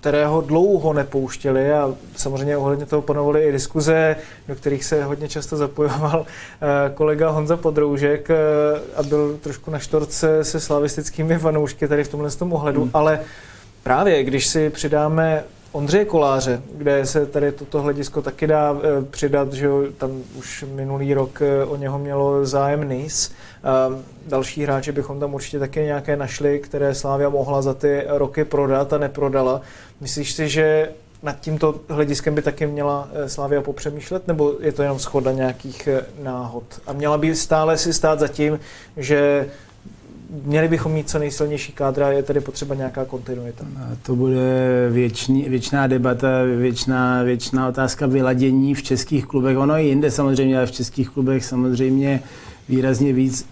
kterého 0.00 0.40
dlouho 0.40 0.92
nepouštěli 0.92 1.72
a 1.72 1.94
samozřejmě 2.16 2.56
ohledně 2.56 2.86
toho 2.86 3.02
panovaly 3.02 3.44
i 3.44 3.52
diskuze, 3.52 4.16
do 4.48 4.54
kterých 4.54 4.84
se 4.84 5.04
hodně 5.04 5.28
často 5.28 5.56
zapojoval 5.56 6.26
eh, 6.26 6.90
kolega 6.94 7.30
Honza 7.30 7.56
Podroužek 7.56 8.30
eh, 8.30 8.36
a 8.96 9.02
byl 9.02 9.38
trošku 9.42 9.70
na 9.70 9.78
štorce 9.78 10.44
se 10.44 10.60
slavistickými 10.60 11.38
fanoušky 11.38 11.88
tady 11.88 12.04
v 12.04 12.08
tomhle 12.08 12.30
tom 12.30 12.52
ohledu, 12.52 12.82
hmm. 12.82 12.90
ale 12.94 13.20
právě 13.82 14.24
když 14.24 14.46
si 14.46 14.70
přidáme 14.70 15.44
Ondřeje 15.72 16.04
Koláře, 16.04 16.62
kde 16.74 17.06
se 17.06 17.26
tady 17.26 17.52
toto 17.52 17.82
hledisko 17.82 18.22
taky 18.22 18.46
dá 18.46 18.76
e, 18.76 19.04
přidat, 19.04 19.52
že 19.52 19.68
tam 19.98 20.22
už 20.38 20.64
minulý 20.74 21.14
rok 21.14 21.42
e, 21.42 21.64
o 21.64 21.76
něho 21.76 21.98
mělo 21.98 22.46
zájem 22.46 22.88
NIS. 22.88 23.30
E, 23.30 23.32
další 24.26 24.62
hráče 24.62 24.92
bychom 24.92 25.20
tam 25.20 25.34
určitě 25.34 25.58
také 25.58 25.84
nějaké 25.84 26.16
našli, 26.16 26.58
které 26.58 26.94
Slávia 26.94 27.28
mohla 27.28 27.62
za 27.62 27.74
ty 27.74 28.02
roky 28.06 28.44
prodat 28.44 28.92
a 28.92 28.98
neprodala. 28.98 29.60
Myslíš 30.00 30.32
si, 30.32 30.48
že 30.48 30.90
nad 31.22 31.40
tímto 31.40 31.80
hlediskem 31.88 32.34
by 32.34 32.42
taky 32.42 32.66
měla 32.66 33.08
Slávia 33.26 33.62
popřemýšlet, 33.62 34.28
nebo 34.28 34.54
je 34.60 34.72
to 34.72 34.82
jenom 34.82 34.98
schoda 34.98 35.32
nějakých 35.32 35.88
náhod? 36.22 36.64
A 36.86 36.92
měla 36.92 37.18
by 37.18 37.36
stále 37.36 37.78
si 37.78 37.92
stát 37.92 38.20
za 38.20 38.28
tím, 38.28 38.60
že 38.96 39.48
měli 40.44 40.68
bychom 40.68 40.92
mít 40.92 41.10
co 41.10 41.18
nejsilnější 41.18 41.72
kádra, 41.72 42.10
je 42.10 42.22
tedy 42.22 42.40
potřeba 42.40 42.74
nějaká 42.74 43.04
kontinuita. 43.04 43.64
To 44.02 44.16
bude 44.16 44.88
věčný, 44.90 45.42
věčná 45.48 45.86
debata, 45.86 46.28
věčná, 46.58 47.22
věčná 47.22 47.68
otázka 47.68 48.06
vyladění 48.06 48.74
v 48.74 48.82
českých 48.82 49.26
klubech. 49.26 49.58
Ono 49.58 49.74
i 49.74 49.86
jinde 49.86 50.10
samozřejmě, 50.10 50.56
ale 50.56 50.66
v 50.66 50.72
českých 50.72 51.08
klubech 51.08 51.44
samozřejmě 51.44 52.22
výrazně 52.68 53.12
víc 53.12 53.46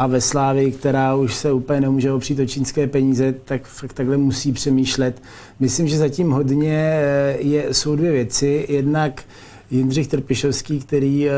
a 0.00 0.06
ve 0.06 0.20
Slávi, 0.20 0.72
která 0.72 1.14
už 1.14 1.34
se 1.34 1.52
úplně 1.52 1.80
nemůže 1.80 2.12
opřít 2.12 2.38
o 2.38 2.46
čínské 2.46 2.86
peníze, 2.86 3.34
tak 3.44 3.66
fakt 3.66 3.92
takhle 3.92 4.16
musí 4.16 4.52
přemýšlet. 4.52 5.22
Myslím, 5.60 5.88
že 5.88 5.98
zatím 5.98 6.30
hodně 6.30 6.76
eh, 6.76 7.36
je, 7.40 7.74
jsou 7.74 7.96
dvě 7.96 8.12
věci. 8.12 8.66
Jednak 8.68 9.22
Jindřich 9.70 10.08
Trpišovský, 10.08 10.80
který 10.80 11.28
eh, 11.28 11.32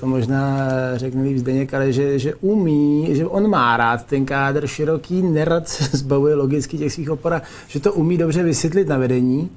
to 0.00 0.06
možná 0.06 0.68
řekne 0.94 1.22
líp 1.22 1.36
Zdeněk, 1.36 1.74
ale 1.74 1.92
že, 1.92 2.18
že 2.18 2.34
umí, 2.34 3.08
že 3.10 3.26
on 3.26 3.50
má 3.50 3.76
rád 3.76 4.06
ten 4.06 4.24
kádr 4.24 4.66
široký, 4.66 5.22
nerad 5.22 5.68
se 5.68 5.96
zbavuje 5.96 6.34
logicky 6.34 6.78
těch 6.78 6.92
svých 6.92 7.10
opor, 7.10 7.42
že 7.68 7.80
to 7.80 7.92
umí 7.92 8.18
dobře 8.18 8.42
vysvětlit 8.42 8.88
na 8.88 8.98
vedení. 8.98 9.50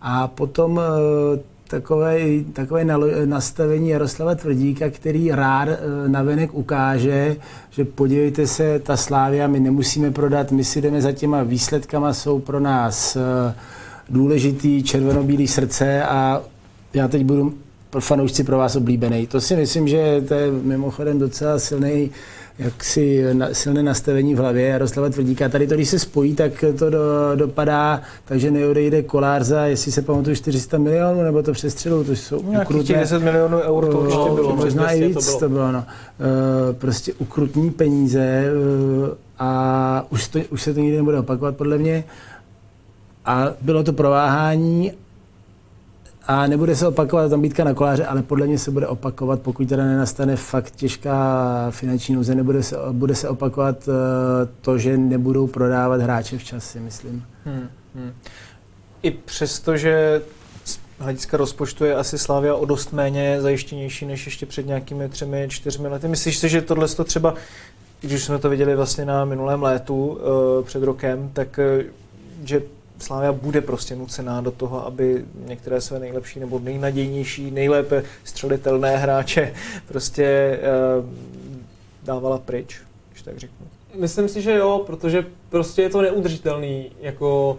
A 0.00 0.28
potom 0.28 0.80
eh, 0.80 1.40
takové, 1.68 2.18
takové 2.52 2.84
nastavení 3.24 3.88
Jaroslava 3.88 4.34
Tvrdíka, 4.34 4.90
který 4.90 5.30
rád 5.30 5.68
eh, 5.68 5.78
navenek 6.08 6.54
ukáže, 6.54 7.36
že 7.70 7.84
podívejte 7.84 8.46
se, 8.46 8.78
ta 8.78 8.96
Slávia, 8.96 9.46
my 9.46 9.60
nemusíme 9.60 10.10
prodat, 10.10 10.52
my 10.52 10.64
si 10.64 10.80
jdeme 10.80 11.02
za 11.02 11.12
těma 11.12 11.42
výsledkama, 11.42 12.12
jsou 12.12 12.38
pro 12.38 12.60
nás 12.60 13.16
důležitý 14.10 14.82
červenobílý 14.82 15.48
srdce 15.48 16.02
a 16.02 16.42
já 16.94 17.08
teď 17.08 17.24
budu 17.24 17.54
fanoušci 18.00 18.44
pro 18.44 18.58
vás 18.58 18.76
oblíbený. 18.76 19.26
To 19.26 19.40
si 19.40 19.56
myslím, 19.56 19.88
že 19.88 20.24
to 20.28 20.34
je 20.34 20.50
mimochodem 20.50 21.18
docela 21.18 21.58
silný 21.58 22.10
jaksi 22.58 23.24
na, 23.32 23.48
silné 23.52 23.82
nastavení 23.82 24.34
v 24.34 24.38
hlavě 24.38 24.68
Jaroslava 24.68 25.08
Tvrdíka. 25.08 25.48
Tady 25.48 25.66
to, 25.66 25.74
když 25.74 25.88
se 25.88 25.98
spojí, 25.98 26.34
tak 26.34 26.64
to 26.78 26.90
do, 26.90 27.00
dopadá, 27.34 28.02
takže 28.24 28.50
neodejde 28.50 29.02
kolář 29.02 29.42
za, 29.42 29.66
jestli 29.66 29.92
se 29.92 30.02
pamatuju, 30.02 30.36
400 30.36 30.78
milionů, 30.78 31.22
nebo 31.22 31.42
to 31.42 31.52
přestřelou, 31.52 32.04
to 32.04 32.16
jsou 32.16 32.38
ukrutné. 32.38 32.98
10 32.98 33.22
milionů 33.22 33.58
eur 33.58 33.90
to 33.90 34.00
určitě 34.00 34.34
bylo. 34.34 34.56
Možná 34.56 34.92
i 34.92 35.08
víc 35.08 35.14
to 35.14 35.20
bylo. 35.22 35.38
To 35.38 35.48
bylo 35.48 35.72
no. 35.72 35.78
uh, 35.78 36.76
prostě 36.76 37.12
ukrutní 37.14 37.70
peníze 37.70 38.44
uh, 39.00 39.08
a 39.38 40.06
už, 40.10 40.28
to, 40.28 40.38
už 40.50 40.62
se 40.62 40.74
to 40.74 40.80
nikdy 40.80 40.96
nebude 40.96 41.18
opakovat 41.18 41.56
podle 41.56 41.78
mě. 41.78 42.04
A 43.24 43.46
bylo 43.60 43.82
to 43.82 43.92
prováhání 43.92 44.92
a 46.28 46.46
nebude 46.46 46.76
se 46.76 46.86
opakovat 46.86 47.28
tam 47.28 47.42
bítka 47.42 47.64
na 47.64 47.74
koláře, 47.74 48.06
ale 48.06 48.22
podle 48.22 48.46
mě 48.46 48.58
se 48.58 48.70
bude 48.70 48.86
opakovat, 48.86 49.42
pokud 49.42 49.68
teda 49.68 49.84
nenastane 49.84 50.36
fakt 50.36 50.70
těžká 50.76 51.66
finanční 51.70 52.14
nouze, 52.14 52.34
nebude 52.34 52.62
se, 52.62 52.76
bude 52.92 53.14
se 53.14 53.28
opakovat 53.28 53.88
uh, 53.88 53.94
to, 54.60 54.78
že 54.78 54.96
nebudou 54.96 55.46
prodávat 55.46 56.00
hráče 56.00 56.38
včas, 56.38 56.70
si 56.70 56.80
myslím. 56.80 57.24
Hmm, 57.44 57.68
hmm. 57.94 58.12
I 59.02 59.10
přesto, 59.10 59.76
že 59.76 60.22
z 60.64 60.78
hlediska 60.98 61.36
rozpočtu 61.36 61.84
je 61.84 61.94
asi 61.94 62.18
Slavia 62.18 62.54
o 62.54 62.64
dost 62.64 62.92
méně 62.92 63.40
zajištěnější 63.40 64.06
než 64.06 64.26
ještě 64.26 64.46
před 64.46 64.66
nějakými 64.66 65.08
třemi, 65.08 65.46
čtyřmi 65.50 65.88
lety. 65.88 66.08
Myslíš 66.08 66.38
si, 66.38 66.48
že 66.48 66.62
tohle 66.62 66.88
to 66.88 67.04
třeba, 67.04 67.34
když 68.00 68.24
jsme 68.24 68.38
to 68.38 68.50
viděli 68.50 68.76
vlastně 68.76 69.04
na 69.04 69.24
minulém 69.24 69.62
létu 69.62 70.06
uh, 70.06 70.18
před 70.64 70.82
rokem, 70.82 71.30
tak 71.32 71.60
uh, 71.78 71.84
že 72.44 72.62
Slávia 72.98 73.32
bude 73.32 73.60
prostě 73.60 73.96
nucená 73.96 74.40
do 74.40 74.50
toho, 74.50 74.86
aby 74.86 75.24
některé 75.46 75.80
své 75.80 75.98
nejlepší 75.98 76.40
nebo 76.40 76.58
nejnadějnější, 76.58 77.50
nejlépe 77.50 78.02
střelitelné 78.24 78.96
hráče 78.96 79.54
prostě 79.88 80.58
uh, 80.98 81.10
dávala 82.02 82.38
pryč, 82.38 82.80
když 83.10 83.22
tak 83.22 83.38
řeknu. 83.38 83.66
Myslím 83.94 84.28
si, 84.28 84.42
že 84.42 84.54
jo, 84.54 84.82
protože 84.86 85.26
prostě 85.48 85.82
je 85.82 85.88
to 85.88 86.02
neudržitelný, 86.02 86.90
jako 87.00 87.58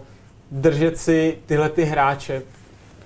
držet 0.50 0.98
si 0.98 1.38
tyhle 1.46 1.68
ty 1.68 1.84
hráče. 1.84 2.42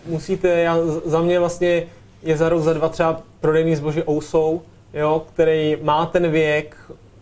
Musíte, 0.07 0.49
já, 0.49 0.77
za 1.05 1.23
mě 1.23 1.39
vlastně 1.39 1.87
je 2.23 2.37
za 2.37 2.49
rok, 2.49 2.63
za 2.63 2.73
dva 2.73 2.89
třeba 2.89 3.21
prodejný 3.41 3.77
zboží 3.77 4.03
Ousou, 4.03 4.63
jo, 4.95 5.27
který 5.33 5.77
má 5.83 6.07
ten 6.07 6.31
věk 6.31 6.77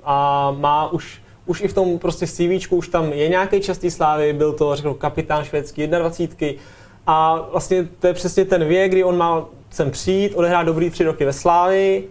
a 0.05 0.51
má 0.51 0.93
už 0.93 1.22
už 1.47 1.61
i 1.61 1.69
v 1.69 1.75
tom 1.75 1.99
prostě 1.99 2.27
CV 2.27 2.73
už 2.73 2.89
tam 2.89 3.13
je 3.13 3.29
nějaký 3.29 3.61
častý 3.61 3.91
slávy, 3.91 4.33
byl 4.33 4.53
to, 4.53 4.77
řeknu, 4.77 4.95
kapitán 4.95 5.45
švédský 5.45 5.87
21. 5.87 6.63
A 7.07 7.47
vlastně 7.51 7.89
to 7.99 8.07
je 8.07 8.13
přesně 8.13 8.45
ten 8.45 8.65
věk, 8.65 8.93
kdy 8.93 9.05
on 9.05 9.17
má 9.17 9.45
sem 9.71 9.91
přijít, 9.91 10.35
odehrát 10.35 10.67
dobrý 10.67 10.91
tři 10.91 11.05
roky 11.05 11.25
ve 11.25 11.33
Slávi 11.33 12.05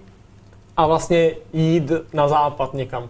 a 0.77 0.87
vlastně 0.87 1.31
jít 1.53 1.91
na 2.13 2.27
západ 2.27 2.73
někam. 2.73 3.09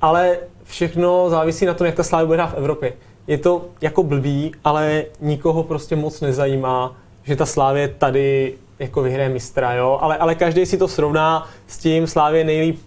Ale 0.00 0.38
všechno 0.64 1.30
závisí 1.30 1.66
na 1.66 1.74
tom, 1.74 1.86
jak 1.86 1.94
ta 1.94 2.02
Slávy 2.02 2.26
bude 2.26 2.36
hrát 2.36 2.52
v 2.52 2.58
Evropě. 2.58 2.92
Je 3.26 3.38
to 3.38 3.64
jako 3.80 4.02
blbý, 4.02 4.52
ale 4.64 5.04
nikoho 5.20 5.62
prostě 5.62 5.96
moc 5.96 6.20
nezajímá, 6.20 6.96
že 7.24 7.36
ta 7.36 7.46
Slávě 7.46 7.88
tady 7.88 8.54
jako 8.78 9.02
vyhraje 9.02 9.28
mistra, 9.28 9.74
jo? 9.74 9.98
Ale, 10.00 10.16
ale 10.16 10.34
každý 10.34 10.66
si 10.66 10.78
to 10.78 10.88
srovná 10.88 11.48
s 11.66 11.78
tím, 11.78 12.06
Slávě 12.06 12.44
nejlíp 12.44 12.80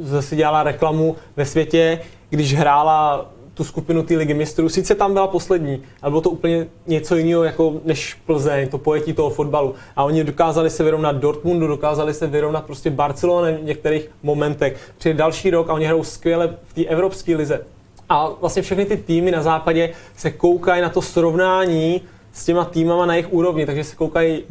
zase 0.00 0.36
dělala 0.36 0.62
reklamu 0.62 1.16
ve 1.36 1.44
světě, 1.44 2.00
když 2.30 2.54
hrála 2.54 3.30
tu 3.54 3.64
skupinu 3.64 4.02
té 4.02 4.16
ligy 4.16 4.34
mistrů. 4.34 4.68
Sice 4.68 4.94
tam 4.94 5.12
byla 5.12 5.26
poslední, 5.26 5.82
ale 6.02 6.10
bylo 6.10 6.20
to 6.20 6.30
úplně 6.30 6.66
něco 6.86 7.16
jiného 7.16 7.44
jako 7.44 7.74
než 7.84 8.14
Plzeň, 8.26 8.68
to 8.68 8.78
pojetí 8.78 9.12
toho 9.12 9.30
fotbalu. 9.30 9.74
A 9.96 10.04
oni 10.04 10.24
dokázali 10.24 10.70
se 10.70 10.84
vyrovnat 10.84 11.16
Dortmundu, 11.16 11.66
dokázali 11.66 12.14
se 12.14 12.26
vyrovnat 12.26 12.64
prostě 12.64 12.90
Barcelona 12.90 13.50
v 13.58 13.64
některých 13.64 14.10
momentech. 14.22 14.92
Přijde 14.98 15.18
další 15.18 15.50
rok 15.50 15.70
a 15.70 15.72
oni 15.72 15.86
hrajou 15.86 16.04
skvěle 16.04 16.56
v 16.66 16.74
té 16.74 16.84
evropské 16.84 17.36
lize. 17.36 17.64
A 18.08 18.28
vlastně 18.40 18.62
všechny 18.62 18.84
ty 18.84 18.96
týmy 18.96 19.30
na 19.30 19.42
západě 19.42 19.90
se 20.16 20.30
koukají 20.30 20.82
na 20.82 20.88
to 20.88 21.02
srovnání 21.02 22.00
s 22.32 22.44
těma 22.44 22.64
týmama 22.64 23.06
na 23.06 23.14
jejich 23.14 23.32
úrovni, 23.32 23.66
takže 23.66 23.84
se 23.84 23.96
koukají, 23.96 24.44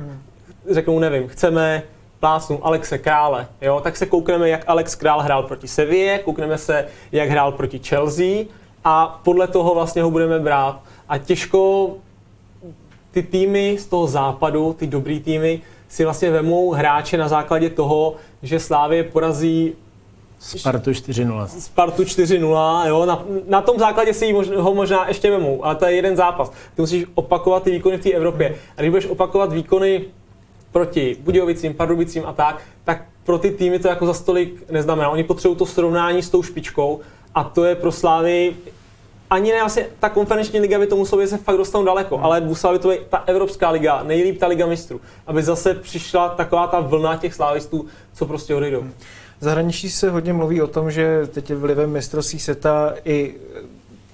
řeknou, 0.69 0.99
nevím, 0.99 1.27
chceme 1.27 1.83
plácnu 2.21 2.65
Alexe 2.65 2.97
Krále, 2.97 3.47
jo, 3.61 3.81
tak 3.83 3.97
se 3.97 4.05
koukneme, 4.05 4.49
jak 4.49 4.63
Alex 4.67 4.95
Král 4.95 5.19
hrál 5.19 5.43
proti 5.43 5.67
Sevilla, 5.67 6.17
koukneme 6.17 6.57
se, 6.57 6.87
jak 7.11 7.29
hrál 7.29 7.51
proti 7.51 7.79
Chelsea 7.79 8.45
a 8.83 9.19
podle 9.23 9.47
toho 9.47 9.73
vlastně 9.73 10.03
ho 10.03 10.11
budeme 10.11 10.39
brát. 10.39 10.79
A 11.09 11.17
těžko 11.17 11.91
ty 13.11 13.23
týmy 13.23 13.77
z 13.79 13.85
toho 13.85 14.07
západu, 14.07 14.73
ty 14.73 14.87
dobrý 14.87 15.19
týmy, 15.19 15.61
si 15.89 16.03
vlastně 16.03 16.31
vemou 16.31 16.71
hráče 16.71 17.17
na 17.17 17.27
základě 17.27 17.69
toho, 17.69 18.15
že 18.43 18.59
Slávě 18.59 19.03
porazí 19.03 19.73
Spartu 20.39 20.91
4-0. 20.91 21.47
Spartu 21.47 22.03
4-0, 22.03 22.87
jo, 22.87 23.05
na, 23.05 23.23
na 23.47 23.61
tom 23.61 23.79
základě 23.79 24.13
si 24.13 24.33
ho 24.55 24.73
možná 24.75 25.07
ještě 25.07 25.31
vemou, 25.31 25.65
ale 25.65 25.75
to 25.75 25.85
je 25.85 25.95
jeden 25.95 26.15
zápas. 26.15 26.49
Ty 26.49 26.81
musíš 26.81 27.05
opakovat 27.15 27.63
ty 27.63 27.71
výkony 27.71 27.97
v 27.97 28.03
té 28.03 28.11
Evropě. 28.11 28.55
A 28.77 28.81
když 28.81 28.89
budeš 28.89 29.05
opakovat 29.05 29.53
výkony 29.53 30.05
proti 30.71 31.17
Budějovicím, 31.19 31.73
Pardubicím 31.73 32.25
a 32.25 32.33
tak, 32.33 32.61
tak 32.83 33.05
pro 33.23 33.37
ty 33.37 33.51
týmy 33.51 33.79
to 33.79 33.87
jako 33.87 34.05
za 34.05 34.13
stolik 34.13 34.71
neznamená. 34.71 35.09
Oni 35.09 35.23
potřebují 35.23 35.57
to 35.57 35.65
srovnání 35.65 36.23
s 36.23 36.29
tou 36.29 36.43
špičkou 36.43 36.99
a 37.35 37.43
to 37.43 37.65
je 37.65 37.75
pro 37.75 37.91
Slávy 37.91 38.55
ani 39.31 39.51
ne 39.51 39.61
asi 39.61 39.85
ta 39.99 40.09
konferenční 40.09 40.59
liga 40.59 40.79
by 40.79 40.87
to 40.87 40.95
muselo 40.95 41.27
se 41.27 41.37
fakt 41.37 41.57
dostat 41.57 41.85
daleko, 41.85 42.19
ale 42.19 42.41
musela 42.41 42.73
by 42.73 42.79
to 42.79 42.89
být 42.89 42.99
ta 43.09 43.23
Evropská 43.27 43.69
liga, 43.69 44.03
nejlíp 44.03 44.39
ta 44.39 44.47
liga 44.47 44.65
mistrů, 44.65 45.01
aby 45.27 45.43
zase 45.43 45.73
přišla 45.73 46.29
taková 46.29 46.67
ta 46.67 46.79
vlna 46.79 47.17
těch 47.17 47.33
slávistů, 47.33 47.85
co 48.13 48.25
prostě 48.25 48.55
odejdou. 48.55 48.83
Zahraničí 49.39 49.89
se 49.89 50.09
hodně 50.09 50.33
mluví 50.33 50.61
o 50.61 50.67
tom, 50.67 50.91
že 50.91 51.27
teď 51.27 51.49
je 51.49 51.55
vlivem 51.55 51.91
mistrovství 51.91 52.39
seta 52.39 52.93
i 53.05 53.35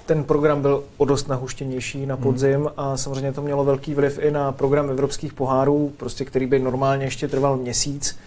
ten 0.08 0.24
program 0.24 0.62
byl 0.62 0.84
o 0.98 1.06
dost 1.06 1.28
nahuštěnější 1.28 2.06
na 2.06 2.18
podzim 2.18 2.60
hmm. 2.60 2.70
a 2.78 2.98
samozřejmě 2.98 3.34
to 3.34 3.42
mělo 3.42 3.66
velký 3.66 3.94
vliv 3.94 4.20
i 4.22 4.32
na 4.32 4.52
program 4.52 4.90
evropských 4.90 5.34
pohárů, 5.34 5.94
prostě 5.98 6.26
který 6.26 6.46
by 6.46 6.60
normálně 6.60 7.06
ještě 7.06 7.28
trval 7.28 7.58
měsíc. 7.58 8.18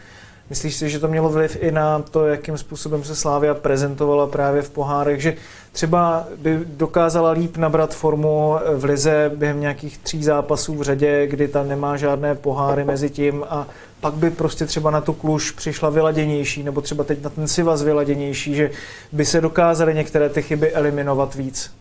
Myslíš 0.51 0.77
si, 0.77 0.91
že 0.91 0.99
to 0.99 1.09
mělo 1.09 1.29
vliv 1.29 1.57
i 1.61 1.71
na 1.71 1.99
to, 1.99 2.27
jakým 2.27 2.59
způsobem 2.59 3.05
se 3.05 3.17
Slávia 3.17 3.55
prezentovala 3.55 4.27
právě 4.27 4.63
v 4.63 4.71
pohárech, 4.71 5.21
že 5.21 5.35
třeba 5.73 6.29
by 6.37 6.59
dokázala 6.65 7.31
líp 7.31 7.57
nabrat 7.57 7.95
formu 7.95 8.55
v 8.77 8.85
lize 8.85 9.31
během 9.35 9.61
nějakých 9.61 9.99
tří 9.99 10.25
zápasů 10.25 10.75
v 10.75 10.83
řadě, 10.83 11.27
kdy 11.27 11.49
tam 11.49 11.69
nemá 11.69 11.97
žádné 11.97 12.35
poháry 12.35 12.85
mezi 12.85 13.11
tím 13.11 13.45
a 13.49 13.67
pak 14.01 14.15
by 14.15 14.31
prostě 14.31 14.67
třeba 14.67 14.91
na 14.91 15.01
tu 15.01 15.13
kluž 15.13 15.51
přišla 15.51 15.91
vyladěnější, 15.91 16.63
nebo 16.63 16.81
třeba 16.81 17.05
teď 17.05 17.23
na 17.23 17.31
ten 17.31 17.49
Sivas 17.49 17.83
vyladěnější, 17.83 18.55
že 18.55 18.71
by 19.13 19.25
se 19.25 19.41
dokázaly 19.41 19.95
některé 19.95 20.29
ty 20.29 20.43
chyby 20.43 20.73
eliminovat 20.73 21.35
víc. 21.35 21.80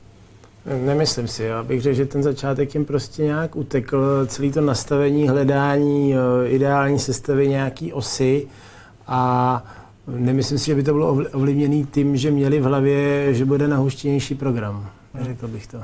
Nemyslím 0.66 1.28
si, 1.28 1.44
já 1.44 1.64
bych 1.64 1.82
řekl, 1.82 1.96
že 1.96 2.06
ten 2.06 2.24
začátek 2.24 2.74
jim 2.74 2.86
prostě 2.86 3.24
nějak 3.24 3.56
utekl, 3.56 4.26
celý 4.28 4.52
to 4.52 4.62
nastavení, 4.62 5.30
hledání 5.30 6.16
eh, 6.16 6.50
ideální 6.50 7.00
sestavy 7.00 7.48
nějaký 7.48 7.94
osy 7.94 8.48
a 9.08 9.64
nemyslím 10.08 10.60
si, 10.60 10.66
že 10.66 10.76
by 10.76 10.84
to 10.84 10.94
bylo 10.94 11.08
ovlivněné 11.34 11.86
tím, 11.92 12.18
že 12.18 12.32
měli 12.32 12.60
v 12.60 12.64
hlavě, 12.64 13.34
že 13.34 13.46
bude 13.46 13.68
nahuštěnější 13.68 14.36
program. 14.36 14.90
Neřekl 15.14 15.48
bych 15.48 15.68
to. 15.68 15.78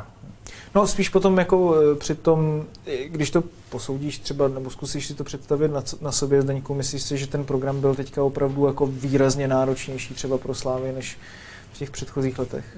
No 0.76 0.88
spíš 0.88 1.10
potom 1.10 1.38
jako 1.38 1.76
eh, 1.76 1.96
při 1.96 2.16
tom, 2.16 2.64
když 3.08 3.32
to 3.32 3.44
posoudíš 3.70 4.20
třeba, 4.20 4.48
nebo 4.48 4.70
zkusíš 4.70 5.08
si 5.08 5.14
to 5.14 5.24
představit 5.24 5.72
na, 5.72 5.84
na 6.02 6.12
sobě, 6.12 6.42
Zdeňku, 6.42 6.74
myslíš 6.74 7.02
si, 7.02 7.18
že 7.18 7.28
ten 7.28 7.44
program 7.44 7.82
byl 7.82 7.96
teďka 7.96 8.24
opravdu 8.24 8.68
jako 8.68 8.88
výrazně 8.88 9.48
náročnější 9.48 10.14
třeba 10.14 10.38
pro 10.38 10.54
Slávy 10.54 10.92
než 10.92 11.18
v 11.74 11.78
těch 11.78 11.92
předchozích 11.92 12.40
letech? 12.40 12.78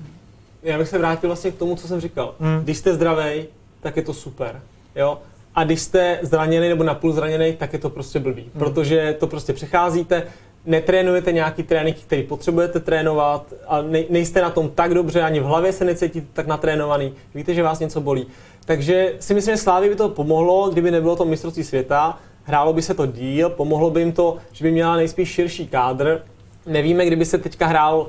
Já 0.64 0.78
bych 0.78 0.88
se 0.88 0.97
vrátil 0.97 1.30
vlastně 1.30 1.51
k 1.51 1.58
tomu, 1.58 1.76
co 1.76 1.88
jsem 1.88 1.99
říkal. 1.99 2.36
Hmm. 2.39 2.60
Když 2.64 2.78
jste 2.78 2.93
zdravý, 2.93 3.45
tak 3.82 3.97
je 3.97 4.03
to 4.03 4.14
super. 4.14 4.62
Jo? 4.95 5.20
A 5.55 5.64
když 5.64 5.82
jste 5.82 6.20
zraněný 6.22 6.70
nebo 6.70 6.84
napůl 6.84 7.12
zraněný, 7.14 7.53
tak 7.53 7.74
je 7.74 7.80
to 7.80 7.89
prostě 7.89 8.20
blbý. 8.20 8.41
Hmm. 8.41 8.51
Protože 8.60 9.16
to 9.20 9.28
prostě 9.28 9.53
přecházíte, 9.53 10.24
netrénujete 10.66 11.32
nějaký 11.32 11.64
trénink, 11.64 11.97
který 11.97 12.24
potřebujete 12.24 12.80
trénovat 12.80 13.53
a 13.68 13.82
nejste 14.10 14.41
na 14.41 14.49
tom 14.49 14.70
tak 14.70 14.93
dobře, 14.93 15.22
ani 15.22 15.39
v 15.39 15.43
hlavě 15.43 15.74
se 15.74 15.86
necítíte 15.86 16.28
tak 16.34 16.47
natrénovaný, 16.47 17.14
víte, 17.36 17.53
že 17.53 17.64
vás 17.64 17.80
něco 17.80 18.01
bolí. 18.01 18.28
Takže 18.66 19.14
si 19.20 19.34
myslím, 19.34 19.55
že 19.55 19.62
Slávy 19.62 19.89
by 19.89 19.95
to 19.95 20.10
pomohlo, 20.10 20.70
kdyby 20.70 20.91
nebylo 20.91 21.16
to 21.16 21.26
mistrovství 21.26 21.64
světa, 21.64 22.18
hrálo 22.43 22.74
by 22.74 22.82
se 22.82 22.93
to 22.93 23.05
díl, 23.05 23.49
pomohlo 23.49 23.89
by 23.89 23.99
jim 23.99 24.12
to, 24.12 24.38
že 24.51 24.66
by 24.66 24.72
měla 24.72 24.95
nejspíš 24.95 25.30
širší 25.30 25.68
kádr. 25.68 26.22
Nevíme, 26.66 27.05
kdyby 27.05 27.26
se 27.26 27.38
teďka 27.38 27.68
hrál 27.68 28.08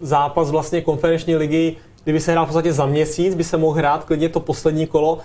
zápas 0.00 0.50
vlastně 0.50 0.80
konferenční 0.80 1.36
ligy, 1.36 1.76
kdyby 2.04 2.20
se 2.20 2.32
hrál 2.32 2.44
v 2.44 2.48
podstatě 2.48 2.72
za 2.72 2.86
měsíc, 2.86 3.34
by 3.34 3.44
se 3.44 3.56
mohl 3.56 3.78
hrát 3.78 4.04
klidně 4.04 4.28
to 4.28 4.40
poslední 4.40 4.86
kolo, 4.86 5.18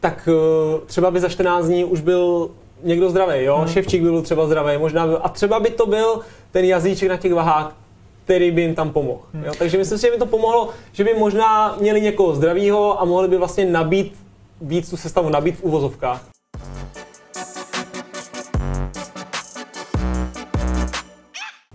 tak 0.00 0.28
eh, 0.32 0.80
třeba 0.86 1.10
by 1.10 1.20
za 1.20 1.28
14 1.28 1.66
dní 1.66 1.84
už 1.84 2.00
byl 2.00 2.50
někdo 2.82 3.10
zdravý, 3.10 3.44
jo? 3.44 3.56
Hmm. 3.56 3.68
Ševčík 3.68 4.02
by 4.02 4.10
byl 4.10 4.22
třeba 4.22 4.46
zdravý, 4.46 4.78
možná 4.78 5.06
byl, 5.06 5.20
a 5.22 5.28
třeba 5.28 5.60
by 5.60 5.70
to 5.70 5.86
byl 5.86 6.20
ten 6.50 6.64
jazyček 6.64 7.08
na 7.08 7.16
těch 7.16 7.34
vahách, 7.34 7.76
který 8.24 8.50
by 8.50 8.62
jim 8.62 8.74
tam 8.74 8.90
pomohl. 8.90 9.20
Hmm. 9.34 9.44
Jo? 9.44 9.52
Takže 9.58 9.78
myslím 9.78 9.98
si, 9.98 10.06
že 10.06 10.12
by 10.12 10.18
to 10.18 10.26
pomohlo, 10.26 10.68
že 10.92 11.04
by 11.04 11.14
možná 11.14 11.76
měli 11.80 12.00
někoho 12.00 12.34
zdravého 12.34 13.00
a 13.00 13.04
mohli 13.04 13.28
by 13.28 13.36
vlastně 13.36 13.64
nabít 13.64 14.14
víc 14.60 14.90
tu 14.90 14.96
sestavu, 14.96 15.28
nabít 15.28 15.56
v 15.56 15.62
uvozovkách. 15.62 16.24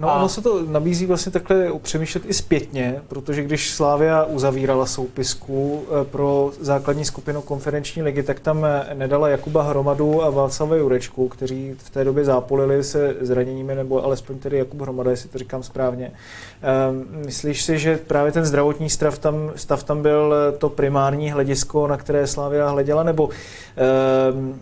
No 0.04 0.10
a... 0.10 0.16
ono 0.16 0.30
se 0.30 0.42
to 0.42 0.66
nabízí 0.68 1.06
vlastně 1.06 1.32
takhle 1.32 1.72
přemýšlet 1.82 2.24
i 2.28 2.34
zpětně, 2.34 3.02
protože 3.08 3.44
když 3.44 3.70
Slávia 3.70 4.24
uzavírala 4.24 4.86
soupisku 4.86 5.84
eh, 5.88 6.06
pro 6.06 6.52
základní 6.60 7.06
skupinu 7.06 7.42
konferenční 7.42 8.02
ligy, 8.02 8.24
tak 8.24 8.40
tam 8.40 8.66
eh, 8.66 8.88
nedala 8.94 9.30
Jakuba 9.30 9.64
Hromadu 9.64 10.24
a 10.24 10.30
Václava 10.30 10.76
Jurečku, 10.76 11.28
kteří 11.28 11.76
v 11.78 11.90
té 11.90 12.04
době 12.04 12.26
zápolili 12.26 12.84
se 12.84 13.16
zraněními, 13.22 13.76
nebo 13.76 14.04
alespoň 14.04 14.40
tedy 14.40 14.58
Jakub 14.58 14.82
Hromada, 14.82 15.12
jestli 15.12 15.30
to 15.30 15.38
říkám 15.38 15.64
správně. 15.64 16.12
Ehm, 16.62 17.06
myslíš 17.26 17.64
si, 17.64 17.80
že 17.80 17.98
právě 17.98 18.32
ten 18.32 18.46
zdravotní 18.46 18.90
stav 18.90 19.18
tam, 19.18 19.52
stav 19.56 19.84
tam 19.84 20.02
byl 20.02 20.34
eh, 20.34 20.58
to 20.58 20.70
primární 20.70 21.32
hledisko, 21.32 21.88
na 21.88 21.98
které 21.98 22.28
Slávia 22.28 22.70
hleděla, 22.70 23.04
nebo 23.04 23.30
ehm, 23.78 24.60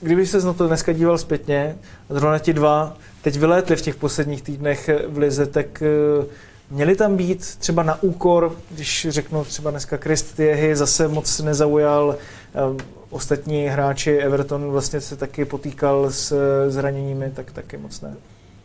kdyby 0.00 0.26
se 0.26 0.40
na 0.40 0.52
to 0.52 0.66
dneska 0.66 0.92
díval 0.92 1.18
zpětně, 1.18 1.76
zrovna 2.10 2.38
ti 2.38 2.52
dva 2.52 2.96
teď 3.22 3.36
vylétli 3.36 3.76
v 3.76 3.82
těch 3.82 3.96
posledních 3.96 4.42
týdnech 4.42 4.90
v 5.08 5.18
Lize, 5.18 5.46
tak 5.46 5.82
eh, 5.82 6.26
měli 6.70 6.96
tam 6.96 7.16
být 7.16 7.56
třeba 7.58 7.82
na 7.82 8.02
úkor, 8.02 8.56
když 8.70 9.06
řeknu 9.10 9.44
třeba 9.44 9.70
dneska 9.70 9.98
Krist 9.98 10.40
Jehy 10.40 10.76
zase 10.76 11.08
moc 11.08 11.40
nezaujal, 11.40 12.16
eh, 12.54 12.82
ostatní 13.10 13.66
hráči 13.66 14.16
Everton 14.16 14.70
vlastně 14.70 15.00
se 15.00 15.16
taky 15.16 15.44
potýkal 15.44 16.10
s 16.10 16.34
zraněními, 16.68 17.30
tak 17.30 17.52
taky 17.52 17.76
moc 17.76 18.00
ne. 18.00 18.16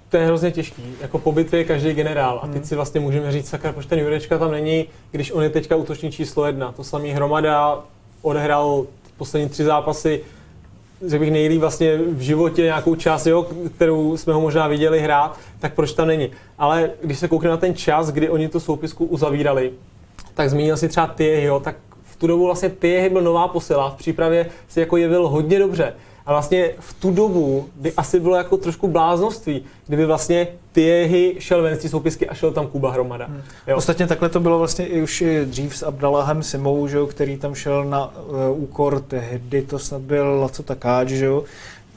To 0.10 0.18
je 0.18 0.26
hrozně 0.26 0.52
těžký. 0.52 0.84
Jako 1.02 1.20
po 1.20 1.32
bitvě 1.32 1.60
je 1.62 1.64
každý 1.64 1.94
generál. 1.94 2.40
A 2.44 2.48
teď 2.48 2.56
hmm. 2.56 2.66
si 2.66 2.76
vlastně 2.76 3.00
můžeme 3.00 3.32
říct, 3.32 3.50
sakra, 3.50 3.72
proč 3.74 3.86
ten 3.86 4.00
Jurečka 4.00 4.38
tam 4.38 4.52
není, 4.52 4.86
když 5.12 5.32
on 5.32 5.44
je 5.44 5.50
teďka 5.50 5.76
útoční 5.76 6.12
číslo 6.12 6.46
jedna. 6.46 6.72
To 6.72 6.84
samý 6.84 7.12
Hromada 7.12 7.80
odehrál 8.22 8.86
poslední 9.18 9.50
tři 9.50 9.64
zápasy 9.64 10.22
řekl 11.06 11.20
bych, 11.20 11.32
nejlíp 11.32 11.62
vlastně 11.62 11.98
v 11.98 12.20
životě 12.20 12.62
nějakou 12.62 12.96
část, 12.96 13.26
jo, 13.26 13.48
kterou 13.76 14.18
jsme 14.18 14.34
ho 14.34 14.42
možná 14.42 14.68
viděli 14.68 15.00
hrát, 15.00 15.40
tak 15.60 15.74
proč 15.74 15.94
tam 15.94 16.08
není. 16.08 16.32
Ale 16.58 16.92
když 17.04 17.20
se 17.20 17.28
koukne 17.28 17.50
na 17.50 17.58
ten 17.58 17.76
čas, 17.76 18.12
kdy 18.12 18.30
oni 18.30 18.48
tu 18.50 18.60
soupisku 18.60 19.06
uzavírali, 19.06 19.72
tak 20.34 20.50
zmínil 20.50 20.78
si 20.78 20.90
třeba 20.90 21.08
ty, 21.08 21.44
jo, 21.44 21.60
tak 21.60 21.76
v 22.04 22.16
tu 22.16 22.28
dobu 22.28 22.46
vlastně 22.46 22.70
ty 22.70 23.10
byl 23.14 23.22
nová 23.22 23.48
posila, 23.48 23.90
v 23.90 23.96
přípravě 23.96 24.50
si 24.68 24.80
jako 24.80 24.98
jevil 24.98 25.28
hodně 25.28 25.60
dobře. 25.60 25.94
A 26.26 26.32
vlastně 26.32 26.72
v 26.80 26.94
tu 26.94 27.12
dobu 27.12 27.70
by 27.76 27.94
asi 27.94 28.20
bylo 28.20 28.36
jako 28.36 28.58
trošku 28.58 28.88
bláznoství, 28.88 29.66
kdyby 29.88 30.06
vlastně 30.06 30.48
Tiehy 30.72 31.36
šel 31.40 31.62
ven 31.62 31.76
z 31.76 31.82
té 31.82 31.90
soupisky 31.90 32.30
a 32.30 32.34
šel 32.34 32.52
tam 32.52 32.68
Kuba 32.68 32.92
Hromada. 32.92 33.26
Hmm. 33.26 33.42
Jo. 33.68 33.78
Ostatně 33.78 34.08
takhle 34.08 34.30
to 34.30 34.40
bylo 34.40 34.60
vlastně 34.60 34.86
i 34.86 35.02
už 35.02 35.24
dřív 35.46 35.78
s 35.78 35.84
Abdallahem 35.84 36.44
Simou, 36.44 36.88
že 36.88 36.98
jo, 36.98 37.08
který 37.08 37.38
tam 37.38 37.56
šel 37.56 37.86
na 37.86 38.14
uh, 38.18 38.64
úkor 38.64 39.00
tehdy, 39.00 39.62
to 39.62 39.80
snad 39.80 40.02
byl 40.02 40.40
Laco 40.42 40.64
Takáč, 40.64 41.08
že 41.08 41.26
jo, 41.26 41.44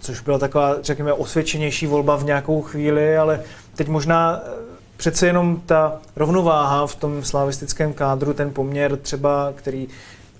což 0.01 0.21
byla 0.21 0.39
taková, 0.39 0.77
řekněme, 0.83 1.13
osvědčenější 1.13 1.87
volba 1.87 2.17
v 2.17 2.25
nějakou 2.25 2.63
chvíli, 2.63 3.17
ale 3.17 3.43
teď 3.77 3.89
možná 3.89 4.41
eh, 4.43 4.51
přece 4.97 5.27
jenom 5.27 5.63
ta 5.67 6.01
rovnováha 6.17 6.87
v 6.87 6.97
tom 6.97 7.25
slavistickém 7.25 7.93
kádru, 7.93 8.35
ten 8.35 8.51
poměr 8.51 8.97
třeba, 8.97 9.53
který 9.55 9.89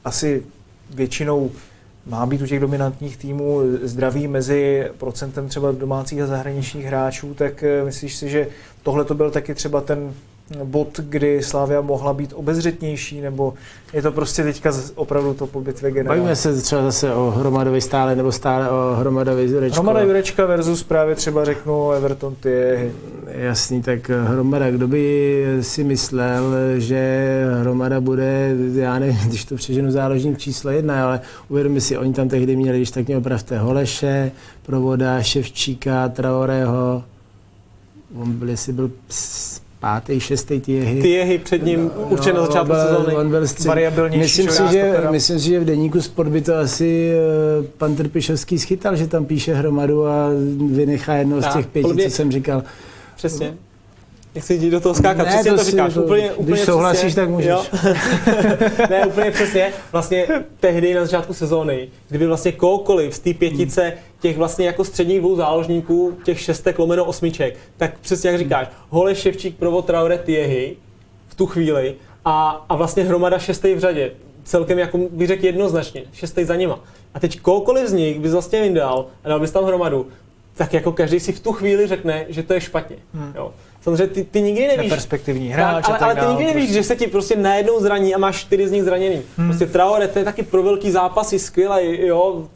asi 0.05 0.43
většinou 0.91 1.51
má 2.09 2.27
být 2.27 2.43
u 2.43 2.47
těch 2.47 2.61
dominantních 2.61 3.17
týmů 3.17 3.61
zdravý 3.83 4.29
mezi 4.29 4.91
procentem 4.99 5.49
třeba 5.49 5.73
domácích 5.73 6.21
a 6.21 6.27
zahraničních 6.27 6.85
hráčů, 6.85 7.35
tak 7.35 7.63
eh, 7.63 7.85
myslíš 7.85 8.17
si, 8.17 8.29
že 8.29 8.47
tohle 8.83 9.05
to 9.05 9.15
byl 9.15 9.31
taky 9.31 9.55
třeba 9.55 9.81
ten 9.81 10.15
bod, 10.65 11.01
kdy 11.03 11.43
Slávia 11.43 11.81
mohla 11.81 12.13
být 12.15 12.33
obezřetnější, 12.37 13.21
nebo 13.21 13.55
je 13.93 14.03
to 14.03 14.13
prostě 14.13 14.43
teďka 14.43 14.73
opravdu 14.95 15.35
to 15.35 15.47
po 15.47 15.61
bitvě 15.61 15.91
generál? 15.91 16.17
Bavíme 16.17 16.37
se 16.37 16.63
třeba 16.63 16.83
zase 16.83 17.15
o 17.15 17.31
Hromadovi 17.31 17.81
stále, 17.81 18.17
nebo 18.17 18.33
stále 18.33 18.71
o 18.71 18.95
Hromadovi 18.95 19.45
Jurečko. 19.45 19.75
Hromada 19.75 20.01
Jurečka 20.01 20.47
versus 20.47 20.83
právě 20.83 21.15
třeba 21.15 21.45
řeknu 21.45 21.91
Everton 21.91 22.35
ty. 22.35 22.91
Jasný, 23.39 23.83
tak 23.83 24.11
Hromada, 24.25 24.71
kdo 24.71 24.89
by 24.89 25.45
si 25.61 25.85
myslel, 25.85 26.55
že 26.79 27.45
Hromada 27.61 28.01
bude, 28.01 28.57
já 28.75 28.99
nevím, 28.99 29.17
když 29.27 29.45
to 29.45 29.57
přeženu 29.57 29.91
záložník 29.91 30.39
číslo 30.39 30.71
jedna, 30.71 31.05
ale 31.05 31.21
uvědomi 31.49 31.81
si, 31.81 31.99
oni 31.99 32.13
tam 32.13 32.29
tehdy 32.29 32.57
měli, 32.57 32.79
když 32.79 32.91
tak 32.91 33.07
mě 33.07 33.17
opravte, 33.17 33.59
Holeše, 33.59 34.33
Provoda, 34.63 35.23
Ševčíka, 35.23 36.09
Traoreho, 36.09 37.05
on 38.15 38.33
byl, 38.33 38.49
jestli 38.49 38.73
byl 38.73 38.91
pátý, 39.81 40.21
šestý 40.21 40.61
Tiehy. 40.61 41.03
Tiehy 41.03 41.39
před 41.39 41.65
ním 41.65 41.91
no, 41.97 42.03
určitě 42.09 42.33
na 42.33 42.47
začátku 42.47 42.75
sezóny. 42.89 43.15
On 43.15 43.31
byl 43.31 43.41
myslím, 44.11 44.51
si, 44.51 44.63
že, 44.73 44.95
myslím 45.11 45.39
si, 45.39 45.49
že 45.49 45.61
v 45.61 45.65
deníku 45.65 46.01
Sport 46.01 46.29
by 46.29 46.41
to 46.41 46.55
asi 46.55 47.13
uh, 47.59 47.65
pan 47.79 47.97
Trpišovský 47.97 48.59
schytal, 48.59 48.97
že 48.97 49.07
tam 49.07 49.25
píše 49.25 49.55
hromadu 49.55 50.07
a 50.07 50.29
vynechá 50.71 51.15
jedno 51.15 51.43
z 51.43 51.53
těch 51.53 51.67
pěti, 51.67 52.05
co 52.05 52.11
jsem 52.11 52.33
říkal. 52.33 52.63
Přesně. 53.19 53.57
Nechci 54.35 54.55
jít 54.55 54.71
do 54.71 54.81
toho 54.81 54.95
skákat, 54.95 55.27
ne, 55.27 55.33
přesně 55.33 55.51
to, 55.51 55.57
to 55.57 55.65
říkáš. 55.65 55.95
To, 55.95 56.03
úplně, 56.03 56.33
úplně 56.33 56.57
když 56.57 56.67
souhlasíš, 56.67 57.01
přesně, 57.01 57.23
tak 57.23 57.31
můžeš. 57.31 57.53
ne, 58.91 59.07
úplně 59.07 59.31
přesně. 59.31 59.73
Vlastně 59.93 60.27
tehdy 60.61 60.95
na 60.95 61.05
začátku 61.05 61.35
sezóny, 61.35 61.89
kdyby 62.09 62.27
vlastně 62.27 62.53
kohokoliv 62.53 63.15
z 63.15 63.19
té 63.19 63.35
pětice 63.35 63.83
hmm. 63.83 63.99
těch 64.21 64.37
vlastně 64.37 64.67
jako 64.67 64.85
středních 64.85 65.19
dvou 65.19 65.37
záložníků, 65.37 66.19
těch 66.25 66.41
šestek 66.41 66.79
lomeno 66.79 67.05
osmiček, 67.05 67.57
tak 67.77 67.99
přesně 67.99 68.31
jak 68.31 68.39
říkáš, 68.39 68.69
Hole 68.89 69.15
Ševčík, 69.15 69.57
Provo, 69.57 69.83
Traore, 69.83 70.19
Tiehy 70.19 70.77
v 71.29 71.35
tu 71.35 71.47
chvíli 71.47 71.95
a, 72.25 72.67
a 72.69 72.77
vlastně 72.77 73.05
hromada 73.05 73.39
šestej 73.39 73.75
v 73.75 73.79
řadě. 73.79 74.13
Celkem, 74.45 74.79
jako 74.79 74.99
bych 75.11 75.29
řekl 75.29 75.47
jednoznačně, 75.47 76.03
šestej 76.13 76.45
za 76.45 76.57
nima. 76.57 76.81
A 77.15 77.21
teď 77.21 77.41
kohokoliv 77.41 77.89
z 77.89 77.93
nich 77.93 78.21
bys 78.21 78.33
vlastně 78.33 78.61
vyndal 78.61 79.07
a 79.25 79.29
dal 79.29 79.41
bys 79.41 79.51
tam 79.51 79.65
hromadu, 79.65 80.07
tak 80.59 80.75
jako 80.75 80.93
každý 80.93 81.21
si 81.21 81.33
v 81.33 81.41
tu 81.41 81.53
chvíli 81.53 81.87
řekne, 81.87 82.27
že 82.29 82.43
to 82.43 82.55
je 82.55 82.61
špatně. 82.61 82.97
Hmm. 83.15 83.33
Jo. 83.37 83.53
Samozřejmě 83.81 84.07
ty, 84.07 84.25
ty 84.25 84.43
nikdy 84.43 84.67
nevíš. 84.67 84.91
Perspektivní 84.91 85.49
hráč. 85.49 85.85
ale, 85.89 85.99
ale 85.99 86.15
ty 86.15 86.27
nikdy 86.27 86.45
nevíš, 86.45 86.65
prostě. 86.65 86.75
že 86.75 86.83
se 86.83 86.97
ti 86.97 87.07
prostě 87.07 87.37
najednou 87.37 87.81
zraní 87.81 88.15
a 88.15 88.19
máš 88.19 88.41
čtyři 88.41 88.69
z 88.69 88.73
nich 88.73 88.83
zraněný. 88.83 89.23
Hmm. 89.37 89.49
Prostě 89.49 89.67
Traore, 89.67 90.09
to 90.09 90.19
je 90.19 90.25
taky 90.25 90.43
pro 90.43 90.63
velký 90.63 90.91
zápasy 90.91 91.39
skvělý, 91.39 92.07
jo. 92.07 92.49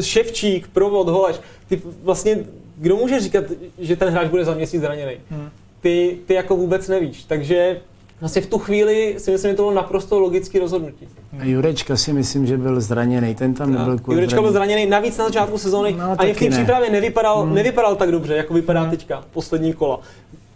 Ševčík, 0.00 0.68
Provod, 0.68 1.08
Holeš, 1.08 1.36
ty 1.68 1.82
vlastně, 2.02 2.38
kdo 2.76 2.96
může 2.96 3.20
říkat, 3.20 3.44
že 3.78 3.96
ten 3.96 4.08
hráč 4.08 4.28
bude 4.28 4.44
za 4.44 4.54
měsíc 4.54 4.80
zraněný? 4.80 5.12
Hmm. 5.30 5.50
Ty, 5.80 6.18
ty 6.26 6.34
jako 6.34 6.56
vůbec 6.56 6.88
nevíš, 6.88 7.24
takže 7.24 7.80
vlastně 8.22 8.42
v 8.42 8.46
tu 8.46 8.58
chvíli 8.58 9.14
si 9.18 9.30
myslím, 9.30 9.50
že 9.50 9.56
to 9.56 9.62
bylo 9.62 9.74
naprosto 9.74 10.20
logické 10.20 10.58
rozhodnutí. 10.58 11.08
A 11.40 11.44
Jurečka 11.44 11.96
si 11.96 12.12
myslím, 12.12 12.46
že 12.46 12.58
byl 12.58 12.80
zraněný, 12.80 13.34
ten 13.34 13.54
tam 13.54 13.72
nebyl 13.72 13.98
kvůli 13.98 14.16
Jurečka 14.16 14.40
byl 14.40 14.52
zraněný, 14.52 14.86
navíc 14.86 15.16
na 15.18 15.24
začátku 15.24 15.58
sezóny 15.58 15.92
No, 15.98 16.16
ani 16.18 16.34
v 16.34 16.38
té 16.38 16.44
ne. 16.44 16.50
přípravě 16.50 16.90
nevypadal, 16.90 17.42
hmm. 17.42 17.54
nevypadal 17.54 17.96
tak 17.96 18.10
dobře, 18.10 18.36
jako 18.36 18.54
vypadá 18.54 18.90
teďka, 18.90 19.24
poslední 19.32 19.72
kola. 19.72 20.00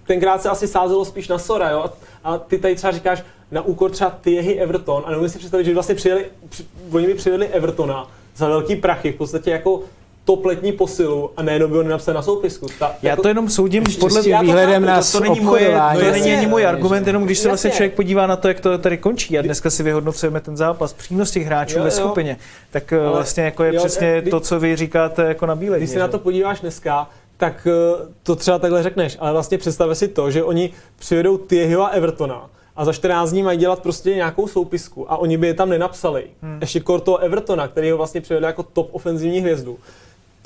Tenkrát 0.07 0.43
se 0.43 0.49
asi 0.49 0.69
sázelo 0.69 1.05
spíš 1.05 1.29
na 1.29 1.39
Sora, 1.39 1.71
jo? 1.71 1.85
A, 2.25 2.39
ty 2.39 2.59
tady 2.59 2.75
třeba 2.75 2.93
říkáš 2.93 3.23
na 3.51 3.63
úkor 3.63 3.91
třeba 3.91 4.11
Thierry 4.11 4.59
Everton 4.59 5.03
a 5.07 5.11
nemůžu 5.11 5.29
si 5.29 5.39
představit, 5.39 5.65
že 5.65 5.75
vlastně 5.75 5.95
přijeli, 5.95 6.25
při, 6.49 6.65
oni 6.93 7.07
by 7.07 7.15
přivedli 7.15 7.49
Evertona 7.49 8.11
za 8.37 8.49
velký 8.49 8.77
prachy, 8.77 9.13
v 9.13 9.17
podstatě 9.17 9.51
jako 9.51 9.83
top 10.27 10.45
letní 10.45 10.73
posilu 10.73 11.31
a 11.37 11.43
nejenom 11.43 11.71
by 11.71 11.77
ho 11.77 11.83
nenapsali 11.83 12.15
na 12.15 12.23
soupisku. 12.23 12.67
Ta, 12.79 12.95
Já 13.03 13.11
jako, 13.11 13.23
to 13.23 13.29
jenom 13.29 13.49
soudím 13.49 13.85
podle 14.01 14.29
já 14.29 14.39
to 14.39 14.45
výhledem 14.45 14.85
na 14.85 15.01
to, 15.03 15.13
to 15.13 15.21
není 15.21 15.41
moje, 15.41 15.67
to 15.69 15.73
No 15.73 16.01
není 16.01 16.17
jasně. 16.17 16.37
ani 16.39 16.47
můj 16.47 16.67
argument, 16.67 17.07
jenom 17.07 17.25
když 17.25 17.39
se 17.39 17.49
vlastně 17.49 17.71
člověk 17.71 17.95
podívá 17.95 18.27
na 18.27 18.37
to, 18.37 18.49
jak 18.49 18.61
to 18.61 18.79
tady 18.79 18.99
končí 18.99 19.39
a 19.39 19.43
dneska 19.43 19.71
si 19.71 19.83
vyhodnocujeme 19.83 20.41
ten 20.41 20.57
zápas, 20.57 20.93
přínos 20.93 21.31
těch 21.31 21.47
hráčů 21.47 21.79
Jo, 21.79 21.85
ve 21.85 21.91
jo. 21.91 21.97
skupině, 21.97 22.37
tak 22.71 22.93
Ale 22.93 23.11
vlastně 23.11 23.45
jako 23.45 23.65
je 23.65 23.75
jo, 23.75 23.81
přesně 23.81 24.23
eh, 24.27 24.31
to, 24.31 24.41
co 24.41 24.61
vy 24.61 24.77
říkáte 24.77 25.23
jako 25.23 25.47
na 25.47 25.55
bílej. 25.57 25.81
Když 25.81 25.91
se 25.91 25.99
na 25.99 26.09
to 26.09 26.19
podíváš 26.19 26.61
dneska, 26.61 27.09
tak 27.37 27.67
eh, 27.71 28.07
to 28.23 28.37
třeba 28.37 28.59
takhle 28.59 28.83
řekneš, 28.83 29.17
ale 29.21 29.33
vlastně 29.33 29.59
představ 29.59 29.99
si 29.99 30.09
to, 30.09 30.31
že 30.31 30.45
oni 30.45 30.71
přivedou 30.99 31.39
Thierryho 31.39 31.83
a 31.85 31.89
Evertona 31.89 32.51
a 32.77 32.85
za 32.85 32.93
14 32.93 33.31
dní 33.31 33.43
mají 33.43 33.59
dělat 33.59 33.83
prostě 33.83 34.15
nějakou 34.15 34.47
soupisku 34.49 35.13
a 35.13 35.17
oni 35.17 35.37
by 35.37 35.47
je 35.47 35.55
tam 35.55 35.69
nenapsali. 35.69 36.25
Hmm. 36.43 36.59
Ještě 36.61 36.81
kor 36.81 37.01
toho 37.01 37.19
Evertona, 37.19 37.69
který 37.69 37.91
ho 37.91 37.97
vlastně 37.97 38.21
přivedl 38.21 38.47
jako 38.47 38.63
top 38.63 38.89
ofenzivní 38.93 39.41
hvězdu. 39.41 39.79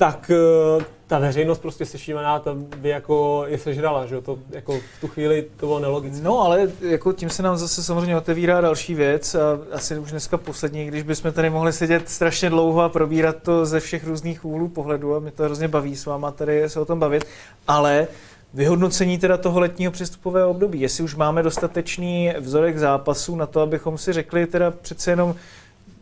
Tak 0.01 0.31
eh, 0.31 0.85
ta 1.07 1.19
veřejnost 1.19 1.59
prostě 1.59 1.85
sešívaná, 1.85 2.39
ta 2.39 2.53
by 2.53 2.89
jako 2.89 3.43
je 3.47 3.57
sežrala, 3.57 4.05
že? 4.05 4.21
To 4.21 4.39
jako 4.49 4.73
v 4.73 5.01
tu 5.01 5.07
chvíli 5.07 5.45
to 5.57 5.65
bylo 5.65 5.79
nelogické. 5.79 6.23
No, 6.23 6.41
ale 6.41 6.71
jako 6.81 7.13
tím 7.13 7.29
se 7.29 7.43
nám 7.43 7.57
zase 7.57 7.83
samozřejmě 7.83 8.17
otevírá 8.17 8.61
další 8.61 8.95
věc 8.95 9.35
a 9.35 9.59
asi 9.71 9.99
už 9.99 10.11
dneska 10.11 10.37
poslední, 10.37 10.85
když 10.85 11.03
bychom 11.03 11.31
tady 11.31 11.49
mohli 11.49 11.73
sedět 11.73 12.09
strašně 12.09 12.49
dlouho 12.49 12.81
a 12.81 12.89
probírat 12.89 13.35
to 13.43 13.65
ze 13.65 13.79
všech 13.79 14.07
různých 14.07 14.45
úhlů 14.45 14.67
pohledu 14.67 15.15
a 15.15 15.19
mě 15.19 15.31
to 15.31 15.43
hrozně 15.43 15.67
baví 15.67 15.95
s 15.95 16.05
váma 16.05 16.31
tady 16.31 16.69
se 16.69 16.79
o 16.79 16.85
tom 16.85 16.99
bavit, 16.99 17.25
ale 17.67 18.07
vyhodnocení 18.53 19.17
teda 19.17 19.37
toho 19.37 19.59
letního 19.59 19.91
přestupového 19.91 20.49
období, 20.49 20.81
jestli 20.81 21.03
už 21.03 21.15
máme 21.15 21.43
dostatečný 21.43 22.33
vzorek 22.39 22.77
zápasů 22.77 23.35
na 23.35 23.45
to, 23.45 23.61
abychom 23.61 23.97
si 23.97 24.13
řekli 24.13 24.47
teda 24.47 24.71
přece 24.71 25.11
jenom 25.11 25.35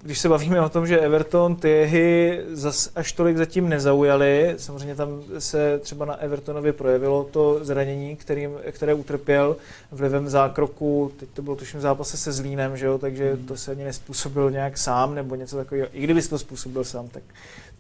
když 0.02 0.20
se 0.20 0.30
bavíme 0.30 0.62
o 0.62 0.70
tom, 0.70 0.88
že 0.88 1.00
Everton 1.00 1.56
Thierry 1.56 2.42
zas 2.52 2.90
až 2.96 3.12
tolik 3.12 3.38
zatím 3.38 3.70
nezaujali, 3.70 4.56
samozřejmě 4.58 4.96
tam 4.96 5.24
se 5.40 5.80
třeba 5.80 6.06
na 6.06 6.16
Evertonovi 6.16 6.74
projevilo 6.74 7.24
to 7.24 7.66
zranění, 7.66 8.16
kterým, 8.16 8.52
které 8.72 8.94
utrpěl 8.94 9.58
vlivem 9.92 10.30
zákroku, 10.30 11.12
teď 11.20 11.30
to 11.30 11.42
bylo 11.42 11.56
tuším 11.56 11.80
v 11.80 11.84
zápase 11.84 12.18
se 12.18 12.32
Zlínem, 12.32 12.78
že 12.78 12.86
jo, 12.86 12.98
takže 12.98 13.38
to 13.48 13.58
se 13.58 13.72
ani 13.72 13.84
nespůsobil 13.84 14.52
nějak 14.52 14.78
sám 14.78 15.16
nebo 15.16 15.36
něco 15.36 15.58
takového. 15.58 15.88
I 15.94 16.04
kdyby 16.04 16.22
to 16.22 16.40
způsobil 16.40 16.84
sám, 16.84 17.08
tak 17.08 17.24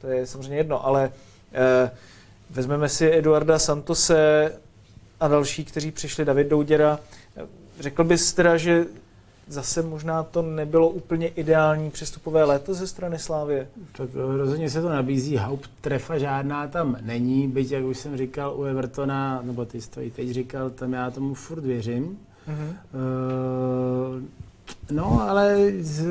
to 0.01 0.07
je 0.07 0.27
samozřejmě 0.27 0.57
jedno, 0.57 0.85
ale 0.85 1.11
eh, 1.53 1.91
vezmeme 2.49 2.89
si 2.89 3.11
Eduarda 3.17 3.59
Santose 3.59 4.51
a 5.19 5.27
další, 5.27 5.65
kteří 5.65 5.91
přišli, 5.91 6.25
David 6.25 6.47
Douděra. 6.47 6.99
Řekl 7.79 8.03
bys 8.03 8.33
teda, 8.33 8.57
že 8.57 8.85
zase 9.49 9.81
možná 9.81 10.23
to 10.23 10.41
nebylo 10.41 10.89
úplně 10.89 11.27
ideální 11.27 11.91
přestupové 11.91 12.43
léto 12.43 12.73
ze 12.73 12.87
strany 12.87 13.19
Slávě. 13.19 13.67
Tak 13.97 14.09
eh, 14.13 14.37
rozhodně 14.37 14.69
se 14.69 14.81
to 14.81 14.89
nabízí, 14.89 15.37
Haupttrefa 15.37 16.17
žádná 16.17 16.67
tam 16.67 16.97
není, 17.01 17.47
byť 17.47 17.71
jak 17.71 17.83
už 17.83 17.97
jsem 17.97 18.17
říkal 18.17 18.53
u 18.57 18.63
Evertona, 18.63 19.41
nebo 19.43 19.65
ty 19.65 19.81
jsi 19.81 19.89
to 19.89 20.01
i 20.01 20.11
teď 20.11 20.29
říkal, 20.29 20.69
tam 20.69 20.93
já 20.93 21.11
tomu 21.11 21.33
furt 21.33 21.61
věřím. 21.61 22.17
Mhm. 22.47 22.75
Uh, 22.93 24.21
no, 24.91 25.21
ale 25.29 25.57
z, 25.79 26.05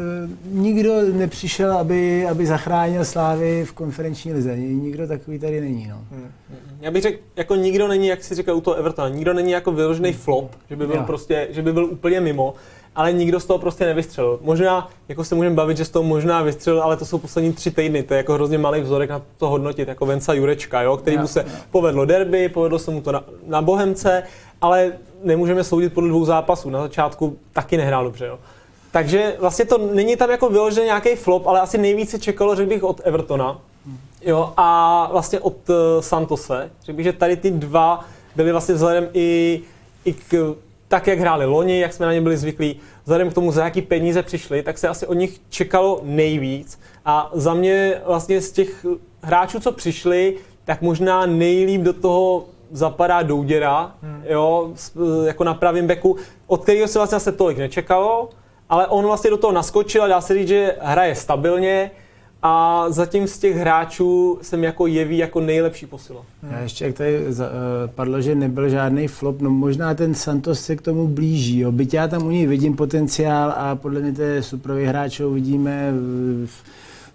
nikdo 0.44 1.02
nepřišel, 1.12 1.78
aby, 1.78 2.26
aby 2.26 2.46
zachránil 2.46 3.04
Slávy 3.04 3.64
v 3.64 3.72
konferenční 3.72 4.32
lize. 4.32 4.56
Nikdo 4.56 5.06
takový 5.06 5.38
tady 5.38 5.60
není. 5.60 5.88
No. 5.88 6.04
Já 6.80 6.90
bych 6.90 7.02
řekl, 7.02 7.18
jako 7.36 7.54
nikdo 7.54 7.88
není, 7.88 8.06
jak 8.06 8.24
si 8.24 8.34
říkal 8.34 8.56
u 8.56 8.60
toho 8.60 8.76
Evertona, 8.76 9.08
nikdo 9.08 9.34
není 9.34 9.50
jako 9.50 9.72
vyložený 9.72 10.12
flop, 10.12 10.56
že 10.70 10.76
by 10.76 10.86
byl 10.86 10.96
Jo. 10.96 11.02
prostě, 11.06 11.48
že 11.50 11.62
by 11.62 11.72
byl 11.72 11.84
úplně 11.84 12.20
mimo, 12.20 12.54
ale 12.98 13.12
nikdo 13.12 13.40
z 13.40 13.44
toho 13.44 13.58
prostě 13.58 13.86
nevystřelil. 13.86 14.38
Možná, 14.42 14.90
jako 15.08 15.24
se 15.24 15.34
můžeme 15.34 15.54
bavit, 15.54 15.76
že 15.76 15.84
z 15.84 15.90
toho 15.90 16.02
možná 16.02 16.42
vystřelil, 16.42 16.82
ale 16.82 16.96
to 16.96 17.04
jsou 17.04 17.18
poslední 17.18 17.52
tři 17.52 17.70
týdny, 17.70 18.02
to 18.02 18.14
je 18.14 18.18
jako 18.18 18.34
hrozně 18.34 18.58
malý 18.58 18.80
vzorek 18.80 19.10
na 19.10 19.22
to 19.36 19.48
hodnotit, 19.48 19.88
jako 19.88 20.06
Venca 20.06 20.32
Jurečka, 20.32 20.82
jo, 20.82 20.96
který 20.96 21.18
mu 21.18 21.26
se 21.26 21.46
povedlo 21.70 22.04
derby, 22.04 22.48
povedlo 22.48 22.78
se 22.78 22.90
mu 22.90 23.00
to 23.00 23.12
na, 23.12 23.24
na 23.46 23.62
Bohemce, 23.62 24.22
ale 24.60 24.92
nemůžeme 25.24 25.64
soudit 25.64 25.92
podle 25.92 26.08
dvou 26.08 26.24
zápasů, 26.24 26.70
na 26.70 26.82
začátku 26.82 27.36
taky 27.52 27.76
nehrál 27.76 28.04
dobře, 28.04 28.26
jo. 28.26 28.38
Takže 28.90 29.36
vlastně 29.38 29.64
to 29.64 29.78
není 29.78 30.16
tam 30.16 30.30
jako 30.30 30.48
vyložený 30.48 30.86
nějaký 30.86 31.14
flop, 31.14 31.46
ale 31.46 31.60
asi 31.60 31.78
nejvíce 31.78 32.18
čekalo, 32.18 32.54
řekl 32.54 32.68
bych, 32.68 32.84
od 32.84 33.00
Evertona. 33.04 33.60
Jo, 34.22 34.52
a 34.56 35.08
vlastně 35.12 35.40
od 35.40 35.68
uh, 35.68 35.76
Santose. 36.00 36.70
Řekl 36.84 36.96
bych, 36.96 37.04
že 37.04 37.12
tady 37.12 37.36
ty 37.36 37.50
dva 37.50 38.04
byly 38.36 38.52
vlastně 38.52 38.74
vzhledem 38.74 39.08
i, 39.12 39.60
i 40.04 40.12
k 40.12 40.54
tak, 40.88 41.06
jak 41.06 41.18
hráli 41.18 41.46
loni, 41.46 41.80
jak 41.80 41.92
jsme 41.92 42.06
na 42.06 42.12
ně 42.12 42.20
byli 42.20 42.36
zvyklí, 42.36 42.80
vzhledem 43.04 43.30
k 43.30 43.34
tomu, 43.34 43.52
za 43.52 43.64
jaký 43.64 43.82
peníze 43.82 44.22
přišli, 44.22 44.62
tak 44.62 44.78
se 44.78 44.88
asi 44.88 45.06
od 45.06 45.14
nich 45.14 45.40
čekalo 45.48 46.00
nejvíc. 46.02 46.80
A 47.04 47.30
za 47.34 47.54
mě 47.54 48.00
vlastně 48.06 48.40
z 48.40 48.52
těch 48.52 48.86
hráčů, 49.22 49.60
co 49.60 49.72
přišli, 49.72 50.34
tak 50.64 50.82
možná 50.82 51.26
nejlíp 51.26 51.82
do 51.82 51.92
toho 51.92 52.44
zapadá 52.70 53.22
Douděra, 53.22 53.94
hmm. 54.02 54.22
jo, 54.28 54.70
jako 55.26 55.44
na 55.44 55.54
pravém 55.54 55.86
beku, 55.86 56.16
od 56.46 56.62
kterého 56.62 56.88
se 56.88 56.98
vlastně 56.98 57.16
asi 57.16 57.32
tolik 57.32 57.58
nečekalo, 57.58 58.28
ale 58.68 58.86
on 58.86 59.04
vlastně 59.04 59.30
do 59.30 59.36
toho 59.36 59.52
naskočil 59.52 60.02
a 60.02 60.08
dá 60.08 60.20
se 60.20 60.34
říct, 60.34 60.48
že 60.48 60.76
hraje 60.80 61.14
stabilně 61.14 61.90
a 62.42 62.84
zatím 62.90 63.26
z 63.26 63.38
těch 63.38 63.56
hráčů 63.56 64.38
jsem 64.42 64.64
jako 64.64 64.86
jeví 64.86 65.18
jako 65.18 65.40
nejlepší 65.40 65.86
posila. 65.86 66.22
Já 66.50 66.60
ještě, 66.60 66.84
jak 66.84 66.94
tady 66.94 67.16
eh, 67.16 67.34
padlo, 67.94 68.20
že 68.20 68.34
nebyl 68.34 68.68
žádný 68.68 69.08
flop, 69.08 69.40
no 69.40 69.50
možná 69.50 69.94
ten 69.94 70.14
Santos 70.14 70.60
se 70.60 70.76
k 70.76 70.82
tomu 70.82 71.06
blíží. 71.08 71.58
Jo. 71.58 71.72
Byť 71.72 71.94
já 71.94 72.08
tam 72.08 72.26
u 72.26 72.30
něj 72.30 72.46
vidím 72.46 72.76
potenciál 72.76 73.54
a 73.56 73.76
podle 73.76 74.00
mě 74.00 74.12
to 74.12 74.22
je 74.22 74.42
superový 74.42 74.84
hráč, 74.84 75.20
ho 75.20 75.30
vidíme 75.30 75.92
v- 76.46 76.62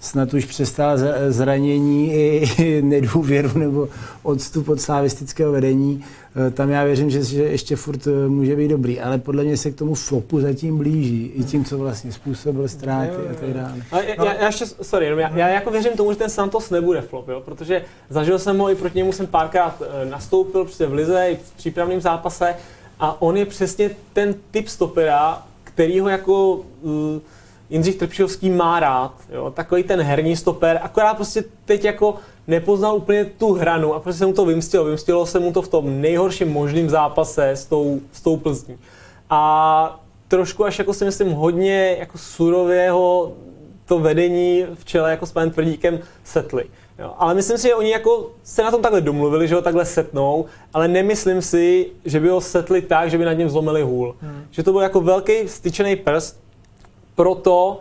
snad 0.03 0.33
už 0.33 0.45
přestal 0.45 0.97
za- 0.97 1.13
zranění 1.29 2.13
i 2.13 2.81
nedůvěru 2.81 3.57
nebo 3.59 3.89
odstup 4.23 4.69
od 4.69 4.81
slavistického 4.81 5.51
vedení. 5.51 6.03
Eh, 6.47 6.51
Tam 6.51 6.69
já 6.69 6.83
věřím, 6.83 7.09
že, 7.09 7.43
ještě 7.43 7.75
furt 7.75 8.07
eh, 8.07 8.27
může 8.29 8.55
být 8.55 8.67
dobrý, 8.67 8.99
ale 8.99 9.17
podle 9.17 9.43
mě 9.43 9.57
se 9.57 9.71
k 9.71 9.75
tomu 9.75 9.93
flopu 9.95 10.39
zatím 10.41 10.77
blíží. 10.77 11.31
I 11.35 11.43
tím, 11.43 11.65
co 11.65 11.77
vlastně 11.77 12.11
způsobil 12.11 12.67
ztráty 12.67 13.15
a 13.31 13.33
tak 13.39 13.53
dále. 13.53 13.73
A 13.91 13.99
já, 14.01 14.25
já, 14.25 14.33
já 14.33 14.45
ještě, 14.45 14.65
sorry, 14.65 15.05
jenom 15.05 15.19
já, 15.19 15.37
já 15.37 15.47
jako 15.47 15.71
věřím 15.71 15.91
tomu, 15.97 16.11
že 16.11 16.17
ten 16.17 16.29
Santos 16.29 16.69
nebude 16.69 17.01
flop, 17.01 17.27
jo? 17.27 17.41
protože 17.45 17.81
zažil 18.09 18.39
jsem 18.39 18.57
ho 18.57 18.69
i 18.71 18.75
proti 18.75 18.97
němu 18.97 19.11
jsem 19.11 19.27
párkrát 19.27 19.81
eh, 19.81 20.09
nastoupil 20.09 20.63
prostě 20.63 20.85
v 20.87 20.93
lize 20.93 21.27
i 21.31 21.35
v 21.35 21.51
přípravném 21.57 22.01
zápase 22.01 22.55
a 22.99 23.21
on 23.21 23.37
je 23.37 23.45
přesně 23.45 23.89
ten 24.13 24.35
typ 24.51 24.67
stopera, 24.67 25.43
který 25.63 25.99
ho 25.99 26.09
jako 26.09 26.55
uh, 26.81 26.91
Jindřich 27.73 27.95
Trpšovský 27.95 28.49
má 28.49 28.79
rád, 28.79 29.13
jo? 29.29 29.51
takový 29.51 29.83
ten 29.83 30.01
herní 30.01 30.35
stoper, 30.35 30.79
akorát 30.83 31.13
prostě 31.13 31.43
teď 31.65 31.85
jako 31.85 32.15
nepoznal 32.47 32.95
úplně 32.95 33.25
tu 33.25 33.53
hranu 33.53 33.93
a 33.93 33.99
prostě 33.99 34.19
se 34.19 34.25
mu 34.25 34.33
to 34.33 34.45
vymstilo. 34.45 34.85
Vymstilo 34.85 35.25
se 35.25 35.39
mu 35.39 35.51
to 35.51 35.61
v 35.61 35.67
tom 35.67 36.01
nejhorším 36.01 36.49
možným 36.49 36.89
zápase 36.89 37.49
s 37.49 37.65
tou, 37.65 37.99
s 38.11 38.21
tou 38.21 38.37
Plzní. 38.37 38.77
A 39.29 40.03
trošku 40.27 40.65
až 40.65 40.79
jako 40.79 40.93
si 40.93 41.05
myslím 41.05 41.31
hodně 41.31 41.95
jako 41.99 42.17
surového 42.17 43.33
to 43.85 43.99
vedení 43.99 44.65
v 44.73 44.85
čele 44.85 45.11
jako 45.11 45.25
s 45.25 45.31
panem 45.31 45.51
Tvrdíkem 45.51 45.99
setli. 46.23 46.65
Jo, 46.99 47.13
ale 47.17 47.33
myslím 47.33 47.57
si, 47.57 47.67
že 47.67 47.75
oni 47.75 47.91
jako 47.91 48.31
se 48.43 48.63
na 48.63 48.71
tom 48.71 48.81
takhle 48.81 49.01
domluvili, 49.01 49.47
že 49.47 49.55
ho 49.55 49.61
takhle 49.61 49.85
setnou, 49.85 50.45
ale 50.73 50.87
nemyslím 50.87 51.41
si, 51.41 51.89
že 52.05 52.19
by 52.19 52.29
ho 52.29 52.41
setli 52.41 52.81
tak, 52.81 53.09
že 53.09 53.17
by 53.17 53.25
nad 53.25 53.33
ním 53.33 53.49
zlomili 53.49 53.81
hůl. 53.81 54.15
Hmm. 54.21 54.45
Že 54.51 54.63
to 54.63 54.71
byl 54.71 54.81
jako 54.81 55.01
velký 55.01 55.47
styčený 55.47 55.95
prst 55.95 56.42
pro 57.15 57.35
to, 57.35 57.79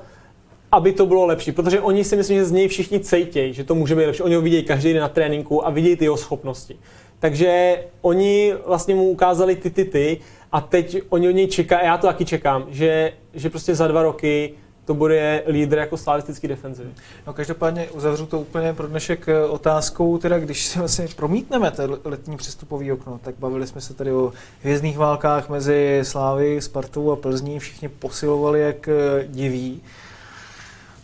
aby 0.73 0.93
to 0.93 1.07
bylo 1.07 1.27
lepší, 1.27 1.53
protože 1.53 1.81
oni 1.81 2.05
si 2.05 2.17
myslím, 2.17 2.39
že 2.39 2.45
z 2.45 2.53
něj 2.53 2.69
všichni 2.69 3.01
cejtějí, 3.01 3.53
že 3.53 3.65
to 3.65 3.75
může 3.75 3.95
být 3.95 4.07
lepší. 4.07 4.23
Oni 4.23 4.35
ho 4.35 4.41
vidějí 4.41 4.63
každý 4.63 4.93
den 4.93 5.03
na 5.03 5.09
tréninku 5.09 5.67
a 5.67 5.71
vidějí 5.71 5.97
ty 5.97 6.05
jeho 6.05 6.17
schopnosti. 6.17 6.77
Takže 7.19 7.79
oni 8.01 8.55
vlastně 8.67 8.95
mu 8.95 9.09
ukázali 9.09 9.57
ty, 9.57 9.71
ty, 9.71 9.85
ty 9.85 10.21
a 10.53 10.61
teď 10.61 11.03
oni 11.09 11.29
od 11.29 11.33
něj 11.33 11.47
čekají, 11.47 11.81
a 11.83 11.85
já 11.85 11.99
to 11.99 12.07
taky 12.07 12.25
čekám, 12.25 12.67
že, 12.69 13.13
že 13.35 13.51
prostě 13.51 13.75
za 13.75 13.87
dva 13.87 14.03
roky 14.03 14.55
to 14.85 14.95
bude 14.95 15.43
lídr 15.47 15.79
jako 15.79 15.97
slavistický 15.97 16.49
defenzivy. 16.49 16.91
No 17.27 17.33
každopádně 17.33 17.91
uzavřu 17.91 18.27
to 18.27 18.41
úplně 18.41 18.73
pro 18.73 18.87
dnešek 18.87 19.29
eh, 19.29 19.45
otázkou, 19.45 20.19
teda 20.19 20.39
když 20.39 20.67
si 20.67 20.79
vlastně 20.79 21.09
promítneme 21.17 21.71
to 21.71 21.99
letní 22.05 22.37
přestupový 22.37 22.93
okno, 22.93 23.21
tak 23.23 23.35
bavili 23.39 23.67
jsme 23.67 23.81
se 23.81 23.95
tady 23.95 24.13
o 24.13 24.33
hvězdných 24.63 24.99
válkách 24.99 25.49
mezi 25.49 26.01
Slávy, 26.03 26.61
Spartou 26.61 27.11
a 27.11 27.17
Plzní, 27.17 27.59
všichni 27.59 27.89
posilovali 27.89 28.61
jak 28.61 28.89
eh, 28.89 29.25
diví. 29.27 29.81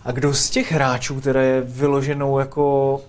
A 0.04 0.12
kdo 0.12 0.34
z 0.34 0.50
těch 0.50 0.72
hráčů 0.72 1.20
teda 1.20 1.42
je 1.42 1.60
vyloženou 1.60 2.38
jako 2.38 3.00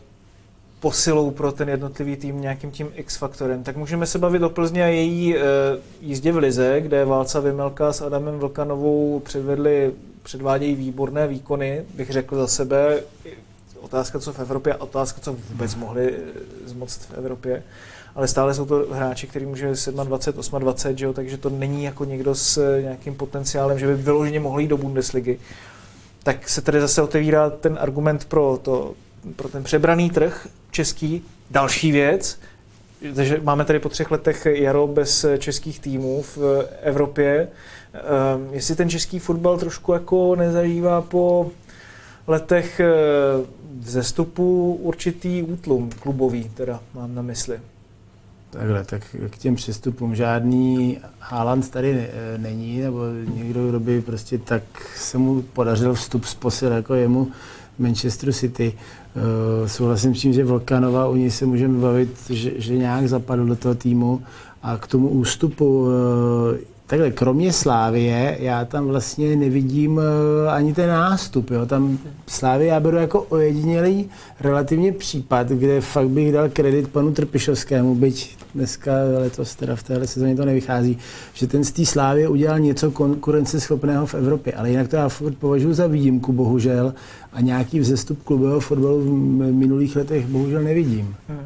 posilou 0.80 1.32
pro 1.32 1.52
ten 1.52 1.70
jednotlivý 1.70 2.16
tým 2.16 2.42
nějakým 2.42 2.72
tím 2.72 2.88
X-faktorem, 2.96 3.64
tak 3.64 3.78
můžeme 3.78 4.06
se 4.06 4.20
bavit 4.20 4.44
o 4.44 4.50
Plzně 4.50 4.84
a 4.84 4.88
její 4.88 5.38
e, 5.38 5.42
jízdě 6.02 6.32
v 6.32 6.38
Lize, 6.38 6.82
kde 6.82 7.06
Válca 7.06 7.40
Vymelka 7.40 7.94
s 7.94 8.02
Adamem 8.02 8.40
Vlkanovou 8.40 9.20
předvedli, 9.20 9.92
předvádějí 10.30 10.76
výborné 10.76 11.28
výkony, 11.28 11.86
bych 11.96 12.10
řekl 12.10 12.36
za 12.36 12.48
sebe. 12.48 13.04
Otázka, 13.80 14.20
co 14.20 14.34
v 14.34 14.40
Evropě, 14.40 14.74
a 14.74 14.82
otázka, 14.82 15.22
co 15.22 15.34
vůbec 15.34 15.76
mohli 15.76 16.14
eh, 16.14 16.70
zmoct 16.70 16.98
v 16.98 17.14
Evropě. 17.14 17.64
Ale 18.16 18.28
stále 18.28 18.54
jsou 18.54 18.66
to 18.66 18.88
hráči, 18.92 19.28
který 19.28 19.46
může 19.46 19.68
27, 19.68 20.60
28, 20.60 20.98
že 20.98 21.06
jo? 21.06 21.14
takže 21.14 21.38
to 21.38 21.50
není 21.50 21.84
jako 21.84 22.06
někdo 22.06 22.36
s 22.36 22.58
eh, 22.58 22.82
nějakým 22.82 23.16
potenciálem, 23.16 23.80
že 23.80 23.88
by 23.88 23.96
vyloženě 23.96 24.40
mohli 24.40 24.64
jít 24.64 24.68
do 24.68 24.78
Bundesligy. 24.78 25.40
Tak 26.24 26.50
se 26.50 26.62
tady 26.62 26.82
zase 26.82 27.02
otevírá 27.02 27.50
ten 27.50 27.78
argument 27.82 28.26
pro, 28.26 28.60
to, 28.62 28.94
pro 29.36 29.50
ten 29.50 29.64
přebraný 29.64 30.10
trh 30.10 30.48
český. 30.72 31.24
Další 31.52 31.92
věc, 31.92 32.40
takže 33.16 33.42
máme 33.44 33.66
tady 33.66 33.80
po 33.80 33.90
třech 33.90 34.12
letech 34.12 34.46
jaro 34.46 34.88
bez 34.88 35.26
českých 35.38 35.80
týmů 35.80 36.22
v 36.22 36.38
Evropě. 36.82 37.48
Um, 37.94 38.54
jestli 38.54 38.76
ten 38.76 38.90
český 38.90 39.20
fotbal 39.20 39.58
trošku 39.58 39.94
jako 39.94 40.36
nezažívá 40.36 41.02
po 41.02 41.52
letech 42.28 42.80
eh, 42.80 42.88
vzestupu 43.80 44.74
určitý 44.82 45.44
útlum 45.44 45.90
klubový, 46.00 46.50
teda 46.50 46.80
mám 46.94 47.16
na 47.16 47.22
mysli. 47.22 47.60
Takhle, 48.50 48.84
tak 48.84 49.16
k 49.30 49.38
těm 49.38 49.56
přestupům 49.56 50.16
žádný 50.16 50.98
Haaland 51.20 51.72
tady 51.72 51.94
ne, 51.94 52.08
není, 52.38 52.82
nebo 52.82 53.00
někdo, 53.34 53.70
kdo 53.70 53.80
by 53.80 54.02
prostě 54.02 54.38
tak 54.38 54.64
se 54.96 55.18
mu 55.18 55.42
podařil 55.42 55.94
vstup 55.94 56.26
z 56.26 56.36
posil 56.36 56.72
jako 56.72 56.94
jemu 56.94 57.32
Manchester 57.80 58.34
City. 58.34 58.74
Uh, 59.20 59.68
souhlasím 59.68 60.16
s 60.16 60.22
tím, 60.22 60.34
že 60.34 60.46
Volkanova, 60.46 61.08
u 61.08 61.16
něj 61.16 61.32
se 61.32 61.46
můžeme 61.46 61.80
bavit, 61.80 62.10
že, 62.30 62.52
že 62.56 62.78
nějak 62.78 63.08
zapadl 63.08 63.46
do 63.46 63.56
toho 63.56 63.76
týmu 63.76 64.22
a 64.64 64.78
k 64.78 64.88
tomu 64.88 65.10
ústupu 65.10 65.82
uh, 65.82 65.90
Takhle, 66.90 67.12
kromě 67.12 67.54
Slávie, 67.54 68.38
já 68.40 68.66
tam 68.66 68.88
vlastně 68.88 69.36
nevidím 69.36 69.98
uh, 69.98 70.04
ani 70.50 70.74
ten 70.74 70.90
nástup. 70.90 71.52
Jo. 71.52 71.66
Tam 71.66 72.00
Slávie 72.28 72.70
já 72.70 72.80
beru 72.80 72.98
jako 72.98 73.22
ojedinělý 73.22 74.10
relativně 74.40 74.92
případ, 74.92 75.48
kde 75.48 75.82
fakt 75.82 76.08
bych 76.08 76.32
dal 76.32 76.50
kredit 76.50 76.88
panu 76.88 77.12
Trpišovskému, 77.12 77.96
byť 77.96 78.38
dneska 78.56 78.92
letos 79.20 79.56
teda 79.56 79.76
v 79.76 79.84
téhle 79.84 80.08
sezóně 80.08 80.36
to 80.36 80.46
nevychází, 80.46 80.98
že 81.34 81.48
ten 81.48 81.64
z 81.64 81.72
té 81.72 81.86
Slávie 81.86 82.30
udělal 82.30 82.60
něco 82.60 82.92
konkurenceschopného 82.92 84.06
v 84.06 84.14
Evropě. 84.14 84.54
Ale 84.54 84.70
jinak 84.70 84.88
to 84.88 84.96
já 84.96 85.10
považuji 85.40 85.74
za 85.74 85.88
výjimku, 85.88 86.34
bohužel. 86.34 86.94
A 87.34 87.42
nějaký 87.42 87.80
vzestup 87.80 88.24
klubového 88.24 88.60
fotbalu 88.60 89.02
v 89.02 89.06
minulých 89.52 89.96
letech 89.96 90.26
bohužel 90.26 90.62
nevidím. 90.62 91.16
Hmm. 91.28 91.46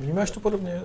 Vnímáš 0.00 0.30
to 0.30 0.40
podobně? 0.40 0.82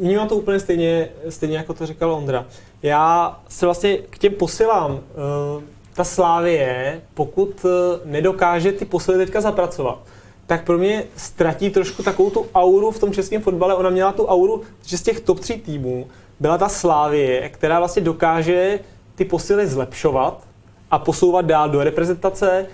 Vnímám 0.00 0.28
to 0.28 0.36
úplně 0.36 0.60
stejně, 0.60 1.08
stejně 1.28 1.56
jako 1.56 1.74
to 1.74 1.86
říkal 1.86 2.12
Ondra. 2.12 2.46
Já 2.82 3.40
se 3.48 3.66
vlastně 3.66 3.96
k 3.96 4.18
těm 4.18 4.32
posilám, 4.32 5.00
eh, 5.00 5.62
ta 5.94 6.04
Slávie, 6.04 7.00
pokud 7.14 7.66
eh, 7.66 8.00
nedokáže 8.04 8.72
ty 8.72 8.84
posily 8.84 9.18
teďka 9.18 9.40
zapracovat, 9.40 9.98
tak 10.46 10.64
pro 10.64 10.78
mě 10.78 11.04
ztratí 11.16 11.70
trošku 11.70 12.02
takovou 12.02 12.30
tu 12.30 12.46
auru 12.54 12.90
v 12.90 12.98
tom 12.98 13.12
českém 13.12 13.42
fotbale. 13.42 13.74
Ona 13.74 13.90
měla 13.90 14.12
tu 14.12 14.26
auru, 14.26 14.62
že 14.86 14.98
z 14.98 15.02
těch 15.02 15.20
top 15.20 15.40
tří 15.40 15.54
týmů 15.54 16.06
byla 16.40 16.58
ta 16.58 16.68
Slávie, 16.68 17.48
která 17.48 17.78
vlastně 17.78 18.02
dokáže 18.02 18.80
ty 19.14 19.24
posily 19.24 19.66
zlepšovat 19.66 20.42
a 20.90 20.98
posouvat 20.98 21.46
dál 21.46 21.68
do 21.68 21.84
reprezentace, 21.84 22.66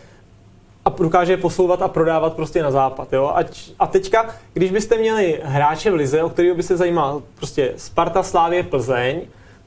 a 0.84 0.90
dokáže 0.90 1.32
je 1.32 1.36
posouvat 1.36 1.82
a 1.82 1.88
prodávat 1.88 2.34
prostě 2.34 2.62
na 2.62 2.70
západ. 2.70 3.12
Jo? 3.12 3.32
Ať, 3.34 3.70
a 3.78 3.86
teďka, 3.86 4.34
když 4.52 4.70
byste 4.70 4.98
měli 4.98 5.40
hráče 5.44 5.90
v 5.90 5.94
lize, 5.94 6.22
o 6.22 6.28
kterého 6.28 6.54
by 6.54 6.62
se 6.62 6.76
zajímal 6.76 7.22
prostě 7.34 7.72
Sparta, 7.76 8.22
Slávě, 8.22 8.62
Plzeň, 8.62 9.20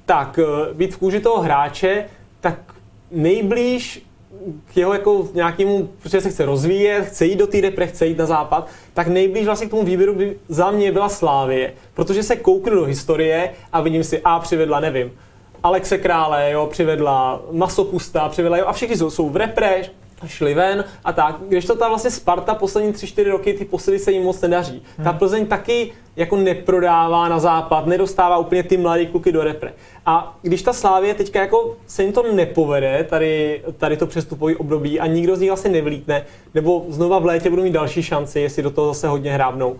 tak 0.06 0.40
eh, 0.40 0.74
být 0.74 0.94
v 0.94 0.98
kůži 0.98 1.20
toho 1.20 1.42
hráče, 1.42 2.06
tak 2.42 2.60
nejblíž 3.12 4.08
k 4.74 4.78
jeho 4.78 4.94
jako 4.94 5.30
nějakému, 5.34 5.90
protože 6.02 6.22
se 6.22 6.30
chce 6.30 6.46
rozvíjet, 6.46 7.06
chce 7.06 7.26
jít 7.26 7.36
do 7.36 7.48
té 7.48 7.62
repre, 7.62 7.88
chce 7.88 8.08
jít 8.08 8.18
na 8.18 8.26
západ, 8.26 8.68
tak 8.94 9.08
nejblíž 9.08 9.46
vlastně 9.46 9.68
k 9.68 9.70
tomu 9.70 9.84
výběru 9.84 10.16
by 10.16 10.40
za 10.48 10.72
mě 10.72 10.92
byla 10.92 11.10
Slávě, 11.10 11.74
protože 11.94 12.24
se 12.24 12.36
kouknu 12.36 12.76
do 12.76 12.84
historie 12.84 13.54
a 13.74 13.82
vidím 13.82 14.04
si, 14.04 14.22
a 14.24 14.40
přivedla, 14.40 14.80
nevím, 14.80 15.12
Alexe 15.64 15.98
Krále, 15.98 16.52
jo, 16.52 16.68
přivedla 16.72 17.42
Masopusta, 17.52 18.30
přivedla, 18.30 18.58
jo, 18.58 18.66
a 18.68 18.74
všichni 18.74 18.98
jsou, 18.98 19.10
jsou 19.10 19.30
v 19.30 19.36
repre, 19.36 19.82
šli 20.26 20.54
ven 20.54 20.86
a 21.04 21.14
tak. 21.14 21.36
Když 21.48 21.66
to 21.66 21.76
ta 21.76 21.88
vlastně 21.88 22.12
Sparta 22.12 22.56
poslední 22.56 22.94
3-4 22.94 23.32
roky, 23.32 23.54
ty 23.54 23.66
posily 23.66 24.00
se 24.00 24.12
jim 24.12 24.24
moc 24.24 24.42
nedaří. 24.42 24.84
Hmm. 24.98 25.04
Ta 25.04 25.14
Plzeň 25.14 25.46
taky 25.46 25.92
jako 26.16 26.38
neprodává 26.38 27.30
na 27.30 27.40
západ, 27.40 27.86
nedostává 27.86 28.38
úplně 28.38 28.64
ty 28.64 28.78
mladé 28.78 29.06
kluky 29.06 29.32
do 29.32 29.44
repre. 29.44 29.74
A 30.06 30.38
když 30.42 30.62
ta 30.62 30.74
Slávě 30.74 31.14
teďka 31.14 31.42
jako 31.42 31.78
se 31.88 32.04
jim 32.04 32.14
to 32.14 32.34
nepovede, 32.34 33.06
tady, 33.10 33.64
tady 33.78 33.98
to 33.98 34.08
přestupový 34.08 34.56
období 34.56 35.00
a 35.00 35.08
nikdo 35.08 35.36
z 35.36 35.40
nich 35.40 35.50
vlastně 35.50 35.72
nevlítne, 35.72 36.26
nebo 36.54 36.86
znova 36.90 37.20
v 37.20 37.26
létě 37.26 37.50
budou 37.50 37.64
mít 37.64 37.72
další 37.72 38.04
šanci, 38.04 38.40
jestli 38.40 38.64
do 38.64 38.72
toho 38.72 38.88
zase 38.88 39.08
hodně 39.08 39.34
hrábnou, 39.34 39.76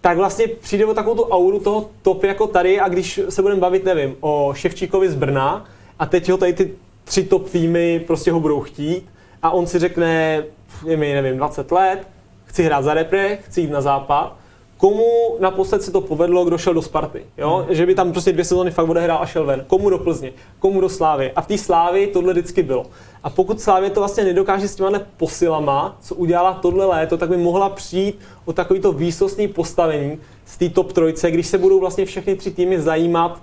tak 0.00 0.16
vlastně 0.16 0.48
přijde 0.48 0.86
o 0.86 0.94
takovou 0.94 1.16
tu 1.16 1.22
auru 1.22 1.60
toho 1.60 1.90
top 2.02 2.24
jako 2.24 2.46
tady 2.46 2.80
a 2.80 2.88
když 2.88 3.20
se 3.28 3.42
budeme 3.42 3.60
bavit, 3.60 3.84
nevím, 3.84 4.16
o 4.20 4.52
Ševčíkovi 4.56 5.10
z 5.10 5.14
Brna 5.14 5.64
a 5.98 6.06
teď 6.06 6.30
ho 6.30 6.36
tady 6.36 6.52
ty 6.52 6.74
tři 7.04 7.22
top 7.22 7.50
týmy 7.50 8.04
prostě 8.06 8.32
ho 8.32 8.40
budou 8.40 8.60
chtít, 8.60 9.06
a 9.44 9.50
on 9.50 9.66
si 9.66 9.78
řekne, 9.78 10.42
je 10.86 10.96
mi, 10.96 11.12
nevím, 11.12 11.36
20 11.36 11.72
let, 11.72 12.08
chci 12.44 12.62
hrát 12.62 12.82
za 12.84 12.94
repre, 12.94 13.36
chci 13.36 13.60
jít 13.60 13.70
na 13.70 13.80
západ, 13.80 14.36
komu 14.76 15.04
naposled 15.40 15.82
se 15.82 15.92
to 15.92 16.00
povedlo, 16.00 16.44
kdo 16.44 16.58
šel 16.58 16.74
do 16.74 16.82
Sparty, 16.82 17.26
jo? 17.38 17.64
Hmm. 17.66 17.74
že 17.74 17.86
by 17.86 17.94
tam 17.94 18.12
prostě 18.12 18.32
dvě 18.32 18.44
sezóny 18.44 18.70
fakt 18.70 18.88
odehrál 18.88 19.18
a 19.22 19.26
šel 19.26 19.46
ven, 19.46 19.64
komu 19.66 19.90
do 19.90 19.98
Plzně, 19.98 20.32
komu 20.58 20.80
do 20.80 20.88
Slávy. 20.88 21.32
A 21.36 21.40
v 21.40 21.46
té 21.46 21.58
Slávy 21.58 22.06
tohle 22.06 22.32
vždycky 22.32 22.62
bylo. 22.62 22.86
A 23.22 23.30
pokud 23.30 23.60
Slávě 23.60 23.90
to 23.90 24.00
vlastně 24.00 24.24
nedokáže 24.24 24.68
s 24.68 24.74
těma 24.74 24.90
posilama, 25.16 25.96
co 26.00 26.14
udělala 26.14 26.52
tohle 26.52 26.86
léto, 26.86 27.16
tak 27.16 27.28
by 27.28 27.36
mohla 27.36 27.68
přijít 27.68 28.20
o 28.44 28.52
takovýto 28.52 28.92
výsostný 28.92 29.48
postavení 29.48 30.18
z 30.44 30.58
té 30.58 30.68
top 30.68 30.92
trojce, 30.92 31.30
když 31.30 31.46
se 31.46 31.58
budou 31.58 31.80
vlastně 31.80 32.04
všechny 32.04 32.36
tři 32.36 32.50
týmy 32.50 32.80
zajímat 32.80 33.40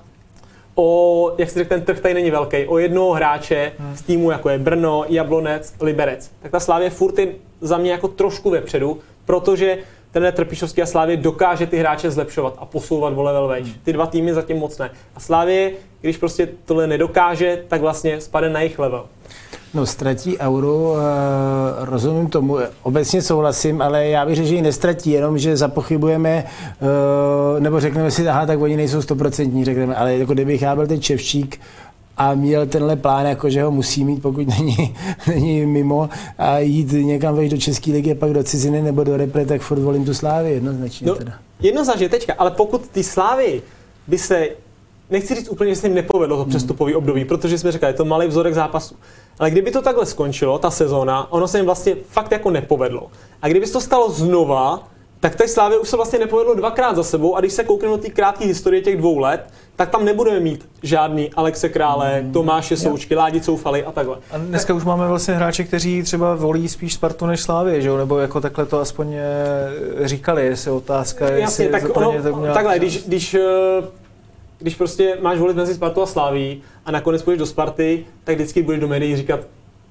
o, 0.75 1.33
jak 1.37 1.49
si 1.49 1.59
řekl, 1.59 1.69
ten 1.69 1.81
trh 1.81 1.99
tady 1.99 2.13
není 2.13 2.31
velký, 2.31 2.65
o 2.65 2.77
jednoho 2.77 3.11
hráče 3.11 3.71
hmm. 3.77 3.95
z 3.95 4.01
týmu, 4.01 4.31
jako 4.31 4.49
je 4.49 4.59
Brno, 4.59 5.05
Jablonec, 5.09 5.73
Liberec. 5.81 6.31
Tak 6.41 6.51
ta 6.51 6.59
Slávě 6.59 6.89
furt 6.89 7.19
je 7.19 7.27
za 7.61 7.77
mě 7.77 7.91
jako 7.91 8.07
trošku 8.07 8.49
vepředu, 8.49 8.99
protože 9.25 9.77
ten 10.11 10.33
Trpišovský 10.33 10.81
a 10.81 10.85
Slávě 10.85 11.17
dokáže 11.17 11.67
ty 11.67 11.77
hráče 11.77 12.11
zlepšovat 12.11 12.53
a 12.57 12.65
posouvat 12.65 13.13
o 13.15 13.21
level 13.21 13.47
vejš. 13.47 13.67
Ty 13.83 13.93
dva 13.93 14.05
týmy 14.05 14.33
zatím 14.33 14.57
moc 14.57 14.77
ne. 14.77 14.91
A 15.15 15.19
Slávě, 15.19 15.71
když 16.01 16.17
prostě 16.17 16.49
tohle 16.65 16.87
nedokáže, 16.87 17.63
tak 17.67 17.81
vlastně 17.81 18.21
spadne 18.21 18.49
na 18.49 18.59
jejich 18.59 18.79
level. 18.79 19.05
No, 19.73 19.85
ztratí 19.85 20.37
euro, 20.37 20.95
eh, 20.95 21.85
rozumím 21.85 22.29
tomu, 22.29 22.57
obecně 22.83 23.21
souhlasím, 23.21 23.81
ale 23.81 24.07
já 24.07 24.25
bych 24.25 24.35
řekl, 24.35 24.47
že 24.47 24.55
ji 24.55 24.61
nestratí, 24.61 25.11
jenom 25.11 25.37
že 25.37 25.57
zapochybujeme, 25.57 26.43
eh, 26.45 27.59
nebo 27.59 27.79
řekneme 27.79 28.11
si, 28.11 28.27
aha, 28.27 28.45
tak 28.45 28.61
oni 28.61 28.77
nejsou 28.77 29.01
stoprocentní, 29.01 29.65
řekneme, 29.65 29.95
ale 29.95 30.17
jako 30.17 30.33
kdybych 30.33 30.61
já 30.61 30.75
byl 30.75 30.87
ten 30.87 31.01
Čevčík, 31.01 31.59
a 32.17 32.33
měl 32.33 32.67
tenhle 32.67 32.95
plán, 32.95 33.25
jako 33.25 33.49
že 33.49 33.63
ho 33.63 33.71
musí 33.71 34.05
mít, 34.05 34.21
pokud 34.21 34.47
není, 34.47 34.95
není 35.27 35.65
mimo 35.65 36.09
a 36.37 36.59
jít 36.59 36.91
někam 36.91 37.35
vejš 37.35 37.49
do 37.49 37.57
České 37.57 37.91
ligy, 37.91 38.15
pak 38.15 38.33
do 38.33 38.43
ciziny 38.43 38.81
nebo 38.81 39.03
do 39.03 39.17
repre, 39.17 39.45
tak 39.45 39.61
furt 39.61 39.79
volím 39.79 40.05
tu 40.05 40.13
Slávy 40.13 40.51
jednoznačně. 40.51 41.07
No, 41.07 41.15
teda. 41.15 41.33
Jednoznačně 41.59 42.09
teďka, 42.09 42.33
ale 42.37 42.51
pokud 42.51 42.87
ty 42.87 43.03
Slávy 43.03 43.61
by 44.07 44.17
se 44.17 44.49
nechci 45.09 45.35
říct 45.35 45.49
úplně, 45.49 45.75
že 45.75 45.81
se 45.81 45.87
jim 45.87 45.95
nepovedlo 45.95 46.37
to 46.37 46.45
přestupový 46.45 46.95
období, 46.95 47.25
protože 47.25 47.57
jsme 47.57 47.71
říkali, 47.71 47.93
je 47.93 47.97
to 47.97 48.05
malý 48.05 48.27
vzorek 48.27 48.53
zápasu. 48.53 48.95
Ale 49.39 49.51
kdyby 49.51 49.71
to 49.71 49.81
takhle 49.81 50.05
skončilo, 50.05 50.59
ta 50.59 50.71
sezóna, 50.71 51.31
ono 51.31 51.47
se 51.47 51.57
jim 51.57 51.65
vlastně 51.65 51.95
fakt 52.07 52.31
jako 52.31 52.51
nepovedlo. 52.51 53.11
A 53.41 53.47
kdyby 53.47 53.67
se 53.67 53.73
to 53.73 53.81
stalo 53.81 54.09
znova, 54.11 54.87
tak 55.21 55.35
té 55.35 55.47
Slávě 55.47 55.77
už 55.77 55.89
se 55.89 55.95
vlastně 55.95 56.19
nepovedlo 56.19 56.55
dvakrát 56.55 56.95
za 56.95 57.03
sebou 57.03 57.35
a 57.35 57.39
když 57.39 57.53
se 57.53 57.63
koukneme 57.63 57.97
do 57.97 58.01
té 58.01 58.09
krátké 58.09 58.45
historie 58.45 58.81
těch 58.81 58.97
dvou 58.97 59.17
let, 59.19 59.45
tak 59.75 59.89
tam 59.89 60.05
nebudeme 60.05 60.39
mít 60.39 60.69
žádný 60.83 61.29
Alexe 61.35 61.69
Krále, 61.69 62.21
mm, 62.21 62.33
Tomáše 62.33 62.77
Součky, 62.77 63.15
Ládi 63.15 63.41
Coufali 63.41 63.83
a 63.83 63.91
takhle. 63.91 64.17
A 64.31 64.37
dneska 64.37 64.73
už 64.73 64.83
máme 64.83 65.07
vlastně 65.07 65.33
hráče, 65.33 65.63
kteří 65.63 66.03
třeba 66.03 66.35
volí 66.35 66.69
spíš 66.69 66.93
Spartu 66.93 67.25
než 67.25 67.41
Slávě, 67.41 67.81
že 67.81 67.87
jo? 67.87 67.97
nebo 67.97 68.17
jako 68.17 68.41
takhle 68.41 68.65
to 68.65 68.79
aspoň 68.79 69.13
eh, 69.13 70.07
říkali, 70.07 70.45
jestli 70.45 70.71
otázka, 70.71 71.25
Jasně, 71.29 71.65
jestli 71.65 71.67
tak 71.67 71.97
ono, 71.97 72.23
to 72.23 72.35
měla... 72.35 72.53
takhle, 72.53 72.79
když, 72.79 73.03
když 73.03 73.33
eh, 73.33 73.41
když 74.59 74.75
prostě 74.75 75.17
máš 75.21 75.39
volit 75.39 75.57
mezi 75.57 75.73
Spartu 75.73 76.01
a 76.01 76.05
Sláví 76.05 76.63
a 76.85 76.91
nakonec 76.91 77.21
půjdeš 77.21 77.39
do 77.39 77.45
Sparty, 77.45 78.05
tak 78.23 78.35
vždycky 78.35 78.61
budeš 78.61 78.81
do 78.81 78.87
médií 78.87 79.15
říkat, 79.15 79.39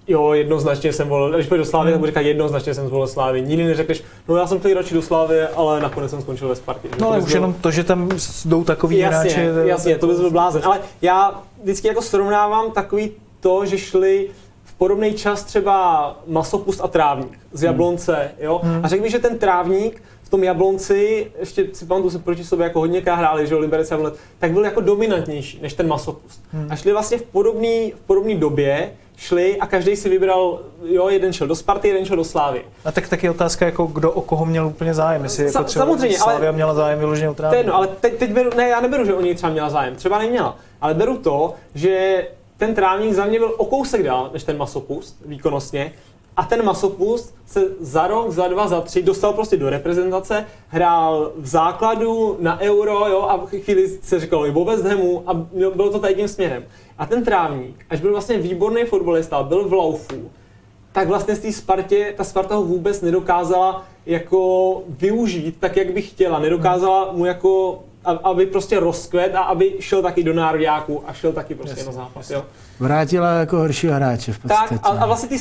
jo, 0.08 0.32
jednoznačně 0.32 0.92
jsem 0.92 1.08
volil, 1.08 1.34
když 1.34 1.46
půjdeš 1.46 1.66
do 1.66 1.70
Slávy, 1.70 1.92
tak 1.92 2.06
říkat, 2.06 2.20
jednoznačně 2.20 2.74
jsem 2.74 2.86
zvolil 2.86 3.06
Slávy. 3.06 3.42
Nikdy 3.42 3.64
neřekneš, 3.64 4.02
no 4.28 4.36
já 4.36 4.46
jsem 4.46 4.58
chtěl 4.58 4.74
radši 4.74 4.94
do 4.94 5.02
Slávy, 5.02 5.42
ale 5.42 5.80
nakonec 5.80 6.10
jsem 6.10 6.20
skončil 6.20 6.48
ve 6.48 6.56
Spartě. 6.56 6.88
No 7.00 7.08
ale 7.08 7.18
už 7.18 7.32
jenom 7.32 7.54
to, 7.54 7.70
že 7.70 7.84
tam 7.84 8.08
jdou 8.44 8.64
takový 8.64 8.98
jasně, 8.98 9.30
hráči. 9.30 9.68
Jasně, 9.68 9.98
to 9.98 10.06
bys 10.06 10.20
byl 10.20 10.30
blázen. 10.30 10.62
Ale 10.64 10.80
já 11.02 11.42
vždycky 11.62 11.88
jako 11.88 12.02
srovnávám 12.02 12.70
takový 12.70 13.10
to, 13.40 13.66
že 13.66 13.78
šli 13.78 14.28
v 14.64 14.74
podobný 14.74 15.14
čas 15.14 15.44
třeba 15.44 16.16
masopust 16.26 16.80
a 16.84 16.88
trávník 16.88 17.38
z 17.52 17.62
Jablonce, 17.62 18.30
jo? 18.40 18.60
A 18.82 18.88
řekl 18.88 19.02
mi, 19.02 19.10
že 19.10 19.18
ten 19.18 19.38
trávník 19.38 20.02
v 20.22 20.28
tom 20.30 20.44
Jablonci, 20.44 21.30
ještě 21.40 21.66
si 21.72 21.86
pamatuju, 21.86 22.10
se 22.10 22.18
proti 22.18 22.44
sobě 22.44 22.64
jako 22.64 22.78
hodně 22.78 23.02
hráli, 23.06 23.46
že 23.46 23.54
jo, 23.54 23.60
Liberec 23.60 23.90
Jablonec, 23.90 24.14
tak 24.38 24.52
byl 24.52 24.64
jako 24.64 24.80
dominantnější 24.80 25.58
než 25.62 25.74
ten 25.74 25.88
masopust. 25.88 26.42
A 26.68 26.76
šli 26.76 26.92
vlastně 26.92 27.18
v 27.18 27.22
podobné 27.22 27.90
v 27.94 28.00
podobný 28.06 28.34
době, 28.34 28.92
šli 29.20 29.56
a 29.58 29.66
každý 29.66 29.96
si 29.96 30.08
vybral, 30.08 30.60
jo, 30.84 31.08
jeden 31.08 31.32
šel 31.32 31.46
do 31.46 31.54
Sparty, 31.54 31.88
jeden 31.88 32.04
šel 32.06 32.16
do 32.16 32.24
Slávy. 32.24 32.64
A 32.84 32.92
tak 32.92 33.08
taky 33.08 33.30
otázka, 33.30 33.66
jako 33.66 33.84
kdo 33.86 34.12
o 34.12 34.20
koho 34.20 34.46
měl 34.46 34.66
úplně 34.66 34.94
zájem. 34.94 35.24
Jestli 35.24 35.44
jako 35.44 35.64
třeba 35.64 35.84
samozřejmě, 35.84 36.18
ale- 36.18 36.32
Slavia 36.32 36.52
měla 36.52 36.74
zájem 36.74 36.98
vyloženě 36.98 37.30
o 37.30 37.34
trávník. 37.34 37.58
jedno, 37.58 37.74
ale 37.74 37.86
teď, 37.86 38.16
teď 38.18 38.30
beru, 38.32 38.50
ne, 38.56 38.68
já 38.68 38.80
neberu, 38.80 39.04
že 39.04 39.14
o 39.14 39.20
něj 39.20 39.34
třeba 39.34 39.52
měla 39.52 39.70
zájem, 39.70 39.96
třeba 39.96 40.18
neměla, 40.18 40.56
ale 40.80 40.94
beru 40.94 41.16
to, 41.18 41.54
že 41.74 42.26
ten 42.56 42.74
trávník 42.74 43.14
za 43.14 43.24
mě 43.26 43.38
byl 43.38 43.54
o 43.56 43.64
kousek 43.64 44.02
dál 44.02 44.30
než 44.32 44.44
ten 44.44 44.58
masopust 44.58 45.16
výkonnostně 45.26 45.92
a 46.36 46.44
ten 46.44 46.64
masopust 46.64 47.34
se 47.46 47.60
za 47.80 48.06
rok, 48.06 48.30
za 48.30 48.48
dva, 48.48 48.68
za 48.68 48.80
tři 48.80 49.02
dostal 49.02 49.32
prostě 49.32 49.56
do 49.56 49.70
reprezentace, 49.70 50.44
hrál 50.68 51.32
v 51.36 51.46
základu 51.46 52.36
na 52.40 52.60
euro, 52.60 53.06
jo, 53.08 53.22
a 53.22 53.36
v 53.36 53.46
chvíli 53.46 53.88
se 54.02 54.20
říkalo 54.20 54.46
i 54.46 54.50
West 54.64 54.84
Hamu 54.84 55.22
a 55.26 55.34
bylo 55.74 55.90
to 55.90 55.98
tady 55.98 56.14
tím 56.14 56.28
směrem. 56.28 56.64
A 57.00 57.06
ten 57.06 57.24
trávník, 57.24 57.86
až 57.90 58.00
byl 58.00 58.10
vlastně 58.12 58.38
výborný 58.38 58.84
fotbalista, 58.84 59.42
byl 59.42 59.68
v 59.68 59.72
laufu, 59.72 60.30
tak 60.92 61.08
vlastně 61.08 61.34
z 61.36 61.38
té 61.38 61.52
Spartě, 61.52 62.14
ta 62.16 62.24
Sparta 62.24 62.54
ho 62.54 62.62
vůbec 62.62 63.00
nedokázala 63.02 63.84
jako 64.06 64.82
využít 64.88 65.56
tak, 65.60 65.76
jak 65.76 65.92
by 65.92 66.02
chtěla. 66.02 66.38
Nedokázala 66.38 67.12
mu 67.12 67.24
jako, 67.24 67.82
aby 68.04 68.46
prostě 68.46 68.80
rozkvet 68.80 69.34
a 69.34 69.40
aby 69.40 69.74
šel 69.80 70.02
taky 70.02 70.22
do 70.24 70.34
národňáků 70.34 71.02
a 71.06 71.12
šel 71.12 71.32
taky 71.32 71.54
prostě 71.54 71.84
na 71.84 71.92
zápas. 71.92 72.30
Jo. 72.30 72.44
Vrátila 72.80 73.32
jako 73.32 73.56
horšího 73.56 73.94
hráče 73.94 74.32
v 74.32 74.38
Tak 74.38 74.68
podstatě. 74.68 74.80
a, 74.82 75.02
a 75.02 75.06
vlastně 75.06 75.28
ty, 75.28 75.38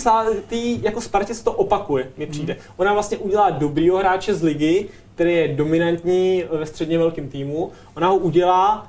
ty 0.48 0.80
jako 0.82 1.02
Spartě 1.02 1.34
se 1.34 1.44
to 1.44 1.52
opakuje, 1.52 2.10
mi 2.18 2.26
přijde. 2.26 2.58
Ona 2.78 2.94
vlastně 2.94 3.18
udělá 3.18 3.50
dobrýho 3.50 3.98
hráče 3.98 4.34
z 4.34 4.44
ligy, 4.44 4.88
který 5.16 5.34
je 5.34 5.48
dominantní 5.48 6.44
ve 6.52 6.66
středně 6.66 6.98
velkém 6.98 7.30
týmu. 7.30 7.72
Ona 7.96 8.08
ho 8.08 8.16
udělá 8.16 8.88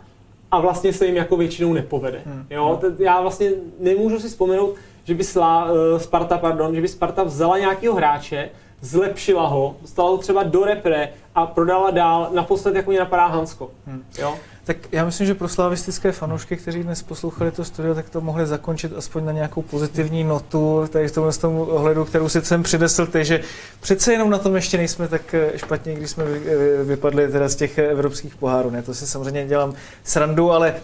a 0.50 0.60
vlastně 0.60 0.92
se 0.92 1.06
jim 1.06 1.16
jako 1.16 1.36
většinou 1.36 1.72
nepovede. 1.72 2.20
Jo, 2.50 2.78
t- 2.80 3.04
já 3.04 3.20
vlastně 3.20 3.50
nemůžu 3.80 4.20
si 4.20 4.28
vzpomenout, 4.28 4.74
že 5.04 5.14
by 5.14 5.24
Slá, 5.24 5.68
eh, 5.96 6.00
Sparta, 6.00 6.38
pardon, 6.38 6.74
že 6.74 6.80
by 6.80 6.88
Sparta 6.88 7.22
vzala 7.22 7.58
nějakého 7.58 7.94
hráče, 7.94 8.50
zlepšila 8.80 9.46
ho, 9.46 9.76
dostala 9.82 10.10
ho 10.10 10.18
třeba 10.18 10.42
do 10.42 10.64
repre 10.64 11.08
a 11.34 11.46
prodala 11.46 11.90
dál. 11.90 12.28
Naposled 12.34 12.74
jako 12.74 12.90
mě 12.90 13.00
napadá 13.00 13.26
Hansko. 13.26 13.70
Jo? 14.18 14.34
Tak 14.70 14.92
já 14.92 15.04
myslím, 15.04 15.26
že 15.26 15.34
pro 15.34 15.48
slavistické 15.48 16.12
fanoušky, 16.12 16.56
kteří 16.56 16.82
dnes 16.82 17.02
poslouchali 17.02 17.50
to 17.50 17.64
studio, 17.64 17.94
tak 17.94 18.10
to 18.10 18.20
mohli 18.20 18.46
zakončit 18.46 18.92
aspoň 18.96 19.24
na 19.24 19.32
nějakou 19.32 19.62
pozitivní 19.62 20.24
notu, 20.24 20.86
tady 20.90 21.08
v 21.08 21.12
tomhle 21.12 21.32
tomu 21.32 21.64
ohledu, 21.64 22.04
kterou 22.04 22.28
si 22.28 22.42
jsem 22.42 22.62
přinesl 22.62 23.06
ty, 23.06 23.24
že 23.24 23.40
přece 23.80 24.12
jenom 24.12 24.30
na 24.30 24.38
tom 24.38 24.54
ještě 24.54 24.76
nejsme 24.76 25.08
tak 25.08 25.34
eh, 25.34 25.58
špatně, 25.58 25.94
když 25.94 26.10
jsme 26.10 26.24
eh, 26.24 26.84
vypadli 26.84 27.28
teda 27.28 27.48
z 27.48 27.56
těch 27.56 27.78
eh, 27.78 27.86
evropských 27.86 28.36
pohárů. 28.36 28.70
Ne, 28.70 28.82
to 28.82 28.94
si 28.94 29.06
samozřejmě 29.06 29.46
dělám 29.46 29.74
srandu, 30.04 30.52
ale 30.52 30.74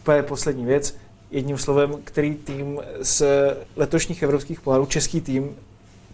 úplně 0.00 0.22
poslední 0.22 0.64
věc. 0.64 0.96
Jedním 1.30 1.58
slovem, 1.58 1.94
který 2.04 2.34
tým 2.34 2.80
z 3.00 3.22
letošních 3.76 4.22
evropských 4.22 4.60
pohárů, 4.60 4.86
český 4.86 5.20
tým, 5.20 5.56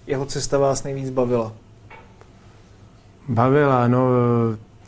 jeho 0.07 0.27
cesta 0.27 0.59
vás 0.59 0.83
nejvíc 0.83 1.11
bavila? 1.11 1.53
Bavila, 3.29 3.89
no, 3.89 4.09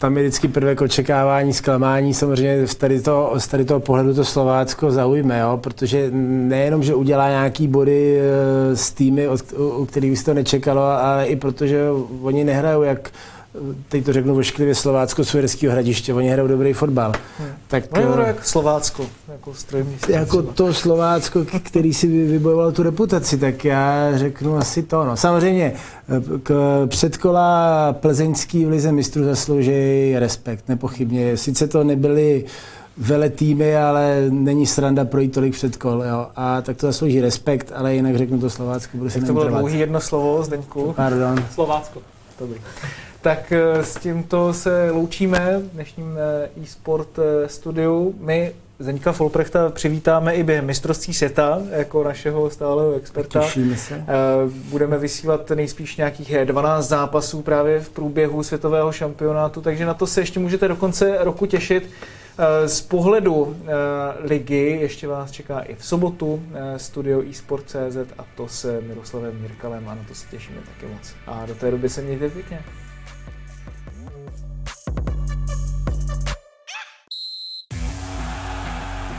tam 0.03 0.17
je 0.17 0.23
vždycky 0.23 0.49
prvek 0.49 0.81
očekávání, 0.81 1.53
zklamání, 1.53 2.15
samozřejmě 2.15 2.67
z 2.67 2.75
tady, 2.75 3.01
toho, 3.01 3.41
z 3.41 3.49
tady 3.49 3.65
toho 3.65 3.81
pohledu 3.81 4.15
to 4.15 4.25
Slovácko 4.25 4.91
zaujme, 4.91 5.39
jo, 5.39 5.59
protože 5.63 6.09
nejenom, 6.13 6.83
že 6.83 6.95
udělá 6.95 7.29
nějaký 7.29 7.69
body 7.69 8.19
eh, 8.21 8.77
s 8.77 8.91
týmy, 8.93 9.29
od, 9.29 9.41
u 9.77 9.87
kterých 9.87 10.11
by 10.11 10.25
to 10.25 10.35
nečekalo, 10.35 10.83
ale 10.83 11.27
i 11.27 11.37
protože 11.37 11.89
oni 12.23 12.45
nehrajou 12.45 12.83
jak 12.83 13.11
teď 13.89 14.05
to 14.05 14.13
řeknu 14.13 14.37
ošklivě 14.37 14.75
Slovácko 14.75 15.25
Sujerského 15.25 15.73
hradiště, 15.73 16.15
oni 16.15 16.29
hrajou 16.29 16.49
dobrý 16.49 16.73
fotbal. 16.73 17.13
Tak, 17.69 17.85
No, 17.93 18.21
je 18.21 18.27
jako 18.27 18.41
Slovácko, 18.43 19.07
jako 19.33 19.55
strojmístní. 19.55 20.15
jako 20.15 20.43
to 20.43 20.75
Slovácko, 20.75 21.45
který 21.63 21.95
si 21.95 22.07
vy- 22.07 22.27
vybojovalo 22.27 22.73
tu 22.73 22.83
reputaci, 22.83 23.39
tak 23.39 23.65
já 23.65 24.19
řeknu 24.19 24.57
asi 24.57 24.83
to. 24.83 25.05
No. 25.05 25.17
Samozřejmě 25.17 25.73
eh, 26.09 26.39
k 26.43 26.53
předkola 26.87 27.93
plzeňský 27.93 28.65
v 28.65 28.69
Lize 28.69 28.93
mistrů 28.93 29.25
zaslouží 29.25 30.15
respekt, 30.19 30.65
nepochybně. 30.69 31.37
Sice 31.37 31.67
to 31.69 31.85
nebyly 31.85 32.45
vele 32.97 33.31
týmy, 33.31 33.77
ale 33.77 34.25
není 34.31 34.67
sranda 34.67 35.05
projít 35.05 35.33
tolik 35.35 35.53
předkol. 35.55 36.05
Jo. 36.09 36.27
A 36.37 36.63
tak 36.63 36.77
to 36.77 36.87
zaslouží 36.87 37.21
respekt, 37.21 37.73
ale 37.75 37.95
jinak 37.95 38.17
řeknu 38.17 38.39
to 38.41 38.51
Slovácko, 38.51 38.97
budu 38.99 39.11
se 39.11 39.19
Jak 39.19 39.27
to 39.27 39.33
bylo 39.33 39.49
dlouhý 39.49 39.79
jedno 39.79 40.01
slovo, 40.01 40.43
Zdeňku? 40.43 40.93
Pardon. 40.97 41.45
Slovácko. 41.55 42.01
Dobrý. 42.41 42.61
Tak 43.23 43.53
eh, 43.53 43.85
s 43.85 43.97
tímto 43.97 44.55
se 44.55 44.91
loučíme 44.91 45.59
v 45.59 45.75
dnešním 45.75 46.19
eh, 46.19 46.61
e-sport 46.63 47.19
eh, 47.19 47.49
studiu. 47.49 48.15
My 48.21 48.53
Zdeňka 48.79 49.13
Folprechta 49.13 49.71
přivítáme 49.71 50.35
i 50.35 50.43
během 50.43 50.67
mistrovství 50.67 51.15
světa 51.15 51.63
jako 51.71 52.05
našeho 52.05 52.51
stáleho 52.51 52.95
experta. 52.95 53.41
Těšíme 53.41 53.77
se. 53.77 54.05
Budeme 54.53 54.99
vysílat 54.99 55.51
nejspíš 55.51 55.97
nějakých 55.97 56.33
eh, 56.33 56.45
12 56.45 56.89
zápasů 56.89 57.43
právě 57.43 57.81
v 57.81 57.91
průběhu 57.91 58.43
světového 58.43 58.93
šampionátu, 58.93 59.61
takže 59.61 59.87
na 59.87 59.95
to 59.95 60.07
se 60.07 60.21
ještě 60.21 60.41
můžete 60.41 60.69
do 60.69 60.77
konce 60.77 61.17
roku 61.21 61.47
těšit. 61.47 61.91
Z 62.67 62.81
pohledu 62.81 63.57
ligy 64.21 64.79
ještě 64.81 65.09
vás 65.09 65.31
čeká 65.31 65.61
i 65.61 65.75
v 65.75 65.85
sobotu 65.85 66.43
studio 66.77 67.23
eSport.cz 67.31 67.97
a 68.19 68.25
to 68.37 68.49
s 68.49 68.81
Miroslavem 68.81 69.41
Mirkalem 69.41 69.89
a 69.89 69.95
na 69.95 70.05
to 70.09 70.15
se 70.15 70.27
těšíme 70.31 70.59
taky 70.59 70.93
moc. 70.93 71.15
A 71.27 71.47
do 71.47 71.55
té 71.55 71.71
doby 71.71 71.89
se 71.89 72.03
mějte 72.03 72.29
pěkně. 72.29 72.63